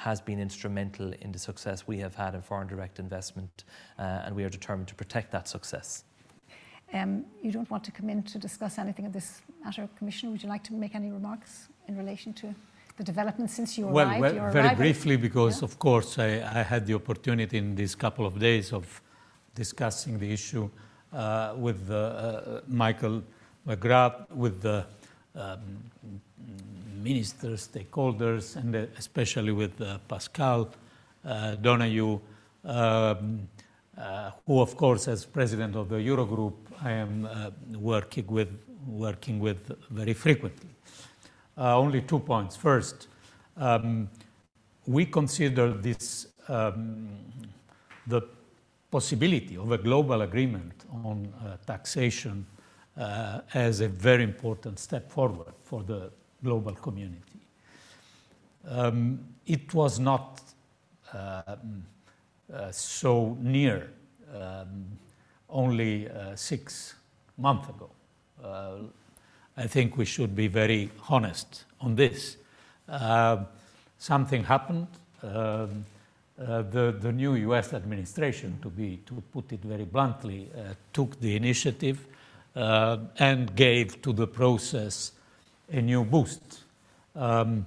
has 0.02 0.20
been 0.20 0.40
instrumental 0.40 1.14
in 1.22 1.32
the 1.32 1.38
success 1.38 1.88
we 1.88 2.00
have 2.00 2.16
had 2.16 2.34
in 2.34 2.42
foreign 2.42 2.68
direct 2.68 2.98
investment, 2.98 3.66
uh, 4.00 4.26
and 4.26 4.36
we 4.36 4.44
are 4.44 4.50
determined 4.50 4.88
to 4.88 4.96
protect 4.96 5.32
that 5.32 5.48
success. 5.48 6.06
Um, 6.94 7.26
you 7.44 7.52
don't 7.52 7.70
want 7.70 7.84
to 7.84 7.92
come 7.92 8.10
in 8.10 8.24
to 8.24 8.40
discuss 8.40 8.80
anything 8.80 9.06
of 9.06 9.14
this 9.14 9.42
matter, 9.64 9.88
Commissioner. 10.00 10.32
Would 10.32 10.44
you 10.44 10.50
like 10.50 10.64
to 10.70 10.74
make 10.74 10.96
any 10.96 11.12
remarks 11.12 11.52
in 11.88 11.96
relation 11.96 12.34
to 12.42 12.48
the 12.98 13.04
developments 13.04 13.54
since 13.54 13.78
you 13.78 13.86
well, 13.86 14.08
arrived? 14.08 14.38
Well, 14.38 14.52
very 14.52 14.76
briefly, 14.76 15.18
because 15.18 15.62
yeah. 15.62 15.68
of 15.70 15.78
course 15.78 16.18
I, 16.18 16.30
I, 16.60 16.64
had 16.64 16.88
the 16.88 16.96
opportunity 16.96 17.58
in 17.60 17.76
these 17.76 17.94
couple 17.94 18.26
of 18.26 18.40
days 18.40 18.74
of 18.74 18.86
discussing 19.54 20.18
the 20.18 20.34
issue 20.34 20.68
uh, 21.14 21.54
with 21.58 21.82
uh, 21.92 21.96
uh, 21.96 22.62
Michael 22.68 23.22
McGrath, 23.68 24.18
with 24.32 24.62
the 24.62 24.86
um, 25.36 25.60
ministers, 27.02 27.68
stakeholders, 27.68 28.56
and 28.56 28.76
uh, 28.76 28.86
especially 28.98 29.52
with 29.52 29.80
uh, 29.82 29.98
Pascal 30.08 30.70
uh, 31.26 31.56
Donoghue. 31.56 32.20
Um, 32.64 33.48
uh, 33.98 34.32
who, 34.48 34.62
of 34.62 34.76
course, 34.78 35.08
as 35.08 35.26
president 35.26 35.76
of 35.76 35.90
the 35.90 35.96
Eurogroup, 35.96 36.54
I 36.82 36.92
am 36.92 37.26
uh, 37.26 37.52
working 37.78 38.26
with 38.28 38.50
working 38.88 39.40
with 39.40 39.72
very 39.90 40.14
frequently. 40.14 40.70
Uh, 41.58 41.78
only 41.78 42.02
two 42.02 42.20
points. 42.20 42.56
First, 42.56 43.08
um, 43.58 44.10
we 44.88 45.06
consider 45.06 45.74
this 45.74 46.28
um, 46.48 47.10
the 48.08 48.22
possibility 48.90 49.58
of 49.58 49.72
a 49.72 49.78
global 49.78 50.22
agreement 50.22 50.86
on 51.04 51.32
taxation 51.66 52.46
uh, 53.02 53.42
as 53.54 53.82
a 53.82 53.88
very 53.88 54.24
important 54.24 54.78
step 54.78 55.10
forward 55.12 55.54
for 55.64 55.82
the 55.84 56.12
global 56.44 56.74
community. 56.74 57.40
Um, 58.68 59.20
it 59.48 59.74
was 59.74 60.00
not 60.00 60.42
um, 61.14 61.84
uh, 62.54 62.72
so 62.72 63.38
near 63.42 63.90
um, 64.36 64.86
only 65.50 66.10
uh, 66.10 66.36
six 66.36 66.94
months 67.38 67.70
ago. 67.70 67.90
Uh, 68.44 68.78
I 69.58 69.68
think 69.68 69.98
we 69.98 70.06
should 70.06 70.36
be 70.36 70.48
very 70.48 70.92
honest 71.10 71.66
on 71.80 71.96
this. 71.96 72.38
something 73.98 74.44
happened. 74.44 74.88
Um, 75.24 75.86
uh, 76.40 76.64
the, 76.64 76.96
the, 77.00 77.12
new 77.12 77.36
US 77.36 77.74
administration, 77.74 78.58
to, 78.64 78.70
be, 78.70 78.98
to 79.06 79.22
put 79.32 79.52
it 79.52 79.62
very 79.62 79.86
bluntly, 79.86 80.50
uh, 80.56 80.74
took 80.92 81.20
the 81.20 81.36
initiative 81.36 82.08
uh, 82.56 82.98
and 83.20 83.56
gave 83.56 84.02
to 84.02 84.14
the 84.14 84.28
process 84.28 85.14
a 85.72 85.82
new 85.82 86.04
boost. 86.04 86.64
Um, 87.16 87.66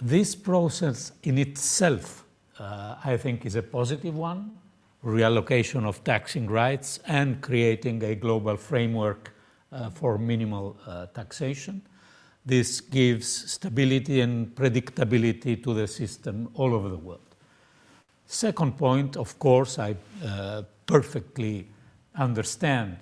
this 0.00 0.34
process 0.34 1.12
in 1.22 1.38
itself 1.38 2.24
uh, 2.58 2.96
I 3.04 3.16
think 3.16 3.46
is 3.46 3.56
a 3.56 3.62
positive 3.62 4.16
one 4.16 4.58
reallocation 5.04 5.84
of 5.84 6.02
taxing 6.02 6.46
rights 6.46 6.98
and 7.06 7.40
creating 7.40 8.02
a 8.02 8.14
global 8.14 8.56
framework 8.56 9.34
uh, 9.70 9.90
for 9.90 10.18
minimal 10.18 10.76
uh, 10.86 11.06
taxation. 11.06 11.82
This 12.46 12.80
gives 12.80 13.26
stability 13.52 14.20
and 14.20 14.54
predictability 14.54 15.62
to 15.62 15.74
the 15.74 15.86
system 15.86 16.48
all 16.54 16.74
over 16.74 16.88
the 16.88 16.96
world. 16.96 17.20
Second 18.26 18.76
point, 18.78 19.16
of 19.16 19.38
course, 19.38 19.78
I 19.78 19.96
uh, 20.24 20.62
perfectly 20.86 21.68
understand, 22.14 22.96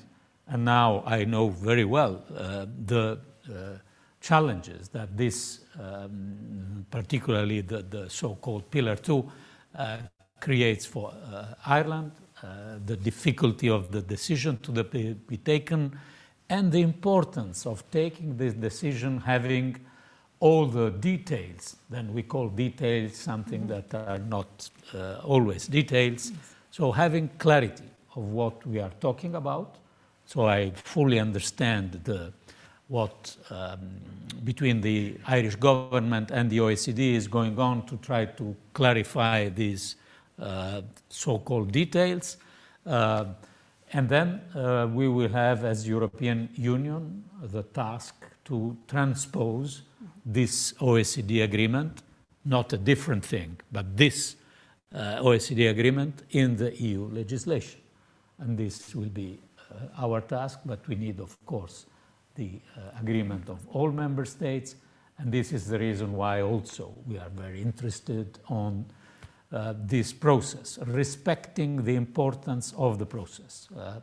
and 0.53 0.67
now 0.67 1.03
I 1.07 1.25
know 1.25 1.49
very 1.49 1.87
well 1.87 2.23
uh, 2.37 2.67
the 2.85 3.19
uh, 3.49 3.79
challenges 4.21 4.89
that 4.91 5.17
this, 5.17 5.61
um, 5.81 6.85
particularly 6.91 7.63
the, 7.63 7.83
the 7.83 8.11
so 8.11 8.35
called 8.35 8.71
Pillar 8.71 8.97
2, 8.97 9.33
uh, 9.75 9.97
creates 10.41 10.85
for 10.85 11.11
uh, 11.11 11.55
Ireland, 11.65 12.13
uh, 12.43 12.79
the 12.85 12.97
difficulty 12.97 13.71
of 13.71 13.91
the 13.91 14.03
decision 14.03 14.59
to 14.59 14.85
be, 14.85 15.15
be 15.15 15.39
taken, 15.39 15.99
and 16.51 16.71
the 16.71 16.83
importance 16.83 17.65
of 17.65 17.91
taking 17.91 18.37
this 18.37 18.53
decision 18.53 19.21
having 19.21 19.77
all 20.39 20.67
the 20.67 20.91
details, 20.91 21.77
then 21.89 22.13
we 22.13 22.25
call 22.25 22.49
details 22.49 23.17
something 23.17 23.67
that 23.69 23.95
are 23.95 24.19
not 24.19 24.69
uh, 24.93 25.21
always 25.25 25.67
details. 25.67 26.33
So, 26.71 26.93
having 26.93 27.31
clarity 27.39 27.85
of 28.17 28.25
what 28.25 28.67
we 28.67 28.81
are 28.81 28.93
talking 29.01 29.37
about. 29.37 29.79
So, 30.27 30.47
I 30.47 30.71
fully 30.71 31.19
understand 31.19 32.01
the, 32.05 32.33
what 32.89 33.37
um, 33.51 33.79
between 34.45 34.81
the 34.81 35.17
Irish 35.27 35.57
government 35.57 36.31
and 36.31 36.51
the 36.51 36.59
OECD 36.59 37.15
is 37.15 37.29
going 37.29 37.59
on 37.59 37.87
to 37.87 37.97
try 37.99 38.25
to 38.25 38.57
clarify 38.73 39.49
these 39.49 39.97
uh, 40.39 40.83
so 41.09 41.39
called 41.39 41.71
details. 41.71 42.37
Uh, 42.87 43.27
and 43.93 44.09
then 44.09 44.41
uh, 44.55 44.89
we 44.93 45.07
will 45.09 45.29
have, 45.29 45.65
as 45.65 45.87
European 45.87 46.49
Union, 46.55 47.25
the 47.43 47.63
task 47.63 48.15
to 48.47 48.77
transpose 48.89 49.83
this 50.25 50.73
OECD 50.75 51.45
agreement, 51.45 52.03
not 52.45 52.73
a 52.73 52.79
different 52.79 53.25
thing, 53.25 53.59
but 53.71 53.97
this 53.97 54.37
uh, 54.95 55.21
OECD 55.23 55.71
agreement 55.71 56.23
in 56.31 56.57
the 56.57 56.75
EU 56.83 57.09
legislation. 57.13 57.81
And 58.39 58.57
this 58.59 58.95
will 58.95 59.11
be 59.11 59.39
our 59.99 60.21
task, 60.21 60.61
but 60.65 60.87
we 60.89 60.95
need, 60.95 61.21
of 61.21 61.37
course, 61.47 61.87
the 62.35 62.61
uh, 62.77 63.01
agreement 63.01 63.49
of 63.49 63.59
all 63.69 63.91
member 63.91 64.25
states. 64.25 64.77
And 65.19 65.31
this 65.31 65.53
is 65.53 65.67
the 65.67 65.79
reason 65.79 66.13
why 66.13 66.43
also 66.43 66.95
we 67.07 67.19
are 67.19 67.29
very 67.29 67.61
interested 67.61 68.39
on 68.49 68.87
uh, 69.53 69.75
this 69.77 70.13
process, 70.13 70.79
respecting 70.87 71.85
the 71.85 71.95
importance 71.95 72.73
of 72.77 72.99
the 72.99 73.07
process. 73.07 73.69
Uh, 73.79 74.01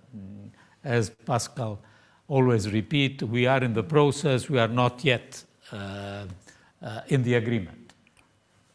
as 0.84 1.10
Paschal 1.10 1.80
always 2.28 2.72
repeat, 2.72 3.24
we 3.24 3.48
are 3.48 3.64
in 3.64 3.74
the 3.74 3.84
process, 3.84 4.50
we 4.50 4.60
are 4.60 4.68
not 4.68 5.04
yet 5.04 5.44
uh, 5.72 6.26
uh, 6.82 7.02
in 7.08 7.24
the 7.24 7.34
agreement. 7.34 7.94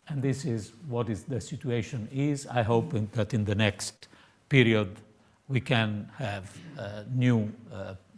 And 0.09 0.20
this 0.20 0.45
is 0.45 0.72
what 0.88 1.09
is 1.09 1.22
the 1.22 1.40
situation 1.40 2.09
is. 2.12 2.47
I 2.47 2.62
hope 2.62 2.92
that 3.12 3.32
in 3.32 3.45
the 3.45 3.55
next 3.55 4.09
period 4.49 4.97
we 5.49 5.61
can 5.61 6.11
have 6.18 6.57
a 6.78 7.05
new 7.14 7.53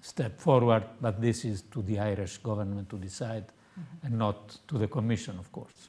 step 0.00 0.38
forward, 0.38 0.84
but 1.00 1.20
this 1.20 1.44
is 1.44 1.62
to 1.62 1.82
the 1.82 1.98
Irish 1.98 2.38
government 2.38 2.88
to 2.90 2.98
decide 2.98 3.46
mm-hmm. 3.46 4.06
and 4.06 4.18
not 4.18 4.58
to 4.68 4.78
the 4.78 4.86
Commission, 4.86 5.38
of 5.38 5.50
course. 5.50 5.88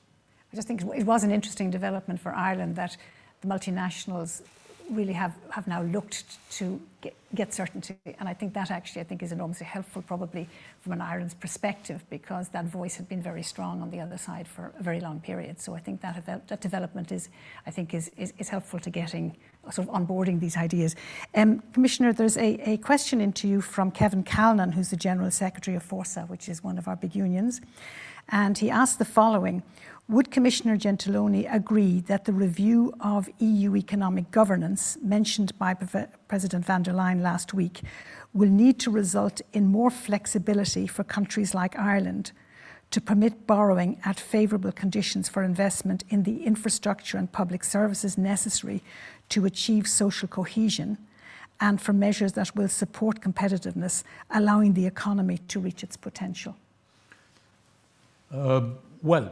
I 0.51 0.55
just 0.55 0.67
think 0.67 0.81
it 0.81 1.05
was 1.05 1.23
an 1.23 1.31
interesting 1.31 1.69
development 1.69 2.19
for 2.19 2.33
Ireland 2.33 2.75
that 2.77 2.97
the 3.41 3.47
multinationals 3.47 4.41
really 4.89 5.13
have, 5.13 5.35
have 5.49 5.67
now 5.67 5.81
looked 5.81 6.37
to 6.51 6.79
get, 7.01 7.13
get, 7.35 7.53
certainty. 7.53 7.95
And 8.19 8.29
I 8.29 8.33
think 8.33 8.53
that 8.53 8.71
actually, 8.71 9.01
I 9.01 9.03
think, 9.03 9.21
is 9.21 9.31
enormously 9.31 9.65
helpful 9.65 10.01
probably 10.01 10.47
from 10.79 10.93
an 10.93 11.01
Ireland's 11.01 11.33
perspective 11.33 12.03
because 12.09 12.49
that 12.49 12.65
voice 12.65 12.95
had 12.95 13.09
been 13.09 13.21
very 13.21 13.43
strong 13.43 13.81
on 13.81 13.91
the 13.91 13.99
other 13.99 14.17
side 14.17 14.47
for 14.47 14.71
a 14.79 14.83
very 14.83 14.99
long 14.99 15.19
period. 15.19 15.59
So 15.59 15.75
I 15.75 15.79
think 15.79 16.01
that, 16.01 16.47
that 16.47 16.61
development 16.61 17.11
is, 17.11 17.29
I 17.65 17.71
think, 17.71 17.93
is, 17.93 18.09
is, 18.17 18.33
is 18.37 18.49
helpful 18.49 18.79
to 18.79 18.89
getting, 18.89 19.35
sort 19.71 19.87
of 19.87 19.93
onboarding 19.93 20.39
these 20.39 20.57
ideas. 20.57 20.95
Um, 21.35 21.61
Commissioner, 21.73 22.13
there's 22.13 22.37
a, 22.37 22.69
a 22.69 22.77
question 22.77 23.21
into 23.21 23.47
you 23.47 23.61
from 23.61 23.91
Kevin 23.91 24.23
Callinan, 24.23 24.73
who's 24.73 24.89
the 24.89 24.97
General 24.97 25.31
Secretary 25.31 25.75
of 25.75 25.83
FORSA, 25.83 26.29
which 26.29 26.49
is 26.49 26.63
one 26.63 26.77
of 26.77 26.87
our 26.87 26.95
big 26.95 27.15
unions. 27.15 27.61
And 28.29 28.57
he 28.57 28.69
asked 28.69 28.99
the 28.99 29.05
following 29.05 29.63
would 30.09 30.31
Commissioner 30.31 30.77
Gentiloni 30.77 31.53
agree 31.53 31.99
that 32.01 32.23
the 32.23 32.31
review 32.31 32.93
of 33.01 33.29
EU 33.39 33.75
economic 33.75 34.31
governance 34.31 34.97
mentioned 35.01 35.57
by 35.59 35.73
President 35.73 36.65
von 36.65 36.83
der 36.83 36.93
Leyen 36.93 37.21
last 37.21 37.53
week 37.53 37.81
will 38.33 38.49
need 38.49 38.79
to 38.79 38.89
result 38.89 39.41
in 39.51 39.67
more 39.67 39.89
flexibility 39.89 40.87
for 40.87 41.03
countries 41.03 41.53
like 41.53 41.77
Ireland 41.77 42.31
to 42.91 43.01
permit 43.01 43.45
borrowing 43.45 43.99
at 44.05 44.19
favourable 44.19 44.71
conditions 44.71 45.27
for 45.27 45.43
investment 45.43 46.03
in 46.09 46.23
the 46.23 46.45
infrastructure 46.45 47.17
and 47.17 47.31
public 47.31 47.63
services 47.63 48.17
necessary 48.17 48.81
to 49.29 49.45
achieve 49.45 49.87
social 49.87 50.27
cohesion 50.27 50.97
and 51.59 51.81
for 51.81 51.93
measures 51.93 52.33
that 52.33 52.55
will 52.55 52.67
support 52.67 53.21
competitiveness, 53.21 54.03
allowing 54.29 54.73
the 54.73 54.85
economy 54.85 55.39
to 55.47 55.59
reach 55.59 55.83
its 55.83 55.97
potential? 55.97 56.55
Uh, 58.31 58.61
well, 59.01 59.31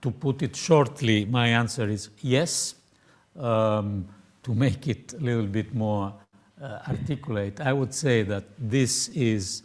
to 0.00 0.10
put 0.10 0.42
it 0.42 0.56
shortly, 0.56 1.24
my 1.24 1.48
answer 1.48 1.88
is 1.88 2.10
yes. 2.20 2.76
Um, 3.36 4.06
to 4.44 4.54
make 4.54 4.86
it 4.88 5.14
a 5.14 5.18
little 5.18 5.46
bit 5.46 5.74
more 5.74 6.14
uh, 6.62 6.78
articulate, 6.86 7.60
I 7.60 7.72
would 7.72 7.92
say 7.92 8.22
that 8.22 8.44
this 8.58 9.08
is 9.08 9.62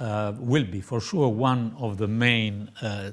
uh, 0.00 0.32
will 0.38 0.64
be 0.64 0.80
for 0.80 1.00
sure 1.00 1.28
one 1.28 1.74
of 1.78 1.98
the 1.98 2.08
main 2.08 2.70
uh, 2.80 3.12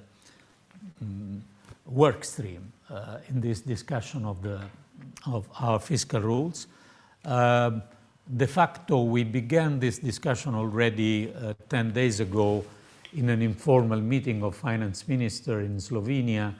mm, 1.03 1.39
work 1.86 2.23
stream 2.23 2.71
uh, 2.89 3.17
in 3.30 3.41
this 3.41 3.61
discussion 3.61 4.25
of 4.25 4.41
the 4.41 4.59
of 5.25 5.47
our 5.59 5.80
fiscal 5.80 6.21
rules. 6.21 6.67
Um, 7.25 7.84
de 8.38 8.47
facto, 8.47 9.03
we 9.03 9.23
began 9.23 9.80
this 9.80 9.99
discussion 9.99 10.55
already 10.55 11.34
uh, 11.34 11.53
10 11.67 11.91
days 11.91 12.19
ago 12.19 12.63
in 13.13 13.30
an 13.30 13.41
informal 13.41 13.99
meeting 13.99 14.43
of 14.43 14.55
finance 14.55 15.07
minister 15.07 15.61
in 15.61 15.77
Slovenia 15.77 16.53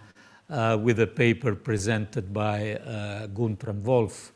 uh, 0.50 0.78
with 0.82 1.00
a 1.00 1.08
paper 1.08 1.56
presented 1.56 2.34
by 2.34 2.74
uh, 2.74 3.28
Guntram 3.28 3.84
Wolf, 3.84 4.32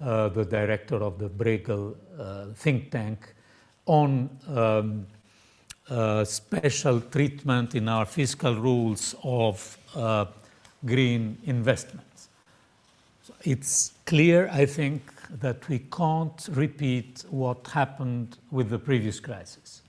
uh, 0.00 0.28
the 0.28 0.44
director 0.44 0.96
of 0.96 1.18
the 1.18 1.28
Bruegel 1.28 1.96
uh, 2.18 2.46
think 2.54 2.90
tank, 2.90 3.34
on 3.86 4.28
um, 4.48 5.06
special 6.24 7.00
treatment 7.00 7.74
in 7.74 7.88
our 7.88 8.06
fiscal 8.06 8.54
rules 8.56 9.14
of 9.22 9.78
uh, 9.94 10.24
green 10.84 11.38
investments. 11.44 12.28
So 13.22 13.34
it's 13.42 13.92
clear, 14.06 14.48
I 14.52 14.66
think, 14.66 15.02
that 15.40 15.68
we 15.68 15.78
can't 15.78 16.48
repeat 16.52 17.24
what 17.30 17.66
happened 17.68 18.38
with 18.50 18.70
the 18.70 18.78
previous 18.78 19.20
crisis. 19.20 19.82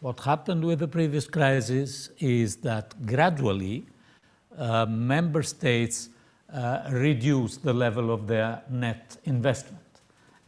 What 0.00 0.20
happened 0.20 0.64
with 0.64 0.80
the 0.80 0.88
previous 0.88 1.26
crisis 1.26 2.10
is 2.18 2.56
that 2.56 3.06
gradually 3.06 3.86
uh, 4.58 4.86
member 4.86 5.42
states 5.42 6.08
uh, 6.52 6.82
reduced 6.90 7.62
the 7.62 7.72
level 7.72 8.12
of 8.12 8.26
their 8.26 8.62
net 8.68 9.16
investment. 9.24 9.78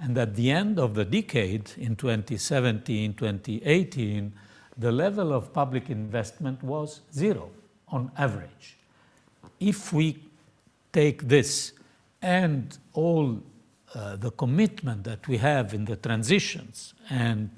And 0.00 0.18
at 0.18 0.34
the 0.34 0.50
end 0.50 0.78
of 0.78 0.94
the 0.94 1.04
decade, 1.04 1.70
in 1.78 1.96
2017, 1.96 3.14
2018, 3.14 4.32
the 4.76 4.90
level 4.90 5.32
of 5.32 5.52
public 5.52 5.90
investment 5.90 6.62
was 6.62 7.00
zero 7.12 7.50
on 7.88 8.10
average. 8.16 8.76
If 9.60 9.92
we 9.92 10.18
take 10.92 11.28
this 11.28 11.72
and 12.22 12.76
all 12.92 13.40
uh, 13.94 14.16
the 14.16 14.30
commitment 14.32 15.04
that 15.04 15.26
we 15.28 15.36
have 15.36 15.74
in 15.74 15.84
the 15.84 15.96
transitions 15.96 16.94
and 17.10 17.50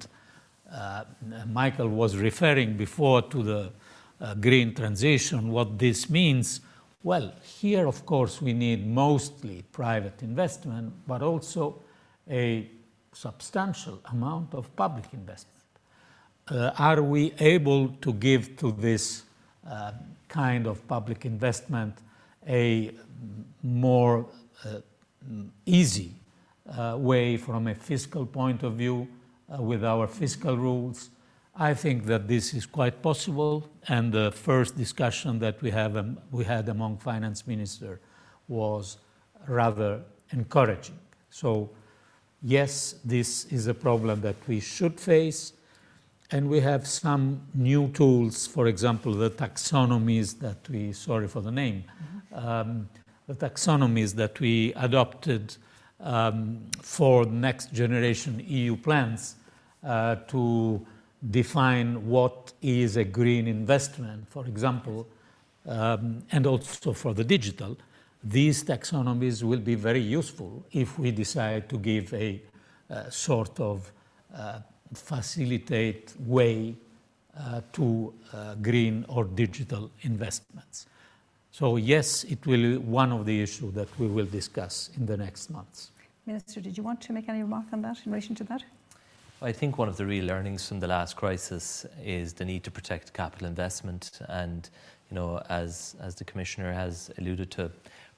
uh, 0.72 1.04
Michael 1.46 1.88
was 1.88 2.16
referring 2.16 2.76
before 2.76 3.22
to 3.22 3.42
the 3.42 3.72
uh, 4.20 4.34
green 4.34 4.74
transition, 4.74 5.50
what 5.50 5.78
this 5.78 6.10
means. 6.10 6.60
Well, 7.02 7.32
here, 7.42 7.86
of 7.86 8.04
course, 8.04 8.42
we 8.42 8.52
need 8.52 8.86
mostly 8.86 9.62
private 9.72 10.22
investment, 10.22 10.92
but 11.06 11.22
also 11.22 11.82
a 12.28 12.68
substantial 13.12 14.00
amount 14.10 14.54
of 14.54 14.74
public 14.74 15.06
investment. 15.12 15.55
Uh, 16.48 16.70
are 16.78 17.02
we 17.02 17.32
able 17.40 17.88
to 18.00 18.12
give 18.12 18.56
to 18.56 18.70
this 18.72 19.24
uh, 19.68 19.92
kind 20.28 20.66
of 20.66 20.86
public 20.86 21.24
investment 21.24 21.94
a 22.48 22.92
more 23.62 24.26
uh, 24.64 24.78
easy 25.64 26.12
uh, 26.68 26.96
way 26.98 27.36
from 27.36 27.66
a 27.66 27.74
fiscal 27.74 28.24
point 28.24 28.62
of 28.62 28.74
view 28.74 29.08
uh, 29.52 29.60
with 29.60 29.84
our 29.84 30.06
fiscal 30.06 30.56
rules. 30.56 31.10
I 31.56 31.74
think 31.74 32.04
that 32.06 32.28
this 32.28 32.54
is 32.54 32.66
quite 32.66 33.02
possible, 33.02 33.68
and 33.88 34.12
the 34.12 34.30
first 34.30 34.76
discussion 34.76 35.38
that 35.38 35.60
we, 35.62 35.70
have, 35.70 35.96
um, 35.96 36.18
we 36.30 36.44
had 36.44 36.68
among 36.68 36.98
finance 36.98 37.46
ministers 37.46 37.98
was 38.46 38.98
rather 39.48 40.02
encouraging. 40.30 40.98
So, 41.30 41.70
yes, 42.42 42.96
this 43.04 43.46
is 43.46 43.68
a 43.68 43.74
problem 43.74 44.20
that 44.20 44.36
we 44.46 44.60
should 44.60 45.00
face, 45.00 45.54
and 46.30 46.48
we 46.48 46.60
have 46.60 46.86
some 46.86 47.40
new 47.54 47.88
tools, 47.88 48.46
for 48.46 48.66
example, 48.66 49.12
the 49.12 49.30
taxonomies 49.30 50.38
that 50.40 50.68
we, 50.68 50.92
sorry 50.92 51.28
for 51.28 51.40
the 51.40 51.52
name, 51.52 51.84
um, 52.32 52.88
the 53.28 53.34
taxonomies 53.34 54.14
that 54.14 54.38
we 54.40 54.72
adopted 54.74 55.56
um, 56.00 56.66
for 56.82 57.24
next 57.24 57.72
generation 57.72 58.42
EU 58.46 58.76
plans 58.76 59.36
uh, 59.84 60.16
to 60.28 60.84
define 61.30 62.06
what 62.06 62.52
is 62.60 62.96
a 62.96 63.04
green 63.04 63.46
investment, 63.46 64.28
for 64.28 64.46
example, 64.46 65.06
um, 65.66 66.22
and 66.32 66.46
also 66.46 66.92
for 66.92 67.14
the 67.14 67.24
digital. 67.24 67.76
These 68.22 68.64
taxonomies 68.64 69.42
will 69.42 69.60
be 69.60 69.76
very 69.76 70.00
useful 70.00 70.64
if 70.72 70.98
we 70.98 71.12
decide 71.12 71.68
to 71.68 71.78
give 71.78 72.12
a 72.14 72.42
uh, 72.90 73.10
sort 73.10 73.58
of 73.60 73.92
uh, 74.34 74.58
facilitate 74.94 76.12
way 76.20 76.74
uh, 77.38 77.60
to 77.72 78.12
uh, 78.32 78.54
green 78.56 79.04
or 79.08 79.24
digital 79.24 79.90
investments. 80.02 80.86
So 81.50 81.76
yes, 81.76 82.24
it 82.24 82.44
will 82.46 82.60
be 82.60 82.76
one 82.76 83.12
of 83.12 83.24
the 83.24 83.42
issues 83.42 83.74
that 83.74 83.88
we 83.98 84.06
will 84.06 84.26
discuss 84.26 84.90
in 84.96 85.06
the 85.06 85.16
next 85.16 85.50
months. 85.50 85.90
Minister, 86.26 86.60
did 86.60 86.76
you 86.76 86.82
want 86.82 87.00
to 87.02 87.12
make 87.12 87.28
any 87.28 87.42
remark 87.42 87.66
on 87.72 87.82
that 87.82 87.98
in 88.04 88.12
relation 88.12 88.34
to 88.36 88.44
that? 88.44 88.62
I 89.42 89.52
think 89.52 89.76
one 89.76 89.88
of 89.88 89.96
the 89.96 90.06
real 90.06 90.24
learnings 90.24 90.66
from 90.66 90.80
the 90.80 90.86
last 90.86 91.14
crisis 91.14 91.84
is 92.02 92.32
the 92.32 92.44
need 92.44 92.64
to 92.64 92.70
protect 92.70 93.12
capital 93.12 93.46
investment. 93.46 94.18
And, 94.28 94.68
you 95.10 95.14
know, 95.14 95.42
as, 95.50 95.94
as 96.00 96.14
the 96.14 96.24
Commissioner 96.24 96.72
has 96.72 97.10
alluded 97.18 97.50
to, 97.52 97.70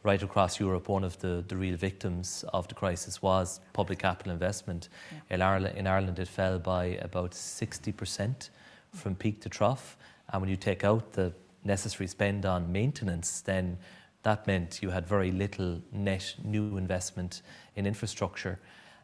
right 0.02 0.22
across 0.22 0.60
Europe, 0.60 0.88
one 0.88 1.04
of 1.04 1.18
the, 1.18 1.44
the 1.48 1.56
real 1.56 1.76
victims 1.76 2.44
of 2.52 2.68
the 2.68 2.74
crisis 2.74 3.20
was 3.20 3.60
public 3.72 3.98
capital 3.98 4.32
investment. 4.32 4.88
Yeah. 5.12 5.34
In, 5.34 5.42
Ireland, 5.42 5.76
in 5.76 5.86
Ireland, 5.86 6.18
it 6.18 6.28
fell 6.28 6.58
by 6.58 6.84
about 7.02 7.32
60% 7.32 8.50
from 8.94 9.14
peak 9.14 9.40
to 9.42 9.48
trough. 9.48 9.96
And 10.32 10.40
when 10.40 10.50
you 10.50 10.56
take 10.56 10.84
out 10.84 11.12
the 11.12 11.32
necessary 11.64 12.06
spend 12.06 12.46
on 12.46 12.70
maintenance, 12.70 13.40
then 13.40 13.78
that 14.22 14.46
meant 14.46 14.82
you 14.82 14.90
had 14.90 15.06
very 15.06 15.30
little 15.30 15.80
net 15.92 16.34
new 16.44 16.76
investment 16.76 17.42
in 17.76 17.86
infrastructure. 17.86 18.58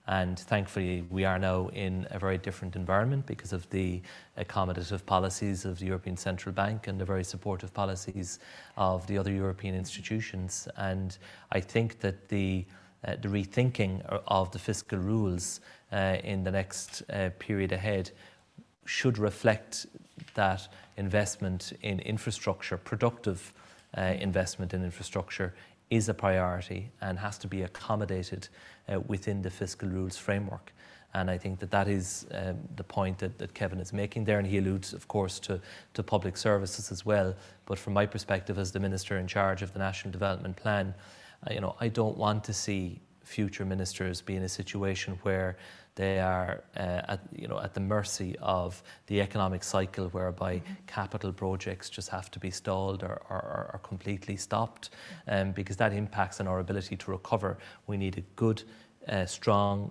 And 0.07 0.39
thankfully, 0.39 1.05
we 1.09 1.25
are 1.25 1.39
now 1.39 1.69
in 1.69 2.07
a 2.11 2.19
very 2.19 2.37
different 2.37 2.77
environment 2.77 3.25
because 3.25 3.55
of 3.55 3.69
the 3.71 4.03
accommodative 4.37 5.07
policies 5.07 5.65
of 5.65 5.79
the 5.79 5.87
European 5.87 6.17
Central 6.17 6.55
Bank 6.55 6.89
and 6.89 7.01
the 7.01 7.07
very 7.07 7.25
supportive 7.25 7.73
policies 7.73 8.39
of 8.77 9.07
the 9.07 9.17
other 9.17 9.33
European 9.33 9.75
institutions. 9.75 10.69
And 10.77 11.17
I 11.53 11.61
think 11.61 12.01
that 12.01 12.29
the, 12.29 12.67
uh, 13.07 13.17
the 13.23 13.29
rethinking 13.29 14.05
of 14.27 14.51
the 14.51 14.59
fiscal 14.59 14.99
rules 14.99 15.61
uh, 15.91 16.19
in 16.23 16.45
the 16.45 16.51
next 16.51 17.03
uh, 17.09 17.31
period 17.39 17.73
ahead 17.73 18.11
should 18.85 19.17
reflect 19.17 19.87
that 20.35 20.69
investment 20.99 21.73
in 21.81 22.01
infrastructure, 22.01 22.77
productive 22.77 23.55
uh, 23.97 24.03
investment 24.19 24.75
in 24.75 24.85
infrastructure, 24.85 25.55
is 25.91 26.09
a 26.09 26.15
priority 26.15 26.91
and 27.01 27.19
has 27.19 27.39
to 27.39 27.47
be 27.47 27.63
accommodated 27.63 28.49
uh, 28.89 29.01
within 29.01 29.43
the 29.43 29.51
fiscal 29.51 29.89
rules 29.89 30.17
framework. 30.17 30.73
And 31.15 31.31
I 31.31 31.39
think 31.39 31.61
that 31.61 31.71
that 31.71 31.87
is 31.87 32.27
um, 32.33 32.59
the 32.75 32.83
point 32.83 33.19
that, 33.19 33.39
that 33.39 33.55
Kevin 33.55 33.79
is 33.79 33.93
making 33.93 34.25
there. 34.25 34.39
And 34.39 34.47
he 34.47 34.59
alludes, 34.59 34.93
of 34.93 35.07
course, 35.07 35.39
to, 35.41 35.61
to 35.95 36.03
public 36.03 36.37
services 36.37 36.91
as 36.91 37.07
well. 37.07 37.35
But 37.67 37.79
from 37.79 37.93
my 37.93 38.05
perspective 38.05 38.59
as 38.59 38.73
the 38.73 38.81
Minister 38.81 39.19
in 39.19 39.29
charge 39.29 39.63
of 39.63 39.73
the 39.73 39.79
National 39.79 40.11
Development 40.11 40.57
Plan, 40.57 40.93
you 41.51 41.61
know, 41.61 41.77
I 41.81 41.89
don't 41.89 42.17
want 42.17 42.43
to 42.45 42.53
see 42.53 43.01
future 43.23 43.65
ministers 43.65 44.21
be 44.21 44.37
in 44.37 44.43
a 44.43 44.49
situation 44.49 45.19
where 45.23 45.57
they 45.97 46.19
are 46.19 46.65
uh, 46.77 47.03
at, 47.09 47.21
you 47.33 47.47
know, 47.47 47.61
at 47.61 47.75
the 47.75 47.81
mercy 47.81 48.37
of 48.41 48.83
the 49.07 49.21
economic 49.21 49.63
cycle 49.63 50.09
whereby 50.09 50.57
mm-hmm. 50.57 50.73
capital 50.87 51.33
projects 51.33 51.89
just 51.89 52.09
have 52.09 52.31
to 52.33 52.41
be 52.41 52.51
stalled 52.51 53.03
or, 53.03 53.23
or, 53.31 53.71
or 53.73 53.81
completely 53.83 54.37
stopped 54.37 54.91
um, 55.29 55.53
because 55.53 55.77
that 55.77 55.93
impacts 55.93 56.41
on 56.41 56.49
our 56.49 56.59
ability 56.59 56.97
to 56.97 57.11
recover. 57.11 57.59
We 57.87 57.97
need 57.97 58.19
a 58.19 58.23
good 58.35 58.65
uh, 59.09 59.27
strong 59.27 59.91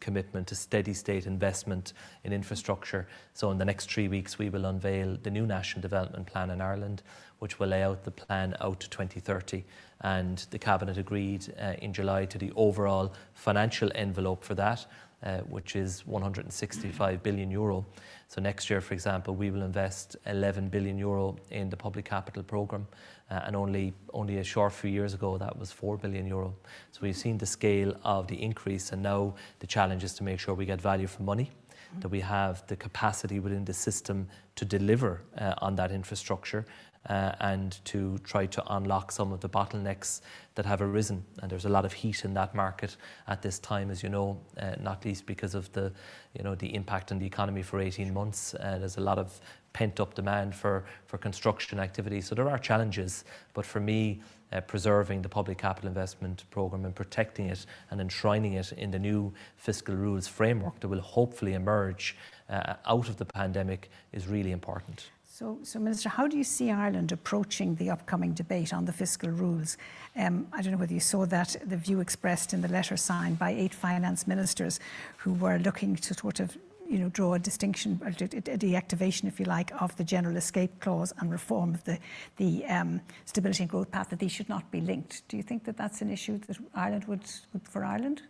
commitment 0.00 0.46
to 0.48 0.54
steady 0.54 0.94
state 0.94 1.26
investment 1.26 1.92
in 2.24 2.32
infrastructure. 2.32 3.06
So, 3.34 3.50
in 3.50 3.58
the 3.58 3.64
next 3.64 3.90
three 3.90 4.08
weeks, 4.08 4.38
we 4.38 4.48
will 4.48 4.64
unveil 4.64 5.18
the 5.22 5.30
new 5.30 5.46
National 5.46 5.82
Development 5.82 6.26
Plan 6.26 6.50
in 6.50 6.60
Ireland, 6.60 7.02
which 7.40 7.58
will 7.58 7.68
lay 7.68 7.82
out 7.82 8.04
the 8.04 8.10
plan 8.10 8.56
out 8.60 8.80
to 8.80 8.88
2030. 8.88 9.64
And 10.00 10.38
the 10.50 10.58
Cabinet 10.58 10.98
agreed 10.98 11.52
uh, 11.60 11.74
in 11.80 11.92
July 11.92 12.24
to 12.26 12.38
the 12.38 12.52
overall 12.56 13.12
financial 13.34 13.90
envelope 13.94 14.44
for 14.44 14.54
that, 14.54 14.86
uh, 15.24 15.38
which 15.48 15.74
is 15.74 16.06
165 16.06 17.22
billion 17.22 17.50
euro. 17.50 17.84
So 18.28 18.40
next 18.40 18.68
year, 18.68 18.80
for 18.80 18.94
example, 18.94 19.34
we 19.34 19.50
will 19.50 19.62
invest 19.62 20.16
11 20.26 20.68
billion 20.68 20.98
euro 20.98 21.36
in 21.50 21.70
the 21.70 21.76
public 21.76 22.04
capital 22.04 22.42
programme, 22.42 22.86
uh, 23.30 23.40
and 23.44 23.56
only 23.56 23.94
only 24.12 24.38
a 24.38 24.44
short 24.44 24.72
few 24.72 24.90
years 24.90 25.14
ago 25.14 25.38
that 25.38 25.58
was 25.58 25.72
4 25.72 25.96
billion 25.96 26.26
euro. 26.26 26.54
So 26.92 27.00
we've 27.02 27.16
seen 27.16 27.38
the 27.38 27.46
scale 27.46 27.96
of 28.04 28.26
the 28.26 28.40
increase, 28.42 28.92
and 28.92 29.02
now 29.02 29.34
the 29.60 29.66
challenge 29.66 30.04
is 30.04 30.14
to 30.14 30.24
make 30.24 30.40
sure 30.40 30.54
we 30.54 30.66
get 30.66 30.80
value 30.80 31.06
for 31.06 31.22
money, 31.22 31.44
mm-hmm. 31.44 32.00
that 32.00 32.08
we 32.08 32.20
have 32.20 32.66
the 32.66 32.76
capacity 32.76 33.40
within 33.40 33.64
the 33.64 33.74
system 33.74 34.28
to 34.56 34.64
deliver 34.64 35.22
uh, 35.38 35.54
on 35.58 35.74
that 35.76 35.90
infrastructure, 35.90 36.66
uh, 37.08 37.32
and 37.40 37.78
to 37.84 38.18
try 38.24 38.46
to 38.46 38.62
unlock 38.74 39.12
some 39.12 39.32
of 39.32 39.40
the 39.40 39.48
bottlenecks 39.48 40.20
that 40.54 40.66
have 40.66 40.80
arisen. 40.80 41.24
And 41.42 41.50
there's 41.50 41.64
a 41.64 41.68
lot 41.68 41.84
of 41.84 41.92
heat 41.92 42.24
in 42.24 42.34
that 42.34 42.54
market 42.54 42.96
at 43.26 43.42
this 43.42 43.58
time, 43.58 43.90
as 43.90 44.02
you 44.02 44.08
know, 44.08 44.38
uh, 44.58 44.76
not 44.80 45.04
least 45.04 45.26
because 45.26 45.54
of 45.54 45.70
the, 45.72 45.92
you 46.36 46.42
know, 46.42 46.54
the 46.54 46.74
impact 46.74 47.12
on 47.12 47.18
the 47.18 47.26
economy 47.26 47.62
for 47.62 47.80
18 47.80 48.12
months. 48.12 48.54
Uh, 48.54 48.78
there's 48.78 48.96
a 48.96 49.02
lot 49.02 49.18
of 49.18 49.40
pent 49.72 49.98
up 50.00 50.14
demand 50.14 50.54
for, 50.54 50.84
for 51.06 51.18
construction 51.18 51.80
activity. 51.80 52.20
So 52.20 52.34
there 52.34 52.48
are 52.48 52.58
challenges, 52.58 53.24
but 53.54 53.66
for 53.66 53.80
me, 53.80 54.22
uh, 54.52 54.60
preserving 54.60 55.20
the 55.20 55.28
public 55.28 55.58
capital 55.58 55.88
investment 55.88 56.44
programme 56.50 56.84
and 56.84 56.94
protecting 56.94 57.48
it 57.48 57.66
and 57.90 58.00
enshrining 58.00 58.54
it 58.54 58.72
in 58.72 58.92
the 58.92 58.98
new 58.98 59.32
fiscal 59.56 59.96
rules 59.96 60.28
framework 60.28 60.78
that 60.80 60.88
will 60.88 61.00
hopefully 61.00 61.54
emerge 61.54 62.16
uh, 62.48 62.74
out 62.86 63.08
of 63.08 63.16
the 63.16 63.24
pandemic 63.24 63.90
is 64.12 64.28
really 64.28 64.52
important. 64.52 65.10
So, 65.36 65.58
so, 65.64 65.80
Minister, 65.80 66.10
how 66.10 66.28
do 66.28 66.38
you 66.38 66.44
see 66.44 66.70
Ireland 66.70 67.10
approaching 67.10 67.74
the 67.74 67.90
upcoming 67.90 68.34
debate 68.34 68.72
on 68.72 68.84
the 68.84 68.92
fiscal 68.92 69.30
rules? 69.30 69.76
Um, 70.14 70.46
I 70.52 70.62
don't 70.62 70.70
know 70.70 70.78
whether 70.78 70.94
you 70.94 71.00
saw 71.00 71.26
that, 71.26 71.56
the 71.66 71.76
view 71.76 71.98
expressed 71.98 72.54
in 72.54 72.60
the 72.60 72.68
letter 72.68 72.96
signed 72.96 73.36
by 73.36 73.50
eight 73.50 73.74
finance 73.74 74.28
ministers 74.28 74.78
who 75.16 75.32
were 75.32 75.58
looking 75.58 75.96
to 75.96 76.14
sort 76.14 76.38
of 76.38 76.56
you 76.88 77.00
know, 77.00 77.08
draw 77.08 77.34
a 77.34 77.40
distinction, 77.40 78.00
a 78.06 78.12
deactivation, 78.12 79.24
if 79.24 79.40
you 79.40 79.46
like, 79.46 79.72
of 79.82 79.96
the 79.96 80.04
general 80.04 80.36
escape 80.36 80.78
clause 80.78 81.12
and 81.18 81.32
reform 81.32 81.74
of 81.74 81.82
the, 81.82 81.98
the 82.36 82.64
um, 82.66 83.00
stability 83.24 83.64
and 83.64 83.70
growth 83.70 83.90
path, 83.90 84.10
that 84.10 84.20
these 84.20 84.30
should 84.30 84.48
not 84.48 84.70
be 84.70 84.80
linked. 84.80 85.26
Do 85.26 85.36
you 85.36 85.42
think 85.42 85.64
that 85.64 85.76
that's 85.76 86.00
an 86.00 86.10
issue 86.10 86.38
that 86.46 86.58
Ireland 86.76 87.06
would, 87.06 87.24
would 87.52 87.66
for 87.66 87.84
Ireland? 87.84 88.22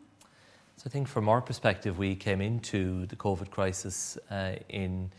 So 0.79 0.85
I 0.87 0.89
think 0.89 1.09
from 1.09 1.29
our 1.29 1.43
perspective, 1.43 1.99
we 1.99 2.15
came 2.15 2.41
into 2.41 3.05
the 3.07 3.17
COVID 3.17 3.51
crisis 3.51 4.17
uh, 4.31 4.55
in 4.71 5.11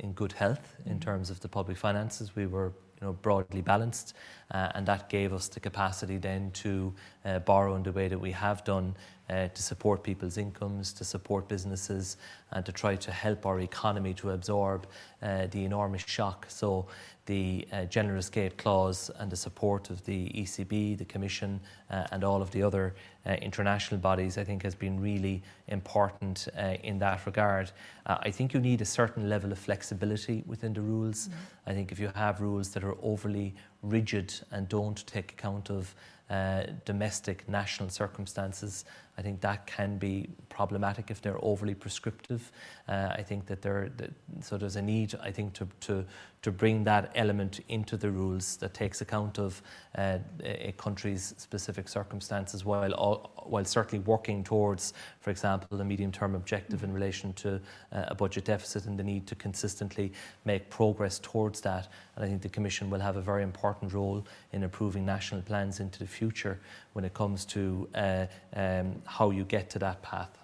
in 0.00 0.12
good 0.12 0.32
health 0.32 0.76
in 0.84 1.00
terms 1.00 1.30
of 1.30 1.40
the 1.40 1.48
public 1.48 1.76
finances. 1.76 2.34
We 2.36 2.46
were 2.46 2.72
you 3.00 3.06
know, 3.06 3.12
broadly 3.12 3.60
balanced, 3.60 4.14
uh, 4.50 4.72
and 4.74 4.86
that 4.86 5.08
gave 5.08 5.32
us 5.32 5.48
the 5.48 5.60
capacity 5.60 6.18
then 6.18 6.50
to 6.52 6.94
uh, 7.24 7.38
borrow 7.40 7.74
in 7.76 7.82
the 7.82 7.92
way 7.92 8.08
that 8.08 8.18
we 8.18 8.32
have 8.32 8.64
done 8.64 8.96
uh, 9.28 9.48
to 9.48 9.62
support 9.62 10.02
people's 10.02 10.38
incomes, 10.38 10.92
to 10.92 11.04
support 11.04 11.48
businesses, 11.48 12.16
and 12.52 12.64
to 12.64 12.72
try 12.72 12.96
to 12.96 13.10
help 13.10 13.44
our 13.46 13.60
economy 13.60 14.14
to 14.14 14.30
absorb 14.30 14.86
uh, 15.22 15.46
the 15.48 15.64
enormous 15.64 16.04
shock. 16.06 16.46
So 16.48 16.86
the 17.26 17.66
uh, 17.72 17.84
general 17.86 18.18
escape 18.18 18.56
clause 18.56 19.10
and 19.18 19.30
the 19.30 19.36
support 19.36 19.90
of 19.90 20.04
the 20.04 20.28
ECB, 20.30 20.96
the 20.96 21.04
Commission, 21.04 21.60
uh, 21.90 22.06
and 22.12 22.22
all 22.22 22.40
of 22.40 22.50
the 22.52 22.62
other 22.62 22.94
uh, 23.26 23.32
international 23.42 23.98
bodies, 23.98 24.38
I 24.38 24.44
think, 24.44 24.62
has 24.62 24.76
been 24.76 25.00
really 25.00 25.42
important 25.68 26.46
uh, 26.56 26.76
in 26.84 26.98
that 27.00 27.26
regard. 27.26 27.72
Uh, 28.06 28.18
I 28.20 28.30
think 28.30 28.54
you 28.54 28.60
need 28.60 28.80
a 28.80 28.84
certain 28.84 29.28
level 29.28 29.50
of 29.50 29.58
flexibility 29.58 30.44
within 30.46 30.72
the 30.72 30.80
rules. 30.80 31.26
Mm-hmm. 31.26 31.70
I 31.70 31.74
think 31.74 31.92
if 31.92 31.98
you 31.98 32.10
have 32.14 32.40
rules 32.40 32.68
that 32.70 32.84
are 32.84 32.96
overly 33.02 33.54
rigid 33.82 34.32
and 34.52 34.68
don't 34.68 35.04
take 35.06 35.32
account 35.32 35.68
of 35.70 35.94
uh, 36.30 36.64
domestic 36.84 37.48
national 37.48 37.88
circumstances, 37.88 38.84
I 39.18 39.22
think 39.22 39.40
that 39.40 39.66
can 39.66 39.96
be 39.96 40.28
problematic 40.48 41.10
if 41.10 41.22
they're 41.22 41.42
overly 41.42 41.74
prescriptive. 41.74 42.52
Uh, 42.88 43.08
I 43.10 43.22
think 43.22 43.46
that 43.46 43.62
there, 43.62 43.90
that, 43.96 44.10
so 44.40 44.58
there's 44.58 44.76
a 44.76 44.82
need, 44.82 45.14
I 45.22 45.30
think, 45.30 45.54
to, 45.54 45.68
to, 45.80 46.04
to 46.42 46.52
bring 46.52 46.84
that 46.84 47.12
element 47.14 47.60
into 47.68 47.96
the 47.96 48.10
rules 48.10 48.56
that 48.58 48.74
takes 48.74 49.00
account 49.00 49.38
of 49.38 49.62
uh, 49.96 50.18
a 50.44 50.72
country's 50.76 51.34
specific 51.38 51.88
circumstances 51.88 52.64
while, 52.64 52.92
all, 52.92 53.32
while 53.46 53.64
certainly 53.64 54.04
working 54.04 54.44
towards, 54.44 54.92
for 55.20 55.30
example, 55.30 55.80
a 55.80 55.84
medium 55.84 56.12
term 56.12 56.34
objective 56.34 56.84
in 56.84 56.92
relation 56.92 57.32
to 57.34 57.56
uh, 57.92 58.04
a 58.08 58.14
budget 58.14 58.44
deficit 58.44 58.84
and 58.84 58.98
the 58.98 59.04
need 59.04 59.26
to 59.26 59.34
consistently 59.34 60.12
make 60.44 60.68
progress 60.68 61.18
towards 61.18 61.60
that. 61.62 61.88
And 62.16 62.24
I 62.24 62.28
think 62.28 62.42
the 62.42 62.48
Commission 62.50 62.90
will 62.90 63.00
have 63.00 63.16
a 63.16 63.22
very 63.22 63.42
important 63.42 63.92
role 63.92 64.26
in 64.52 64.62
improving 64.62 65.04
national 65.04 65.42
plans 65.42 65.80
into 65.80 65.98
the 65.98 66.06
future 66.06 66.60
when 66.96 67.04
it 67.04 67.12
comes 67.12 67.44
to 67.44 67.86
uh, 67.94 68.26
um, 68.54 69.02
how 69.04 69.30
you 69.30 69.44
get 69.44 69.68
to 69.68 69.78
that 69.78 70.00
path. 70.00 70.38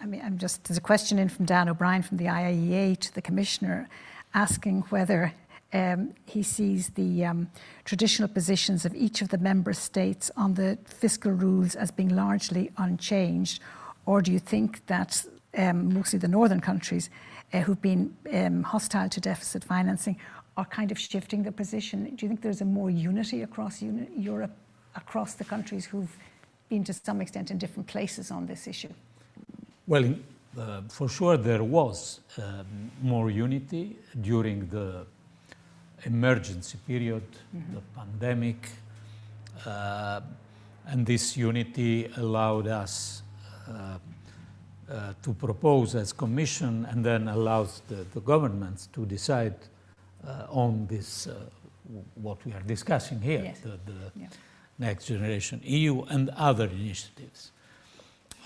I 0.00 0.06
mean, 0.06 0.22
I'm 0.24 0.38
just 0.38 0.64
there's 0.64 0.78
a 0.78 0.88
question 0.92 1.18
in 1.18 1.28
from 1.28 1.44
Dan 1.44 1.68
O'Brien 1.68 2.00
from 2.02 2.16
the 2.16 2.24
IIEA 2.24 2.98
to 3.00 3.14
the 3.14 3.20
Commissioner, 3.20 3.86
asking 4.32 4.80
whether 4.88 5.34
um, 5.74 6.14
he 6.24 6.42
sees 6.42 6.88
the 6.90 7.26
um, 7.26 7.50
traditional 7.84 8.30
positions 8.30 8.86
of 8.86 8.94
each 8.94 9.20
of 9.20 9.28
the 9.28 9.36
member 9.36 9.74
states 9.74 10.30
on 10.38 10.54
the 10.54 10.78
fiscal 10.86 11.32
rules 11.32 11.74
as 11.74 11.90
being 11.90 12.08
largely 12.08 12.70
unchanged, 12.78 13.60
or 14.06 14.22
do 14.22 14.32
you 14.32 14.38
think 14.38 14.86
that 14.86 15.22
um, 15.58 15.92
mostly 15.92 16.18
the 16.18 16.28
northern 16.28 16.60
countries 16.60 17.10
uh, 17.52 17.60
who've 17.60 17.82
been 17.82 18.16
um, 18.32 18.62
hostile 18.62 19.10
to 19.10 19.20
deficit 19.20 19.62
financing 19.62 20.16
are 20.56 20.64
kind 20.64 20.90
of 20.90 20.98
shifting 20.98 21.42
their 21.42 21.52
position? 21.52 22.04
Do 22.04 22.24
you 22.24 22.28
think 22.30 22.40
there's 22.40 22.62
a 22.62 22.64
more 22.64 22.88
unity 22.88 23.42
across 23.42 23.82
uni- 23.82 24.08
Europe, 24.16 24.56
across 24.96 25.34
the 25.34 25.44
countries 25.44 25.86
who've 25.86 26.16
been 26.68 26.84
to 26.84 26.92
some 26.92 27.20
extent 27.20 27.50
in 27.50 27.58
different 27.58 27.86
places 27.86 28.30
on 28.30 28.46
this 28.46 28.66
issue? 28.66 28.92
Well, 29.86 30.14
uh, 30.58 30.82
for 30.88 31.08
sure, 31.08 31.36
there 31.36 31.64
was 31.64 32.20
uh, 32.38 32.64
more 33.02 33.30
unity 33.30 33.96
during 34.20 34.68
the 34.68 35.06
emergency 36.04 36.78
period, 36.86 37.22
mm-hmm. 37.54 37.74
the 37.74 37.80
pandemic, 37.94 38.68
uh, 39.66 40.20
and 40.86 41.06
this 41.06 41.36
unity 41.36 42.10
allowed 42.16 42.66
us 42.66 43.22
uh, 43.68 43.98
uh, 44.90 45.12
to 45.22 45.32
propose 45.34 45.94
as 45.94 46.12
Commission 46.12 46.84
and 46.90 47.04
then 47.04 47.28
allows 47.28 47.82
the, 47.88 48.06
the 48.12 48.20
governments 48.20 48.88
to 48.92 49.06
decide 49.06 49.54
uh, 50.26 50.46
on 50.50 50.86
this, 50.88 51.28
what 52.14 52.44
we 52.44 52.52
are 52.52 52.62
discussing 52.62 53.20
here, 53.20 53.42
yes. 53.44 53.60
the, 53.60 53.78
the 53.86 54.12
yeah. 54.16 54.26
Next 54.80 55.04
Generation 55.06 55.60
EU 55.62 56.02
and 56.04 56.30
other 56.30 56.64
initiatives. 56.64 57.52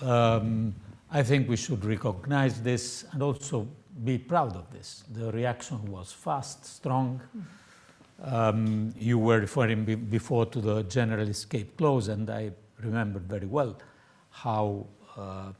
Um, 0.01 0.75
I 1.09 1.23
think 1.23 1.47
we 1.47 1.55
should 1.55 1.85
recognize 1.85 2.61
this 2.61 3.05
and 3.13 3.23
also 3.23 3.67
be 4.03 4.17
proud 4.17 4.55
of 4.57 4.69
this. 4.71 5.05
The 5.13 5.31
reaction 5.31 5.89
was 5.89 6.11
fast, 6.11 6.65
strong. 6.65 7.21
Um, 8.21 8.93
you 8.97 9.17
were 9.17 9.39
referring 9.39 9.85
be- 9.85 9.95
before 9.95 10.45
to 10.47 10.59
the 10.59 10.83
general 10.83 11.27
escape 11.27 11.77
clause, 11.77 12.09
and 12.09 12.29
I 12.29 12.51
remember 12.81 13.19
very 13.19 13.47
well 13.47 13.77
how 14.29 14.85
uh, 15.17 15.53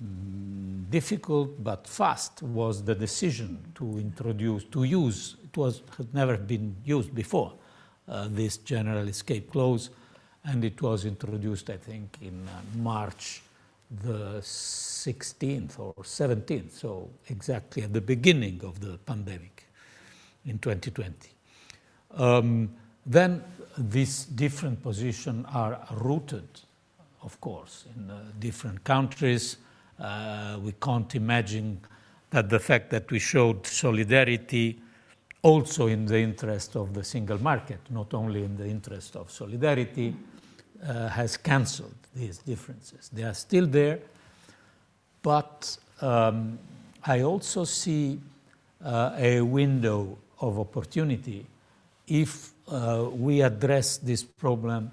mm, 0.00 0.88
difficult 0.90 1.62
but 1.62 1.88
fast 1.88 2.42
was 2.42 2.84
the 2.84 2.94
decision 2.94 3.58
to 3.74 3.98
introduce, 3.98 4.62
to 4.64 4.84
use, 4.84 5.36
it 5.42 5.56
was, 5.56 5.82
had 5.96 6.14
never 6.14 6.36
been 6.36 6.76
used 6.84 7.12
before, 7.12 7.52
this 8.28 8.58
general 8.58 9.08
escape 9.08 9.50
clause, 9.50 9.90
and 10.44 10.64
it 10.64 10.80
was 10.82 11.04
introduced, 11.04 11.70
I 11.70 11.76
think, 11.76 12.18
in 12.20 12.48
uh, 12.48 12.78
March 12.78 13.42
the 14.00 14.40
16th 14.40 15.78
or 15.78 15.94
17th, 16.02 16.70
so 16.72 17.10
exactly 17.28 17.82
at 17.82 17.92
the 17.92 18.00
beginning 18.00 18.60
of 18.64 18.80
the 18.80 18.98
pandemic 18.98 19.68
in 20.46 20.58
2020. 20.58 21.28
Um, 22.16 22.74
then 23.04 23.42
these 23.76 24.24
different 24.24 24.82
positions 24.82 25.46
are 25.52 25.78
rooted, 25.92 26.48
of 27.22 27.40
course, 27.40 27.84
in 27.96 28.10
uh, 28.10 28.22
different 28.38 28.82
countries. 28.84 29.58
Uh, 29.98 30.58
we 30.62 30.72
can't 30.72 31.14
imagine 31.14 31.80
that 32.30 32.48
the 32.48 32.58
fact 32.58 32.90
that 32.90 33.10
we 33.10 33.18
showed 33.18 33.66
solidarity 33.66 34.80
also 35.42 35.88
in 35.88 36.06
the 36.06 36.18
interest 36.18 36.76
of 36.76 36.94
the 36.94 37.04
single 37.04 37.42
market, 37.42 37.80
not 37.90 38.14
only 38.14 38.44
in 38.44 38.56
the 38.56 38.66
interest 38.66 39.16
of 39.16 39.30
solidarity, 39.30 40.14
uh, 40.86 41.08
has 41.08 41.36
cancelled 41.36 41.94
these 42.14 42.38
differences. 42.38 43.10
They 43.12 43.24
are 43.24 43.34
still 43.34 43.66
there, 43.66 43.98
but 45.22 45.76
um, 46.00 46.58
I 47.04 47.22
also 47.22 47.64
see 47.64 48.20
uh, 48.84 49.14
a 49.16 49.40
window 49.40 50.18
of 50.40 50.58
opportunity 50.58 51.46
if 52.06 52.52
uh, 52.68 53.08
we 53.12 53.42
address 53.42 53.98
this 53.98 54.22
problem 54.22 54.90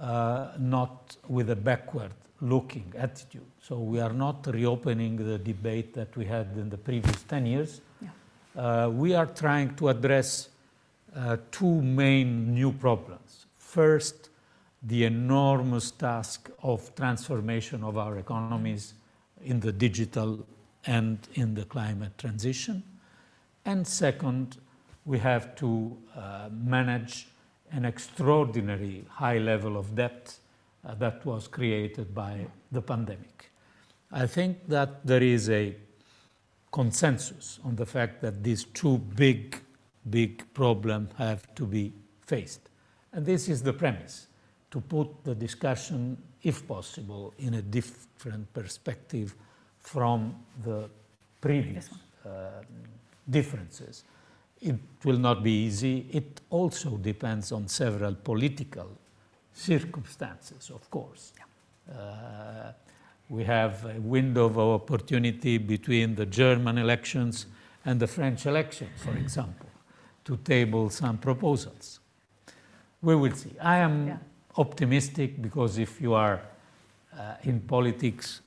uh, 0.00 0.48
not 0.58 1.16
with 1.28 1.50
a 1.50 1.56
backward 1.56 2.12
looking 2.40 2.92
attitude. 2.96 3.46
So 3.62 3.78
we 3.78 4.00
are 4.00 4.12
not 4.12 4.46
reopening 4.46 5.16
the 5.16 5.38
debate 5.38 5.94
that 5.94 6.16
we 6.16 6.24
had 6.24 6.48
in 6.56 6.68
the 6.68 6.76
previous 6.76 7.22
10 7.22 7.46
years. 7.46 7.80
Yeah. 8.02 8.08
Uh, 8.56 8.90
we 8.92 9.14
are 9.14 9.26
trying 9.26 9.74
to 9.76 9.88
address 9.88 10.48
uh, 11.16 11.36
two 11.50 11.82
main 11.82 12.54
new 12.54 12.72
problems. 12.72 13.46
First, 13.58 14.30
the 14.82 15.04
enormous 15.04 15.90
task 15.90 16.50
of 16.62 16.94
transformation 16.94 17.82
of 17.82 17.96
our 17.98 18.18
economies 18.18 18.94
in 19.42 19.60
the 19.60 19.72
digital 19.72 20.46
and 20.86 21.18
in 21.34 21.54
the 21.54 21.64
climate 21.64 22.16
transition. 22.18 22.82
And 23.64 23.86
second, 23.86 24.58
we 25.04 25.18
have 25.18 25.56
to 25.56 25.96
uh, 26.16 26.48
manage 26.52 27.28
an 27.72 27.84
extraordinary 27.84 29.04
high 29.08 29.38
level 29.38 29.76
of 29.76 29.94
debt 29.94 30.38
uh, 30.86 30.94
that 30.94 31.24
was 31.24 31.48
created 31.48 32.14
by 32.14 32.46
the 32.70 32.82
pandemic. 32.82 33.50
I 34.12 34.26
think 34.26 34.68
that 34.68 35.04
there 35.04 35.22
is 35.22 35.50
a 35.50 35.74
consensus 36.74 37.60
on 37.62 37.76
the 37.76 37.86
fact 37.86 38.20
that 38.20 38.42
these 38.42 38.64
two 38.64 38.98
big, 38.98 39.56
big 40.10 40.42
problems 40.52 41.08
have 41.16 41.54
to 41.54 41.64
be 41.66 41.92
faced. 42.26 42.68
And 43.12 43.24
this 43.24 43.48
is 43.48 43.62
the 43.62 43.72
premise 43.72 44.26
to 44.72 44.80
put 44.80 45.22
the 45.22 45.36
discussion, 45.36 46.16
if 46.42 46.66
possible, 46.66 47.32
in 47.38 47.54
a 47.54 47.62
different 47.62 48.52
perspective 48.52 49.36
from 49.78 50.34
the 50.64 50.90
previous 51.40 51.90
uh, 52.26 52.28
differences. 53.30 54.02
It 54.60 54.80
will 55.04 55.18
not 55.18 55.44
be 55.44 55.66
easy. 55.66 56.06
It 56.10 56.40
also 56.50 56.96
depends 56.96 57.52
on 57.52 57.68
several 57.68 58.16
political 58.16 58.88
circumstances, 59.52 60.72
of 60.74 60.90
course. 60.90 61.34
Yeah. 61.38 61.94
Uh, 61.94 62.72
we 63.28 63.44
have 63.44 63.84
a 63.84 64.00
window 64.00 64.46
of 64.46 64.58
opportunity 64.58 65.58
between 65.58 66.14
the 66.14 66.26
German 66.26 66.78
elections 66.78 67.46
and 67.84 68.00
the 68.00 68.06
French 68.06 68.46
elections, 68.46 68.90
for 68.96 69.16
example, 69.16 69.68
to 70.24 70.36
table 70.38 70.90
some 70.90 71.18
proposals. 71.18 72.00
We 73.02 73.16
will 73.16 73.32
see. 73.32 73.52
I 73.60 73.78
am 73.78 74.06
yeah. 74.06 74.16
optimistic 74.56 75.40
because 75.40 75.78
if 75.78 76.00
you 76.00 76.14
are 76.14 76.40
uh, 77.18 77.34
in 77.42 77.60
politics, 77.60 78.40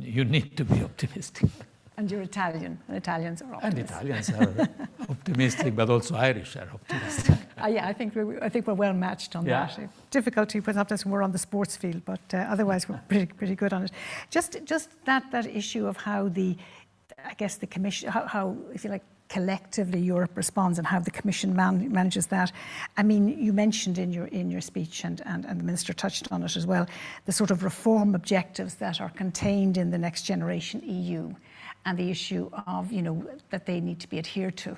you 0.00 0.24
need 0.24 0.56
to 0.56 0.64
be 0.64 0.82
optimistic. 0.82 1.50
And 1.98 2.08
you're 2.08 2.22
Italian, 2.22 2.78
and 2.86 2.96
Italians 2.96 3.42
are 3.42 3.56
optimistic. 3.56 3.96
And 4.00 4.08
Italians 4.08 4.30
are 4.30 4.68
optimistic, 5.10 5.74
but 5.74 5.90
also 5.90 6.14
Irish 6.14 6.54
are 6.54 6.70
optimistic. 6.72 7.34
Uh, 7.60 7.66
yeah, 7.66 7.88
I 7.88 7.92
think, 7.92 8.14
we're, 8.14 8.38
I 8.40 8.48
think 8.48 8.68
we're 8.68 8.74
well 8.74 8.92
matched 8.92 9.34
on 9.34 9.44
yeah. 9.44 9.66
that. 9.66 9.90
Difficulty 10.12 10.60
perhaps 10.60 11.04
when 11.04 11.10
we're 11.10 11.24
on 11.24 11.32
the 11.32 11.38
sports 11.38 11.76
field, 11.76 12.04
but 12.04 12.20
uh, 12.32 12.36
otherwise 12.36 12.88
we're 12.88 13.00
pretty, 13.08 13.26
pretty 13.26 13.56
good 13.56 13.72
on 13.72 13.82
it. 13.82 13.90
Just, 14.30 14.64
just 14.64 14.90
that, 15.06 15.28
that 15.32 15.46
issue 15.46 15.88
of 15.88 15.96
how 15.96 16.28
the, 16.28 16.56
I 17.24 17.34
guess 17.34 17.56
the 17.56 17.66
commission, 17.66 18.08
how, 18.10 18.26
how 18.26 18.56
if 18.72 18.84
you 18.84 18.90
like, 18.90 19.02
collectively 19.28 20.00
Europe 20.00 20.36
responds 20.36 20.78
and 20.78 20.86
how 20.86 21.00
the 21.00 21.10
Commission 21.10 21.54
man, 21.54 21.92
manages 21.92 22.28
that. 22.28 22.50
I 22.96 23.02
mean, 23.02 23.28
you 23.28 23.52
mentioned 23.52 23.98
in 23.98 24.10
your 24.10 24.26
in 24.28 24.50
your 24.50 24.62
speech, 24.62 25.04
and, 25.04 25.20
and, 25.26 25.44
and 25.44 25.60
the 25.60 25.64
Minister 25.64 25.92
touched 25.92 26.32
on 26.32 26.42
it 26.42 26.56
as 26.56 26.66
well, 26.66 26.86
the 27.26 27.32
sort 27.32 27.50
of 27.50 27.62
reform 27.62 28.14
objectives 28.14 28.76
that 28.76 29.02
are 29.02 29.10
contained 29.10 29.76
in 29.76 29.90
the 29.90 29.98
Next 29.98 30.22
Generation 30.22 30.80
EU 30.82 31.34
and 31.88 31.96
the 31.96 32.10
issue 32.10 32.50
of, 32.66 32.92
you 32.92 33.00
know, 33.00 33.24
that 33.48 33.64
they 33.64 33.80
need 33.80 33.98
to 33.98 34.08
be 34.08 34.18
adhered 34.18 34.58
to 34.58 34.76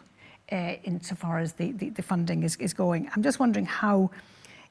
uh, 0.52 0.74
insofar 0.84 1.40
as 1.40 1.54
the, 1.54 1.72
the, 1.72 1.90
the 1.90 2.02
funding 2.02 2.44
is, 2.44 2.54
is 2.56 2.72
going. 2.72 3.10
I'm 3.14 3.22
just 3.22 3.40
wondering 3.40 3.66
how, 3.66 4.12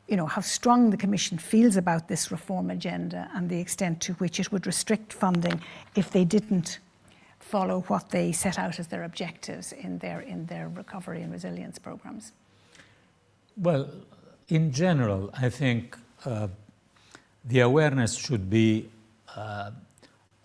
you 0.07 0.15
know, 0.15 0.25
how 0.25 0.39
strong 0.39 0.89
the 0.89 0.95
Commission 0.95 1.37
feels 1.37 1.75
about 1.75 2.07
this 2.07 2.31
reform 2.31 2.69
agenda 2.69 3.29
and 3.35 3.49
the 3.49 3.59
extent 3.59 3.99
to 4.03 4.13
which 4.13 4.39
it 4.39 4.53
would 4.53 4.65
restrict 4.65 5.11
funding 5.11 5.61
if 5.97 6.11
they 6.11 6.23
didn't 6.23 6.79
follow 7.39 7.81
what 7.87 8.09
they 8.09 8.31
set 8.31 8.57
out 8.57 8.79
as 8.79 8.87
their 8.87 9.03
objectives 9.03 9.73
in 9.73 9.97
their, 9.99 10.21
in 10.21 10.45
their 10.45 10.69
recovery 10.69 11.21
and 11.21 11.33
resilience 11.33 11.77
programs? 11.77 12.31
Well, 13.57 13.89
in 14.47 14.71
general, 14.71 15.29
I 15.37 15.49
think 15.49 15.97
uh, 16.23 16.47
the 17.43 17.59
awareness 17.59 18.15
should 18.15 18.49
be 18.49 18.89
uh, 19.35 19.71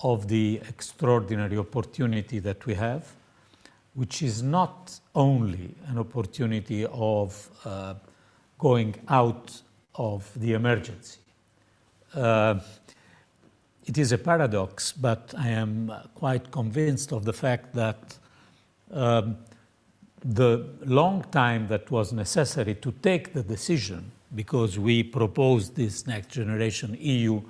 of 0.04 0.28
the 0.28 0.60
extraordinary 0.68 1.56
opportunity 1.56 2.38
that 2.38 2.66
we 2.66 2.74
have, 2.74 3.10
which 3.94 4.22
is 4.22 4.42
not 4.42 5.00
only 5.14 5.74
an 5.86 5.98
opportunity 5.98 6.84
of 6.92 7.48
uh, 7.64 7.94
going 8.58 8.94
out 9.08 9.62
of 9.94 10.30
the 10.36 10.52
emergency. 10.52 11.20
Uh, 12.14 12.60
it 13.86 13.96
is 13.96 14.12
a 14.12 14.18
paradox, 14.18 14.92
but 14.92 15.34
I 15.38 15.48
am 15.48 15.90
quite 16.14 16.50
convinced 16.50 17.12
of 17.12 17.24
the 17.24 17.32
fact 17.32 17.74
that 17.74 18.18
um, 18.90 19.38
the 20.22 20.66
long 20.84 21.24
time 21.30 21.66
that 21.68 21.90
was 21.90 22.12
necessary 22.12 22.74
to 22.74 22.92
take 23.02 23.32
the 23.32 23.42
decision, 23.42 24.10
because 24.34 24.78
we 24.78 25.02
proposed 25.02 25.76
this 25.76 26.06
next 26.06 26.28
generation 26.28 26.96
EU 27.00 27.40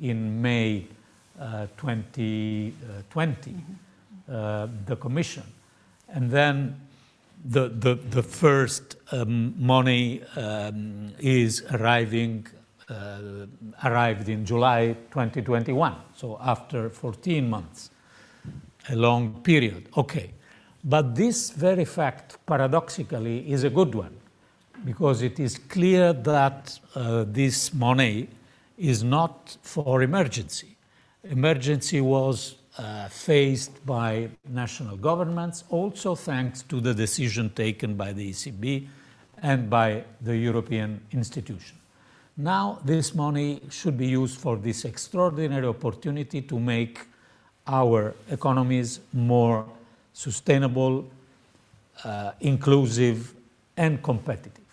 in 0.00 0.40
May 0.40 0.86
2020, 1.76 3.54
uh, 4.28 4.32
uh, 4.32 4.68
the 4.86 4.96
Commission. 4.96 5.44
And 6.08 6.30
then 6.30 6.80
the, 7.44 7.68
the, 7.68 7.94
the 7.94 8.22
first 8.22 8.96
um, 9.12 9.54
money 9.58 10.22
um, 10.36 11.12
is 11.18 11.62
arriving, 11.72 12.46
uh, 12.88 13.46
arrived 13.84 14.28
in 14.28 14.44
July 14.44 14.96
2021, 15.10 15.94
so 16.14 16.38
after 16.42 16.90
14 16.90 17.48
months, 17.48 17.90
a 18.90 18.96
long 18.96 19.40
period. 19.42 19.88
Okay. 19.96 20.32
But 20.84 21.14
this 21.14 21.50
very 21.50 21.84
fact, 21.84 22.38
paradoxically, 22.46 23.50
is 23.50 23.64
a 23.64 23.70
good 23.70 23.94
one 23.94 24.16
because 24.84 25.22
it 25.22 25.40
is 25.40 25.58
clear 25.58 26.12
that 26.12 26.78
uh, 26.94 27.24
this 27.26 27.74
money 27.74 28.28
is 28.76 29.02
not 29.02 29.56
for 29.62 30.02
emergency 30.02 30.77
emergency 31.24 32.00
was 32.00 32.56
uh, 32.78 33.08
faced 33.08 33.84
by 33.84 34.28
national 34.48 34.96
governments, 34.96 35.64
also 35.68 36.14
thanks 36.14 36.62
to 36.62 36.80
the 36.80 36.94
decision 36.94 37.50
taken 37.50 37.94
by 37.94 38.12
the 38.12 38.30
ECB 38.30 38.86
and 39.42 39.68
by 39.68 40.04
the 40.20 40.36
European 40.36 41.00
institution. 41.12 41.76
Now, 42.36 42.78
this 42.84 43.14
money 43.14 43.60
should 43.68 43.98
be 43.98 44.06
used 44.06 44.38
for 44.38 44.56
this 44.56 44.84
extraordinary 44.84 45.66
opportunity 45.66 46.40
to 46.42 46.60
make 46.60 47.00
our 47.66 48.14
economies 48.30 49.00
more 49.12 49.66
sustainable, 50.12 51.04
uh, 52.04 52.32
inclusive, 52.40 53.34
and 53.76 54.02
competitive. 54.02 54.64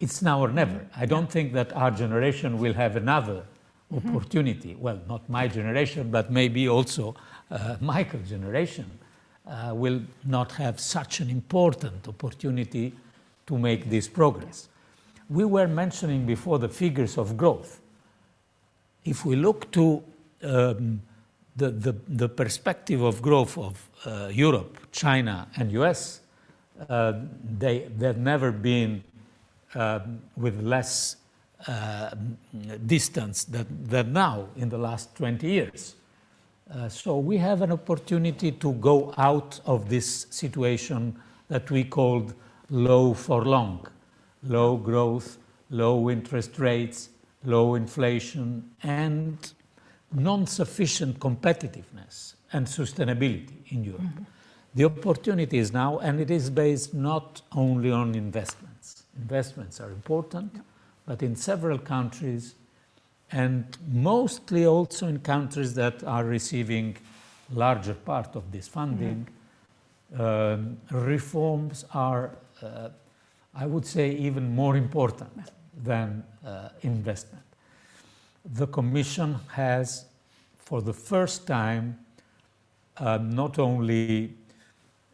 It's 0.00 0.22
now 0.22 0.40
or 0.40 0.48
never. 0.48 0.86
I 0.96 1.06
don't 1.06 1.30
think 1.30 1.52
that 1.54 1.72
our 1.74 1.90
generation 1.90 2.58
will 2.58 2.74
have 2.74 2.96
another 2.96 3.42
mm-hmm. 3.42 3.57
Opportunity. 3.94 4.74
Well, 4.74 5.00
not 5.08 5.28
my 5.28 5.48
generation, 5.48 6.10
but 6.10 6.30
maybe 6.30 6.68
also 6.68 7.14
uh, 7.50 7.76
Michael's 7.80 8.28
generation 8.28 8.86
uh, 9.46 9.72
will 9.74 10.02
not 10.24 10.52
have 10.52 10.78
such 10.78 11.20
an 11.20 11.30
important 11.30 12.06
opportunity 12.06 12.92
to 13.46 13.58
make 13.58 13.88
this 13.88 14.08
progress. 14.08 14.68
We 15.30 15.44
were 15.44 15.68
mentioning 15.68 16.26
before 16.26 16.58
the 16.58 16.68
figures 16.68 17.16
of 17.18 17.36
growth. 17.36 17.80
If 19.04 19.24
we 19.24 19.36
look 19.36 19.70
to 19.72 20.02
um, 20.42 21.02
the, 21.56 21.70
the, 21.70 21.96
the, 22.08 22.28
perspective 22.28 23.02
of 23.02 23.20
growth 23.20 23.58
of 23.58 23.88
uh, 24.04 24.28
Europe, 24.32 24.78
China, 24.92 25.48
and 25.56 25.72
US, 25.72 26.20
uh, 26.88 27.14
they, 27.58 27.88
they've 27.96 28.16
never 28.16 28.52
been 28.52 29.02
um, 29.74 30.20
with 30.36 30.60
less 30.62 31.16
uh, 31.66 32.10
distance 32.86 33.44
than, 33.44 33.66
than 33.84 34.12
now 34.12 34.48
in 34.56 34.68
the 34.68 34.78
last 34.78 35.14
20 35.16 35.46
years. 35.48 35.96
Uh, 36.72 36.88
so 36.88 37.18
we 37.18 37.38
have 37.38 37.62
an 37.62 37.72
opportunity 37.72 38.52
to 38.52 38.72
go 38.74 39.12
out 39.16 39.60
of 39.64 39.88
this 39.88 40.26
situation 40.30 41.18
that 41.48 41.70
we 41.70 41.82
called 41.82 42.34
low 42.70 43.14
for 43.14 43.44
long 43.44 43.86
low 44.44 44.76
growth, 44.76 45.38
low 45.70 46.10
interest 46.10 46.58
rates, 46.58 47.10
low 47.44 47.74
inflation, 47.74 48.70
and 48.82 49.52
non 50.12 50.46
sufficient 50.46 51.18
competitiveness 51.18 52.34
and 52.52 52.66
sustainability 52.66 53.72
in 53.72 53.84
Europe. 53.84 54.00
Mm-hmm. 54.00 54.24
The 54.74 54.84
opportunity 54.84 55.58
is 55.58 55.72
now, 55.72 55.98
and 55.98 56.20
it 56.20 56.30
is 56.30 56.50
based 56.50 56.94
not 56.94 57.42
only 57.52 57.90
on 57.90 58.14
investments. 58.14 59.04
Investments 59.16 59.80
are 59.80 59.90
important, 59.90 60.60
but 61.08 61.22
in 61.22 61.34
several 61.34 61.78
countries, 61.78 62.54
and 63.32 63.64
mostly 63.90 64.66
also 64.66 65.08
in 65.08 65.18
countries 65.20 65.72
that 65.72 66.04
are 66.04 66.22
receiving 66.22 66.98
larger 67.50 67.94
part 67.94 68.36
of 68.36 68.52
this 68.52 68.68
funding, 68.68 69.26
mm-hmm. 70.14 70.20
um, 70.20 70.76
reforms 70.90 71.86
are, 71.94 72.36
uh, 72.60 72.90
I 73.54 73.64
would 73.64 73.86
say, 73.86 74.10
even 74.10 74.54
more 74.54 74.76
important 74.76 75.50
than 75.82 76.24
uh, 76.46 76.68
investment. 76.82 77.46
The 78.44 78.66
Commission 78.66 79.36
has, 79.52 80.04
for 80.58 80.82
the 80.82 80.92
first 80.92 81.46
time, 81.46 81.98
uh, 82.98 83.16
not 83.16 83.58
only 83.58 84.34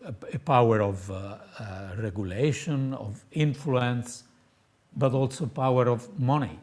a, 0.05 0.12
a 0.32 0.38
power 0.40 0.82
of 0.82 1.09
uh, 1.09 1.14
uh, 1.14 1.90
regulation, 1.99 2.95
of 2.95 3.24
influence, 3.30 4.24
but 4.97 5.12
also 5.12 5.47
power 5.47 5.88
of 5.88 6.09
money, 6.18 6.59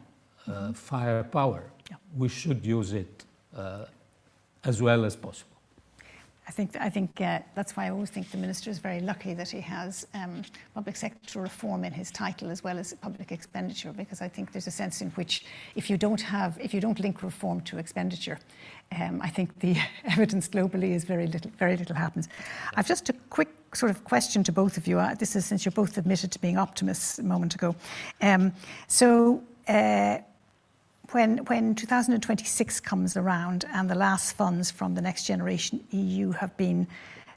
uh, 0.46 0.72
firepower. 0.72 1.64
Yeah. 1.90 1.96
We 2.16 2.28
should 2.28 2.64
use 2.64 2.92
it 2.92 3.24
as 4.64 4.80
well 4.80 5.04
as 5.04 5.16
possible. 5.16 5.52
I 6.48 6.50
think, 6.50 6.76
I 6.76 6.90
think 6.90 7.20
uh, 7.20 7.38
that's 7.54 7.76
why 7.76 7.86
I 7.86 7.90
always 7.90 8.10
think 8.10 8.30
the 8.30 8.36
minister 8.36 8.68
is 8.68 8.78
very 8.78 9.00
lucky 9.00 9.32
that 9.34 9.48
he 9.48 9.60
has 9.60 10.06
um, 10.12 10.42
public 10.74 10.96
sector 10.96 11.40
reform 11.40 11.84
in 11.84 11.92
his 11.92 12.10
title 12.10 12.50
as 12.50 12.64
well 12.64 12.78
as 12.78 12.92
public 12.94 13.30
expenditure, 13.30 13.92
because 13.92 14.20
I 14.20 14.28
think 14.28 14.50
there's 14.50 14.66
a 14.66 14.72
sense 14.72 15.02
in 15.02 15.10
which 15.10 15.44
if 15.76 15.88
you 15.88 15.96
don't 15.96 16.20
have, 16.20 16.58
if 16.60 16.74
you 16.74 16.80
don't 16.80 16.98
link 16.98 17.22
reform 17.22 17.60
to 17.62 17.78
expenditure, 17.78 18.40
um, 19.00 19.22
I 19.22 19.28
think 19.28 19.56
the 19.60 19.76
evidence 20.04 20.48
globally 20.48 20.94
is 20.94 21.04
very 21.04 21.28
little, 21.28 21.52
very 21.58 21.76
little 21.76 21.94
happens. 21.94 22.28
I've 22.74 22.88
just 22.88 23.08
a 23.08 23.12
quick 23.30 23.48
sort 23.74 23.90
of 23.90 24.04
question 24.04 24.44
to 24.44 24.52
both 24.52 24.76
of 24.76 24.86
you. 24.86 24.98
Uh, 24.98 25.14
this 25.14 25.34
is 25.36 25.44
since 25.44 25.64
you're 25.64 25.72
both 25.72 25.96
admitted 25.98 26.30
to 26.32 26.38
being 26.38 26.58
optimists 26.58 27.18
a 27.18 27.22
moment 27.22 27.54
ago. 27.54 27.74
Um, 28.20 28.52
so. 28.88 29.42
Uh, 29.68 30.18
when, 31.12 31.38
when 31.44 31.74
2026 31.74 32.80
comes 32.80 33.18
around 33.18 33.66
and 33.74 33.90
the 33.90 33.94
last 33.94 34.34
funds 34.34 34.70
from 34.70 34.94
the 34.94 35.02
Next 35.02 35.24
Generation 35.24 35.84
EU 35.90 36.30
have 36.30 36.56
been 36.56 36.86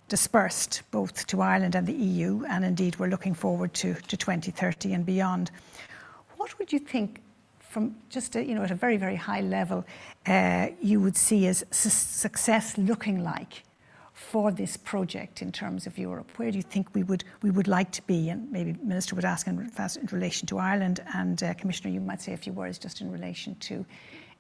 dispersed 0.08 0.84
both 0.92 1.28
to 1.28 1.42
Ireland 1.42 1.76
and 1.76 1.86
the 1.86 1.94
EU, 1.94 2.46
and 2.48 2.64
indeed 2.64 2.98
we're 3.00 3.10
looking 3.10 3.34
forward 3.34 3.74
to, 3.76 3.94
to 3.94 4.18
2030 4.18 4.94
and 4.94 5.06
beyond, 5.06 5.52
what 6.38 6.58
would 6.60 6.72
you 6.72 6.80
think 6.80 7.22
from 7.60 7.96
just 8.10 8.36
a, 8.36 8.46
you 8.46 8.56
know, 8.56 8.64
at 8.64 8.72
a 8.72 8.76
very, 8.76 8.98
very 8.98 9.16
high 9.16 9.42
level 9.42 9.84
uh, 10.28 10.68
you 10.82 11.00
would 11.00 11.18
see 11.18 11.48
as 11.48 11.66
su- 11.72 11.90
success 11.90 12.78
looking 12.78 13.24
like 13.24 13.64
for 14.16 14.50
this 14.50 14.78
project 14.78 15.42
in 15.42 15.52
terms 15.52 15.86
of 15.86 15.98
Europe? 15.98 16.32
Where 16.38 16.50
do 16.50 16.58
you 16.58 16.64
think 16.64 16.88
we 16.96 17.04
would 17.04 17.26
we 17.42 17.52
would 17.52 17.68
like 17.68 17.92
to 17.92 18.02
be? 18.04 18.30
And 18.30 18.50
maybe 18.52 18.74
Minister 18.82 19.14
would 19.16 19.26
ask 19.26 19.46
in, 19.46 19.60
in 19.60 20.08
relation 20.12 20.48
to 20.48 20.58
Ireland, 20.58 21.04
and 21.14 21.44
uh, 21.44 21.54
Commissioner, 21.54 21.94
you 21.94 22.00
might 22.00 22.22
say 22.22 22.34
a 22.34 22.38
few 22.38 22.54
words 22.54 22.80
just 22.80 23.02
in 23.02 23.12
relation 23.12 23.56
to. 23.56 23.86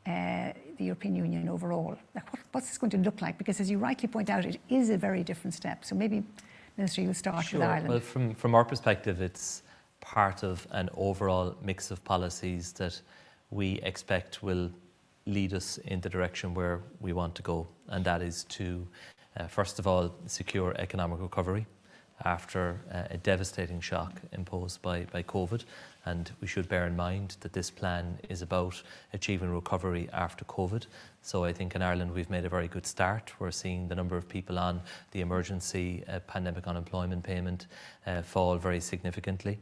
Uh, 0.07 0.53
the 0.77 0.83
European 0.83 1.15
Union 1.15 1.49
overall. 1.49 1.97
Like 2.13 2.31
what, 2.31 2.39
what's 2.51 2.67
this 2.67 2.77
going 2.77 2.91
to 2.91 2.97
look 2.97 3.23
like? 3.23 3.39
Because, 3.39 3.59
as 3.59 3.71
you 3.71 3.79
rightly 3.79 4.07
point 4.07 4.29
out, 4.29 4.45
it 4.45 4.59
is 4.69 4.91
a 4.91 4.97
very 4.97 5.23
different 5.23 5.55
step. 5.55 5.83
So 5.83 5.95
maybe, 5.95 6.21
Minister, 6.77 7.01
you 7.01 7.11
start 7.15 7.43
sure. 7.43 7.59
with 7.59 7.67
Ireland. 7.67 7.89
Well, 7.89 7.99
from 8.01 8.35
from 8.35 8.53
our 8.53 8.63
perspective, 8.63 9.19
it's 9.19 9.63
part 10.01 10.43
of 10.43 10.67
an 10.71 10.89
overall 10.95 11.55
mix 11.63 11.89
of 11.89 12.03
policies 12.03 12.71
that 12.73 13.01
we 13.49 13.79
expect 13.81 14.43
will 14.43 14.69
lead 15.25 15.53
us 15.53 15.79
in 15.85 16.01
the 16.01 16.09
direction 16.09 16.53
where 16.53 16.81
we 16.99 17.11
want 17.13 17.33
to 17.35 17.41
go, 17.41 17.67
and 17.87 18.05
that 18.05 18.21
is 18.21 18.43
to 18.43 18.87
uh, 19.37 19.47
first 19.47 19.79
of 19.79 19.87
all, 19.87 20.15
secure 20.27 20.73
economic 20.77 21.19
recovery 21.21 21.65
after 22.23 22.79
uh, 22.93 23.03
a 23.09 23.17
devastating 23.17 23.81
shock 23.81 24.13
imposed 24.31 24.81
by, 24.81 25.05
by 25.11 25.21
COVID. 25.23 25.65
And 26.05 26.31
we 26.39 26.47
should 26.47 26.69
bear 26.69 26.85
in 26.85 26.95
mind 26.95 27.35
that 27.41 27.51
this 27.51 27.71
plan 27.71 28.19
is 28.29 28.41
about 28.41 28.81
achieving 29.11 29.49
recovery 29.49 30.07
after 30.13 30.45
COVID. 30.45 30.85
So 31.21 31.43
I 31.43 31.51
think 31.51 31.75
in 31.75 31.81
Ireland 31.81 32.13
we've 32.13 32.29
made 32.29 32.45
a 32.45 32.49
very 32.49 32.67
good 32.67 32.85
start. 32.85 33.33
We're 33.39 33.51
seeing 33.51 33.87
the 33.87 33.95
number 33.95 34.15
of 34.15 34.29
people 34.29 34.59
on 34.59 34.81
the 35.11 35.21
emergency 35.21 36.03
uh, 36.07 36.19
pandemic 36.19 36.67
unemployment 36.67 37.23
payment 37.23 37.67
uh, 38.05 38.21
fall 38.21 38.57
very 38.57 38.79
significantly. 38.79 39.59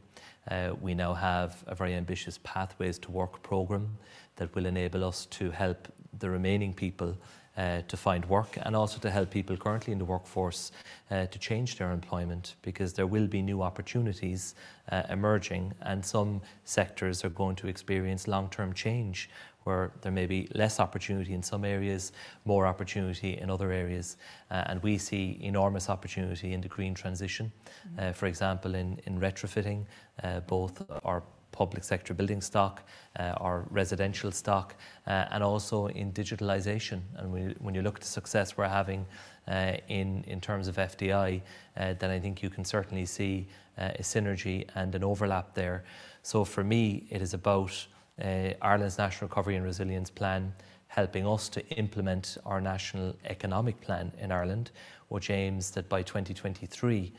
Uh, 0.50 0.74
we 0.80 0.94
now 0.94 1.14
have 1.14 1.64
a 1.66 1.74
very 1.74 1.94
ambitious 1.94 2.38
Pathways 2.44 2.98
to 2.98 3.10
Work 3.10 3.42
programme 3.42 3.96
that 4.36 4.54
will 4.54 4.66
enable 4.66 5.02
us 5.02 5.24
to 5.26 5.50
help 5.50 5.88
the 6.18 6.28
remaining 6.28 6.74
people 6.74 7.16
uh, 7.56 7.82
to 7.88 7.96
find 7.96 8.24
work 8.26 8.58
and 8.62 8.74
also 8.74 8.98
to 8.98 9.10
help 9.10 9.30
people 9.30 9.56
currently 9.56 9.92
in 9.92 9.98
the 9.98 10.04
workforce 10.04 10.72
uh, 11.10 11.26
to 11.26 11.38
change 11.38 11.78
their 11.78 11.92
employment 11.92 12.56
because 12.62 12.92
there 12.92 13.06
will 13.06 13.26
be 13.26 13.42
new 13.42 13.62
opportunities 13.62 14.54
uh, 14.90 15.02
emerging 15.08 15.72
and 15.82 16.04
some 16.04 16.40
sectors 16.64 17.24
are 17.24 17.30
going 17.30 17.56
to 17.56 17.68
experience 17.68 18.26
long 18.26 18.48
term 18.50 18.72
change 18.72 19.30
where 19.64 19.92
there 20.02 20.12
may 20.12 20.26
be 20.26 20.46
less 20.54 20.78
opportunity 20.78 21.32
in 21.32 21.42
some 21.42 21.64
areas, 21.64 22.12
more 22.44 22.66
opportunity 22.66 23.38
in 23.38 23.50
other 23.50 23.72
areas. 23.72 24.16
Uh, 24.50 24.62
and 24.66 24.82
we 24.82 24.98
see 24.98 25.38
enormous 25.40 25.88
opportunity 25.88 26.52
in 26.52 26.60
the 26.60 26.68
green 26.68 26.94
transition. 26.94 27.50
Mm-hmm. 27.88 28.10
Uh, 28.10 28.12
for 28.12 28.26
example, 28.26 28.74
in, 28.74 29.00
in 29.06 29.18
retrofitting 29.18 29.84
uh, 30.22 30.40
both 30.40 30.82
our 31.04 31.22
public 31.54 31.84
sector 31.84 32.12
building 32.12 32.40
stock 32.40 32.82
uh, 33.18 33.34
or 33.40 33.66
residential 33.70 34.32
stock, 34.32 34.74
uh, 35.06 35.26
and 35.30 35.42
also 35.42 35.86
in 35.86 36.12
digitalisation. 36.12 37.00
And 37.16 37.32
we, 37.32 37.40
when 37.60 37.74
you 37.74 37.82
look 37.82 37.96
at 37.96 38.00
the 38.00 38.08
success 38.08 38.56
we're 38.56 38.68
having 38.68 39.06
uh, 39.46 39.74
in, 39.88 40.24
in 40.26 40.40
terms 40.40 40.66
of 40.66 40.76
FDI, 40.76 41.40
uh, 41.76 41.94
then 41.98 42.10
I 42.10 42.18
think 42.18 42.42
you 42.42 42.50
can 42.50 42.64
certainly 42.64 43.06
see 43.06 43.46
uh, 43.78 43.90
a 43.94 44.02
synergy 44.02 44.66
and 44.74 44.94
an 44.94 45.04
overlap 45.04 45.54
there. 45.54 45.84
So 46.22 46.44
for 46.44 46.64
me, 46.64 47.06
it 47.08 47.22
is 47.22 47.34
about 47.34 47.86
uh, 48.20 48.50
Ireland's 48.60 48.98
National 48.98 49.28
Recovery 49.28 49.54
and 49.54 49.64
Resilience 49.64 50.10
Plan 50.10 50.52
helping 50.88 51.26
us 51.26 51.48
to 51.48 51.66
implement 51.70 52.36
our 52.44 52.60
national 52.60 53.14
economic 53.26 53.80
plan 53.80 54.12
in 54.20 54.32
Ireland, 54.32 54.70
which 55.08 55.30
aims 55.30 55.70
that 55.72 55.88
by 55.88 56.02
2023 56.02 57.12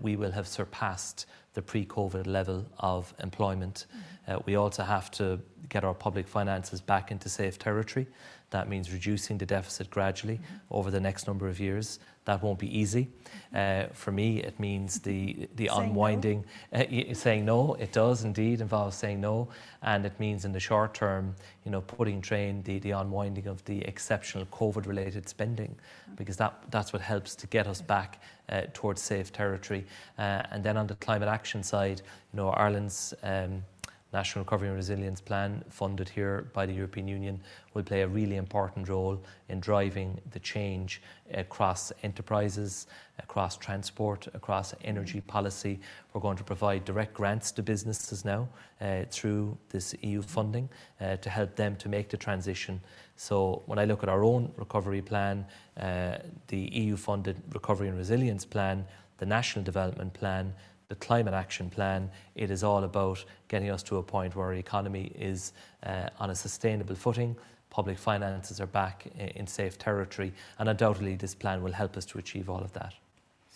we 0.00 0.16
will 0.16 0.32
have 0.32 0.46
surpassed 0.46 1.26
the 1.54 1.62
pre 1.62 1.84
COVID 1.84 2.26
level 2.26 2.66
of 2.78 3.12
employment. 3.22 3.86
Mm-hmm. 3.88 4.32
Uh, 4.32 4.38
we 4.46 4.56
also 4.56 4.82
have 4.82 5.10
to 5.12 5.40
get 5.68 5.84
our 5.84 5.94
public 5.94 6.26
finances 6.28 6.80
back 6.80 7.10
into 7.10 7.28
safe 7.28 7.58
territory. 7.58 8.06
That 8.50 8.68
means 8.68 8.92
reducing 8.92 9.38
the 9.38 9.46
deficit 9.46 9.90
gradually 9.90 10.36
mm-hmm. 10.36 10.56
over 10.70 10.90
the 10.90 11.00
next 11.00 11.26
number 11.26 11.48
of 11.48 11.60
years. 11.60 12.00
That 12.26 12.42
won't 12.42 12.58
be 12.58 12.78
easy. 12.78 13.08
Uh, 13.54 13.84
for 13.92 14.12
me, 14.12 14.42
it 14.42 14.58
means 14.60 15.00
the, 15.00 15.48
the 15.56 15.68
saying 15.68 15.90
unwinding, 15.90 16.44
no. 16.72 16.80
Uh, 16.80 17.14
saying 17.14 17.44
no, 17.44 17.74
it 17.74 17.92
does 17.92 18.24
indeed 18.24 18.60
involve 18.60 18.92
saying 18.94 19.20
no. 19.20 19.48
And 19.82 20.04
it 20.04 20.18
means 20.20 20.44
in 20.44 20.52
the 20.52 20.60
short 20.60 20.94
term, 20.94 21.34
you 21.64 21.70
know, 21.70 21.80
putting 21.80 22.20
train 22.20 22.62
the, 22.62 22.78
the 22.80 22.90
unwinding 22.90 23.46
of 23.46 23.64
the 23.64 23.82
exceptional 23.82 24.46
COVID 24.46 24.86
related 24.86 25.28
spending, 25.28 25.70
mm-hmm. 25.70 26.14
because 26.16 26.36
that, 26.36 26.54
that's 26.70 26.92
what 26.92 27.02
helps 27.02 27.34
to 27.36 27.46
get 27.46 27.66
us 27.66 27.80
back 27.80 28.20
uh, 28.48 28.62
towards 28.74 29.00
safe 29.00 29.32
territory. 29.32 29.86
Uh, 30.18 30.42
and 30.50 30.62
then 30.62 30.76
on 30.76 30.86
the 30.86 30.96
climate 30.96 31.28
action 31.28 31.39
side, 31.46 32.02
you 32.32 32.36
know, 32.36 32.50
Ireland's 32.50 33.14
um, 33.22 33.64
National 34.12 34.44
Recovery 34.44 34.68
and 34.68 34.76
Resilience 34.76 35.20
Plan, 35.20 35.62
funded 35.68 36.08
here 36.08 36.48
by 36.52 36.66
the 36.66 36.72
European 36.72 37.06
Union, 37.06 37.40
will 37.74 37.84
play 37.84 38.02
a 38.02 38.08
really 38.08 38.36
important 38.36 38.88
role 38.88 39.22
in 39.48 39.60
driving 39.60 40.20
the 40.32 40.40
change 40.40 41.00
across 41.32 41.92
enterprises, 42.02 42.88
across 43.20 43.56
transport, 43.56 44.26
across 44.34 44.74
energy 44.82 45.20
policy. 45.20 45.78
We're 46.12 46.20
going 46.20 46.36
to 46.38 46.44
provide 46.44 46.84
direct 46.84 47.14
grants 47.14 47.52
to 47.52 47.62
businesses 47.62 48.24
now 48.24 48.48
uh, 48.80 49.04
through 49.10 49.56
this 49.68 49.94
EU 50.02 50.22
funding 50.22 50.68
uh, 51.00 51.16
to 51.16 51.30
help 51.30 51.54
them 51.54 51.76
to 51.76 51.88
make 51.88 52.08
the 52.08 52.16
transition. 52.16 52.80
So 53.14 53.62
when 53.66 53.78
I 53.78 53.84
look 53.84 54.02
at 54.02 54.08
our 54.08 54.24
own 54.24 54.50
recovery 54.56 55.02
plan, 55.02 55.46
uh, 55.78 56.16
the 56.48 56.68
EU 56.72 56.96
funded 56.96 57.40
Recovery 57.52 57.88
and 57.88 57.96
Resilience 57.96 58.44
Plan, 58.44 58.84
the 59.18 59.26
National 59.26 59.64
Development 59.64 60.12
Plan, 60.12 60.52
the 60.90 60.96
climate 60.96 61.32
action 61.32 61.70
plan, 61.70 62.10
it 62.34 62.50
is 62.50 62.64
all 62.64 62.82
about 62.82 63.24
getting 63.46 63.70
us 63.70 63.80
to 63.84 63.98
a 63.98 64.02
point 64.02 64.34
where 64.34 64.46
our 64.46 64.54
economy 64.54 65.12
is 65.14 65.52
uh, 65.84 66.08
on 66.18 66.30
a 66.30 66.34
sustainable 66.34 66.96
footing, 66.96 67.36
public 67.70 67.96
finances 67.96 68.60
are 68.60 68.66
back 68.66 69.06
in 69.16 69.46
safe 69.46 69.78
territory, 69.78 70.32
and 70.58 70.68
undoubtedly 70.68 71.14
this 71.14 71.32
plan 71.32 71.62
will 71.62 71.72
help 71.72 71.96
us 71.96 72.04
to 72.04 72.18
achieve 72.18 72.50
all 72.50 72.58
of 72.58 72.72
that. 72.72 72.92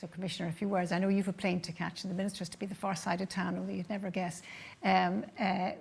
So, 0.01 0.07
Commissioner, 0.07 0.49
a 0.49 0.53
few 0.53 0.69
words. 0.69 0.93
I 0.93 1.01
know 1.01 1.09
you've 1.09 1.27
a 1.27 1.33
plane 1.33 1.61
to 1.63 1.73
catch, 1.73 2.05
and 2.05 2.11
the 2.11 2.17
Minister's 2.17 2.49
to 2.51 2.59
be 2.59 2.67
the 2.67 2.75
far 2.75 2.95
side 2.95 3.21
of 3.21 3.29
town, 3.29 3.59
although 3.59 3.73
you'd 3.73 3.91
never 3.91 4.11
guess. 4.11 4.43
Um, 4.85 5.25
uh, 5.39 5.73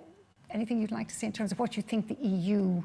anything 0.50 0.80
you'd 0.80 0.90
like 0.90 1.06
to 1.08 1.14
say 1.14 1.28
in 1.28 1.32
terms 1.32 1.52
of 1.52 1.60
what 1.60 1.76
you 1.76 1.84
think 1.84 2.08
the 2.08 2.16
EU, 2.16 2.82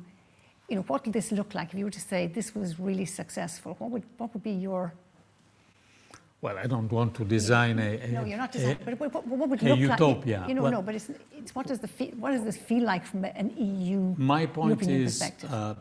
you 0.69 0.75
know, 0.75 0.81
what 0.83 1.05
would 1.05 1.13
this 1.13 1.31
look 1.31 1.55
like 1.55 1.73
if 1.73 1.79
you 1.79 1.85
were 1.85 1.91
to 1.91 1.99
say 1.99 2.27
this 2.27 2.53
was 2.53 2.79
really 2.79 3.05
successful? 3.05 3.75
What 3.79 3.89
would, 3.89 4.03
what 4.17 4.31
would 4.35 4.43
be 4.43 4.51
your 4.51 4.93
well, 6.41 6.57
I 6.57 6.67
don't 6.67 6.89
want 6.91 7.15
to 7.15 7.25
design 7.25 7.79
a, 7.79 7.99
a 7.99 8.07
no, 8.07 8.23
you're 8.23 8.37
not 8.37 8.51
designing. 8.51 8.77
But 8.85 8.99
what, 8.99 9.27
what 9.27 9.49
would 9.49 9.61
look 9.61 9.77
utopia. 9.77 10.39
like? 10.39 10.49
You 10.49 10.55
know, 10.55 10.61
well, 10.61 10.71
no, 10.71 10.81
but 10.81 10.95
it's, 10.95 11.09
it's 11.37 11.53
what 11.53 11.67
does 11.67 11.79
the 11.79 11.87
feel, 11.87 12.11
what 12.11 12.31
does 12.31 12.43
this 12.43 12.55
feel 12.55 12.83
like 12.83 13.05
from 13.05 13.25
an 13.25 13.51
EU? 13.57 14.15
My 14.17 14.45
point 14.45 14.81
European 14.81 15.01
is, 15.03 15.21
uh, 15.49 15.75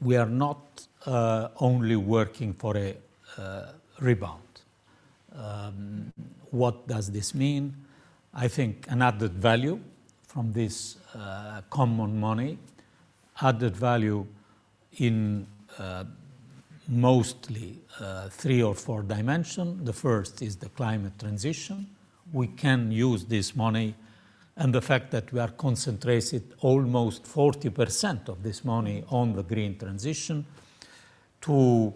we 0.00 0.16
are 0.16 0.28
not 0.28 0.86
uh, 1.04 1.48
only 1.58 1.96
working 1.96 2.54
for 2.54 2.76
a 2.78 2.96
uh, 3.36 3.72
rebound. 4.00 4.40
Um, 5.34 6.12
what 6.50 6.88
does 6.88 7.10
this 7.10 7.34
mean? 7.34 7.76
I 8.32 8.48
think 8.48 8.86
an 8.88 9.02
added 9.02 9.32
value 9.32 9.80
from 10.26 10.52
this 10.52 10.96
uh, 11.14 11.60
common 11.68 12.18
money, 12.18 12.58
added 13.42 13.76
value 13.76 14.26
in 14.98 15.46
uh, 15.78 16.04
mostly 16.90 17.78
uh, 18.00 18.28
three 18.28 18.62
or 18.62 18.74
four 18.74 19.02
dimensions. 19.02 19.84
The 19.84 19.92
first 19.92 20.42
is 20.42 20.56
the 20.56 20.68
climate 20.70 21.18
transition. 21.18 21.86
We 22.32 22.48
can 22.48 22.90
use 22.90 23.24
this 23.24 23.54
money 23.54 23.94
and 24.56 24.74
the 24.74 24.82
fact 24.82 25.12
that 25.12 25.32
we 25.32 25.38
are 25.38 25.50
concentrated 25.50 26.52
almost 26.60 27.24
40% 27.24 28.28
of 28.28 28.42
this 28.42 28.64
money 28.64 29.04
on 29.08 29.32
the 29.32 29.44
green 29.44 29.78
transition 29.78 30.44
to 31.42 31.94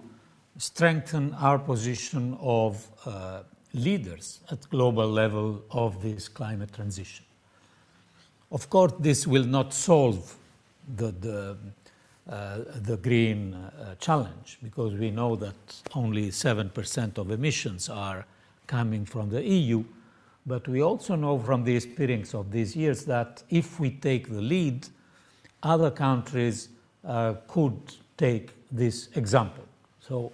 strengthen 0.57 1.35
our 1.35 1.59
position 1.59 2.39
of 2.41 2.89
uh, 3.05 3.43
leaders 3.75 4.41
at 4.51 4.69
global 4.71 5.09
level 5.09 5.63
of 5.73 6.01
this 6.01 6.29
climate 6.29 6.73
transition. 6.73 7.25
Of 8.53 8.71
course, 8.71 8.93
this 9.01 9.27
will 9.27 9.45
not 9.45 9.75
solve 9.75 10.37
the, 10.97 11.11
the, 11.11 11.57
uh, 12.29 12.59
the 12.83 12.97
green 12.97 13.55
uh, 13.55 13.95
challenge 14.01 14.59
because 14.63 14.95
we 14.95 15.11
know 15.11 15.37
that 15.37 15.55
only 15.95 16.31
7% 16.31 17.19
of 17.19 17.31
emissions 17.31 17.89
are 17.89 18.25
coming 18.67 19.05
from 19.05 19.29
the 19.29 19.43
EU. 19.43 19.85
But 20.47 20.67
we 20.69 20.83
also 20.83 21.17
know 21.17 21.39
from 21.39 21.65
the 21.65 21.77
experience 21.77 22.35
of 22.35 22.51
these 22.51 22.75
years 22.77 23.05
that 23.05 23.43
if 23.51 23.79
we 23.79 23.91
take 23.91 24.29
the 24.29 24.41
lead, 24.41 24.89
other 25.63 25.91
countries 25.91 26.69
uh, 27.07 27.35
could 27.47 27.79
take 28.17 28.51
this 28.71 29.09
example. 29.17 29.65
So, 30.01 30.33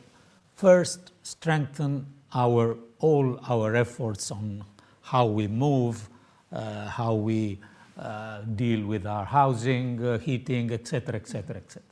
first, 0.55 1.13
strengthen 1.23 2.07
our 2.35 2.77
all 3.01 3.41
our 3.49 3.75
efforts 3.75 4.31
on 4.31 4.63
how 5.03 5.27
we 5.27 5.49
move, 5.49 6.09
uh, 6.53 6.87
how 6.87 7.15
we 7.15 7.59
uh, 8.01 8.41
deal 8.55 8.87
with 8.87 9.07
our 9.07 9.27
housing, 9.27 10.03
uh, 10.03 10.19
heating, 10.19 10.73
etc., 10.73 11.17
etc., 11.17 11.57
etc. 11.57 11.83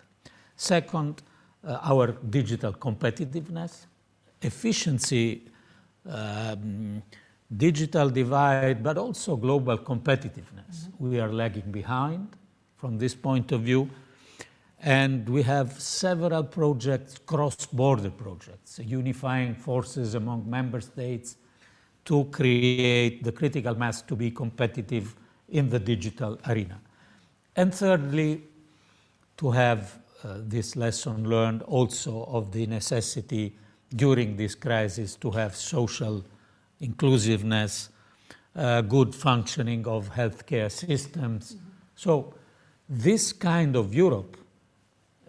Second, 0.56 1.22
uh, 1.62 1.78
our 1.82 2.12
digital 2.30 2.72
competitiveness, 2.72 3.84
efficiency, 4.40 5.42
um, 6.08 7.02
digital 7.54 8.08
divide, 8.08 8.82
but 8.82 8.96
also 8.96 9.36
global 9.36 9.76
competitiveness. 9.76 10.88
Mm-hmm. 10.88 11.10
We 11.10 11.20
are 11.20 11.30
lagging 11.30 11.70
behind 11.70 12.28
from 12.76 12.96
this 12.96 13.14
point 13.14 13.52
of 13.52 13.60
view. 13.60 13.90
And 14.80 15.28
we 15.28 15.42
have 15.42 15.78
several 15.78 16.44
projects, 16.44 17.18
cross 17.18 17.66
border 17.66 18.10
projects, 18.10 18.80
unifying 18.82 19.54
forces 19.54 20.14
among 20.14 20.48
member 20.48 20.80
states 20.80 21.36
to 22.04 22.24
create 22.26 23.24
the 23.24 23.32
critical 23.32 23.74
mass 23.74 24.00
to 24.02 24.16
be 24.16 24.30
competitive 24.30 25.14
in 25.48 25.68
the 25.70 25.78
digital 25.78 26.38
arena. 26.46 26.80
And 27.56 27.74
thirdly, 27.74 28.42
to 29.36 29.50
have 29.50 29.98
uh, 30.24 30.38
this 30.38 30.76
lesson 30.76 31.28
learned 31.28 31.62
also 31.62 32.24
of 32.24 32.52
the 32.52 32.66
necessity 32.66 33.54
during 33.94 34.36
this 34.36 34.54
crisis 34.54 35.16
to 35.16 35.30
have 35.30 35.54
social 35.56 36.24
inclusiveness, 36.80 37.88
uh, 38.56 38.80
good 38.82 39.14
functioning 39.14 39.86
of 39.86 40.10
healthcare 40.10 40.70
systems. 40.70 41.54
Mm-hmm. 41.54 41.68
So, 41.94 42.34
this 42.88 43.32
kind 43.32 43.76
of 43.76 43.94
Europe 43.94 44.36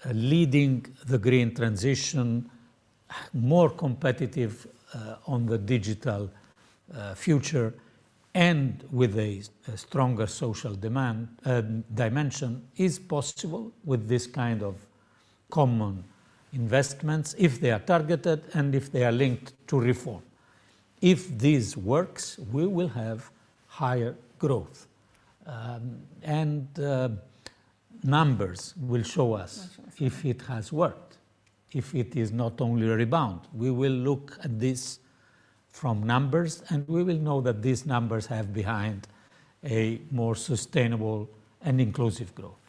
uh, 0.05 0.11
leading 0.11 0.85
the 1.05 1.17
green 1.17 1.53
transition, 1.53 2.49
more 3.33 3.69
competitive 3.69 4.67
uh, 4.93 5.15
on 5.27 5.45
the 5.45 5.57
digital 5.57 6.31
uh, 6.95 7.13
future, 7.15 7.73
and 8.39 8.85
with 8.89 9.17
a, 9.17 9.41
a 9.67 9.77
stronger 9.77 10.25
social 10.25 10.73
demand, 10.73 11.27
uh, 11.43 11.59
dimension 11.93 12.65
is 12.77 12.97
possible 12.97 13.73
with 13.83 14.07
this 14.07 14.27
kind 14.27 14.63
of 14.63 14.77
common 15.49 16.05
investments 16.53 17.35
if 17.37 17.59
they 17.59 17.69
are 17.69 17.79
targeted 17.79 18.41
and 18.53 18.73
if 18.73 18.93
they 18.93 19.03
are 19.03 19.11
linked 19.11 19.51
to 19.67 19.77
reform. 19.77 20.21
If 21.01 21.37
this 21.37 21.75
works, 21.75 22.39
we 22.53 22.65
will 22.65 22.87
have 22.87 23.29
higher 23.67 24.15
growth. 24.37 24.87
Um, 25.45 25.97
and 26.23 26.67
uh, 26.79 27.09
numbers 28.03 28.73
will 28.79 29.03
show 29.03 29.33
us 29.33 29.67
if 29.99 30.23
it 30.23 30.43
has 30.43 30.71
worked, 30.71 31.17
if 31.73 31.93
it 31.93 32.15
is 32.15 32.31
not 32.31 32.61
only 32.61 32.87
a 32.87 32.95
rebound. 32.95 33.41
We 33.53 33.69
will 33.69 33.99
look 34.09 34.39
at 34.41 34.57
this 34.57 34.99
from 35.71 36.03
numbers 36.03 36.63
and 36.69 36.87
we 36.87 37.03
will 37.03 37.17
know 37.17 37.41
that 37.41 37.61
these 37.61 37.85
numbers 37.85 38.25
have 38.27 38.53
behind 38.53 39.07
a 39.63 40.01
more 40.11 40.35
sustainable 40.35 41.29
and 41.61 41.79
inclusive 41.81 42.33
growth. 42.35 42.59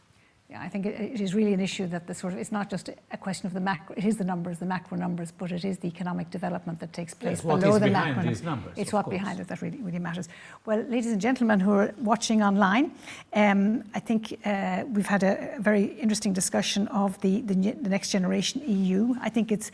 Yeah, 0.51 0.61
I 0.61 0.69
think 0.69 0.85
it, 0.85 1.01
it 1.01 1.21
is 1.21 1.33
really 1.33 1.53
an 1.53 1.61
issue 1.61 1.87
that 1.87 2.09
the 2.09 2.15
sort 2.15 2.33
of 2.33 2.41
it's 2.41 2.51
not 2.51 2.69
just 2.69 2.91
a 3.13 3.17
question 3.17 3.47
of 3.47 3.55
the 3.55 3.61
macro. 3.61 3.95
It 3.97 4.05
is 4.05 4.17
the 4.17 4.25
numbers, 4.25 4.59
the 4.59 4.67
macro 4.67 4.99
numbers, 4.99 5.31
but 5.31 5.53
it 5.53 5.65
is 5.65 5.79
the 5.79 5.87
economic 5.87 6.29
development 6.31 6.81
that 6.81 6.93
takes 6.93 7.15
place 7.15 7.39
yes, 7.39 7.43
below 7.43 7.79
the 7.79 7.87
macro 7.87 8.25
these 8.25 8.43
numbers. 8.43 8.73
It's 8.77 8.93
what 8.93 9.05
course. 9.05 9.17
behind 9.17 9.39
it 9.39 9.47
that 9.47 9.63
really, 9.63 9.79
really 9.79 10.01
matters. 10.01 10.29
Well, 10.67 10.83
ladies 10.89 11.13
and 11.13 11.21
gentlemen 11.21 11.61
who 11.61 11.71
are 11.71 11.95
watching 11.99 12.43
online, 12.43 12.91
um, 13.33 13.85
I 13.95 14.01
think 14.01 14.41
uh, 14.45 14.83
we've 14.93 15.07
had 15.07 15.23
a 15.23 15.55
very 15.61 15.85
interesting 15.85 16.33
discussion 16.33 16.89
of 16.89 17.21
the, 17.21 17.43
the, 17.43 17.55
the 17.55 17.89
next 17.89 18.11
generation 18.11 18.61
EU. 18.67 19.15
I 19.21 19.29
think 19.29 19.53
it's 19.53 19.71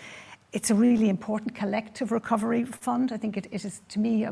it's 0.53 0.71
a 0.71 0.75
really 0.75 1.09
important 1.09 1.55
collective 1.55 2.13
recovery 2.13 2.65
fund. 2.65 3.13
I 3.13 3.17
think 3.17 3.37
it, 3.37 3.47
it 3.51 3.65
is 3.65 3.83
to 3.89 3.99
me. 3.99 4.27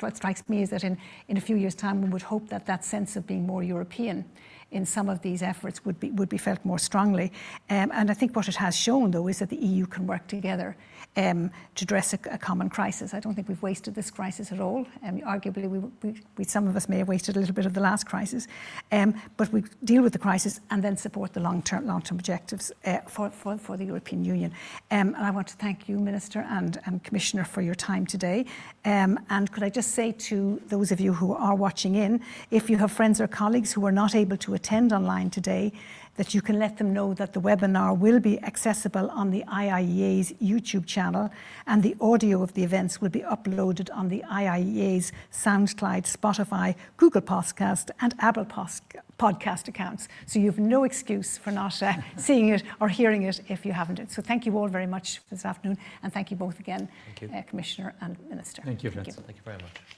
What 0.00 0.16
strikes 0.16 0.48
me 0.48 0.62
is 0.62 0.70
that 0.70 0.84
in, 0.84 0.96
in 1.28 1.36
a 1.36 1.40
few 1.40 1.56
years' 1.56 1.74
time, 1.74 2.02
we 2.02 2.08
would 2.08 2.22
hope 2.22 2.48
that 2.48 2.66
that 2.66 2.84
sense 2.84 3.16
of 3.16 3.26
being 3.26 3.46
more 3.46 3.62
European 3.62 4.24
in 4.70 4.84
some 4.84 5.08
of 5.08 5.22
these 5.22 5.42
efforts 5.42 5.84
would 5.84 5.98
be, 5.98 6.10
would 6.12 6.28
be 6.28 6.38
felt 6.38 6.64
more 6.64 6.78
strongly. 6.78 7.32
Um, 7.70 7.90
and 7.94 8.10
I 8.10 8.14
think 8.14 8.36
what 8.36 8.48
it 8.48 8.56
has 8.56 8.76
shown, 8.76 9.10
though, 9.10 9.28
is 9.28 9.38
that 9.38 9.48
the 9.48 9.56
EU 9.56 9.86
can 9.86 10.06
work 10.06 10.26
together 10.26 10.76
um, 11.16 11.50
to 11.74 11.84
address 11.84 12.12
a, 12.12 12.18
a, 12.30 12.38
common 12.38 12.68
crisis. 12.68 13.14
I 13.14 13.20
don't 13.20 13.34
think 13.34 13.48
we've 13.48 13.62
wasted 13.62 13.94
this 13.94 14.10
crisis 14.10 14.52
at 14.52 14.60
all. 14.60 14.86
Um, 15.04 15.20
arguably, 15.20 15.68
we, 15.68 15.78
we, 16.02 16.22
we, 16.36 16.44
some 16.44 16.68
of 16.68 16.76
us 16.76 16.88
may 16.88 16.98
have 16.98 17.08
wasted 17.08 17.36
a 17.36 17.40
little 17.40 17.54
bit 17.54 17.66
of 17.66 17.74
the 17.74 17.80
last 17.80 18.06
crisis. 18.06 18.46
Um, 18.92 19.14
but 19.36 19.52
we 19.52 19.64
deal 19.84 20.02
with 20.02 20.12
the 20.12 20.18
crisis 20.18 20.60
and 20.70 20.82
then 20.82 20.96
support 20.96 21.32
the 21.32 21.40
long-term, 21.40 21.86
long-term 21.86 22.18
objectives 22.18 22.70
uh, 22.84 22.98
for, 23.08 23.30
for, 23.30 23.56
for, 23.56 23.76
the 23.76 23.84
European 23.84 24.24
Union. 24.24 24.52
Um, 24.90 25.14
and 25.14 25.24
I 25.24 25.30
want 25.30 25.48
to 25.48 25.56
thank 25.56 25.88
you, 25.88 25.98
Minister 25.98 26.46
and, 26.50 26.78
and 26.84 27.02
Commissioner, 27.02 27.44
for 27.44 27.62
your 27.62 27.74
time 27.74 28.06
today. 28.06 28.44
Um, 28.84 29.18
and 29.30 29.50
could 29.50 29.62
I 29.62 29.70
just 29.70 29.92
say 29.92 30.12
to 30.12 30.60
those 30.68 30.92
of 30.92 31.00
you 31.00 31.12
who 31.12 31.34
are 31.34 31.54
watching 31.54 31.94
in, 31.94 32.20
if 32.50 32.68
you 32.68 32.76
have 32.78 32.92
friends 32.92 33.20
or 33.20 33.26
colleagues 33.26 33.72
who 33.72 33.86
are 33.86 33.92
not 33.92 34.14
able 34.14 34.36
to 34.38 34.54
attend 34.54 34.92
online 34.92 35.30
today, 35.30 35.72
that 36.16 36.34
you 36.34 36.42
can 36.42 36.58
let 36.58 36.78
them 36.78 36.92
know 36.92 37.14
that 37.14 37.32
the 37.32 37.40
webinar 37.40 37.96
will 37.96 38.20
be 38.20 38.42
accessible 38.42 39.10
on 39.10 39.30
the 39.30 39.44
IIEA's 39.48 40.32
YouTube 40.42 40.86
channel 40.86 41.30
and 41.66 41.82
the 41.82 41.96
audio 42.00 42.42
of 42.42 42.52
the 42.54 42.64
events 42.64 43.00
will 43.00 43.08
be 43.08 43.20
uploaded 43.20 43.88
on 43.94 44.08
the 44.08 44.22
IIEA's 44.30 45.12
SoundCloud, 45.32 46.04
Spotify, 46.04 46.74
Google 46.96 47.22
Podcast, 47.22 47.90
and 48.00 48.14
Apple 48.18 48.44
Podcast 48.44 49.68
accounts. 49.68 50.08
So 50.26 50.38
you 50.38 50.46
have 50.46 50.58
no 50.58 50.84
excuse 50.84 51.38
for 51.38 51.50
not 51.50 51.82
uh, 51.82 51.94
seeing 52.16 52.48
it 52.48 52.62
or 52.80 52.88
hearing 52.88 53.22
it 53.22 53.40
if 53.48 53.64
you 53.64 53.72
haven't. 53.72 54.10
So 54.10 54.22
thank 54.22 54.46
you 54.46 54.56
all 54.58 54.68
very 54.68 54.86
much 54.86 55.20
this 55.30 55.44
afternoon, 55.44 55.78
and 56.02 56.12
thank 56.12 56.30
you 56.30 56.36
both 56.36 56.60
again, 56.60 56.88
uh, 57.22 57.42
Commissioner 57.42 57.94
and 58.00 58.16
Minister. 58.28 58.62
Thank 58.62 58.82
you, 58.84 58.90
thank 58.90 59.06
you. 59.06 59.12
Thank 59.12 59.36
you 59.36 59.44
very 59.44 59.58
much. 59.58 59.95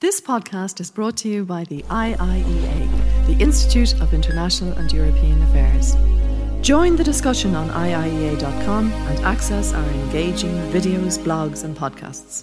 This 0.00 0.18
podcast 0.18 0.80
is 0.80 0.90
brought 0.90 1.18
to 1.18 1.28
you 1.28 1.44
by 1.44 1.64
the 1.64 1.82
IIEA, 1.90 3.26
the 3.26 3.36
Institute 3.38 4.00
of 4.00 4.14
International 4.14 4.72
and 4.72 4.90
European 4.90 5.42
Affairs. 5.42 5.94
Join 6.62 6.96
the 6.96 7.04
discussion 7.04 7.54
on 7.54 7.68
IIEA.com 7.68 8.90
and 8.90 9.20
access 9.26 9.74
our 9.74 9.90
engaging 9.90 10.54
videos, 10.72 11.18
blogs, 11.18 11.64
and 11.64 11.76
podcasts. 11.76 12.40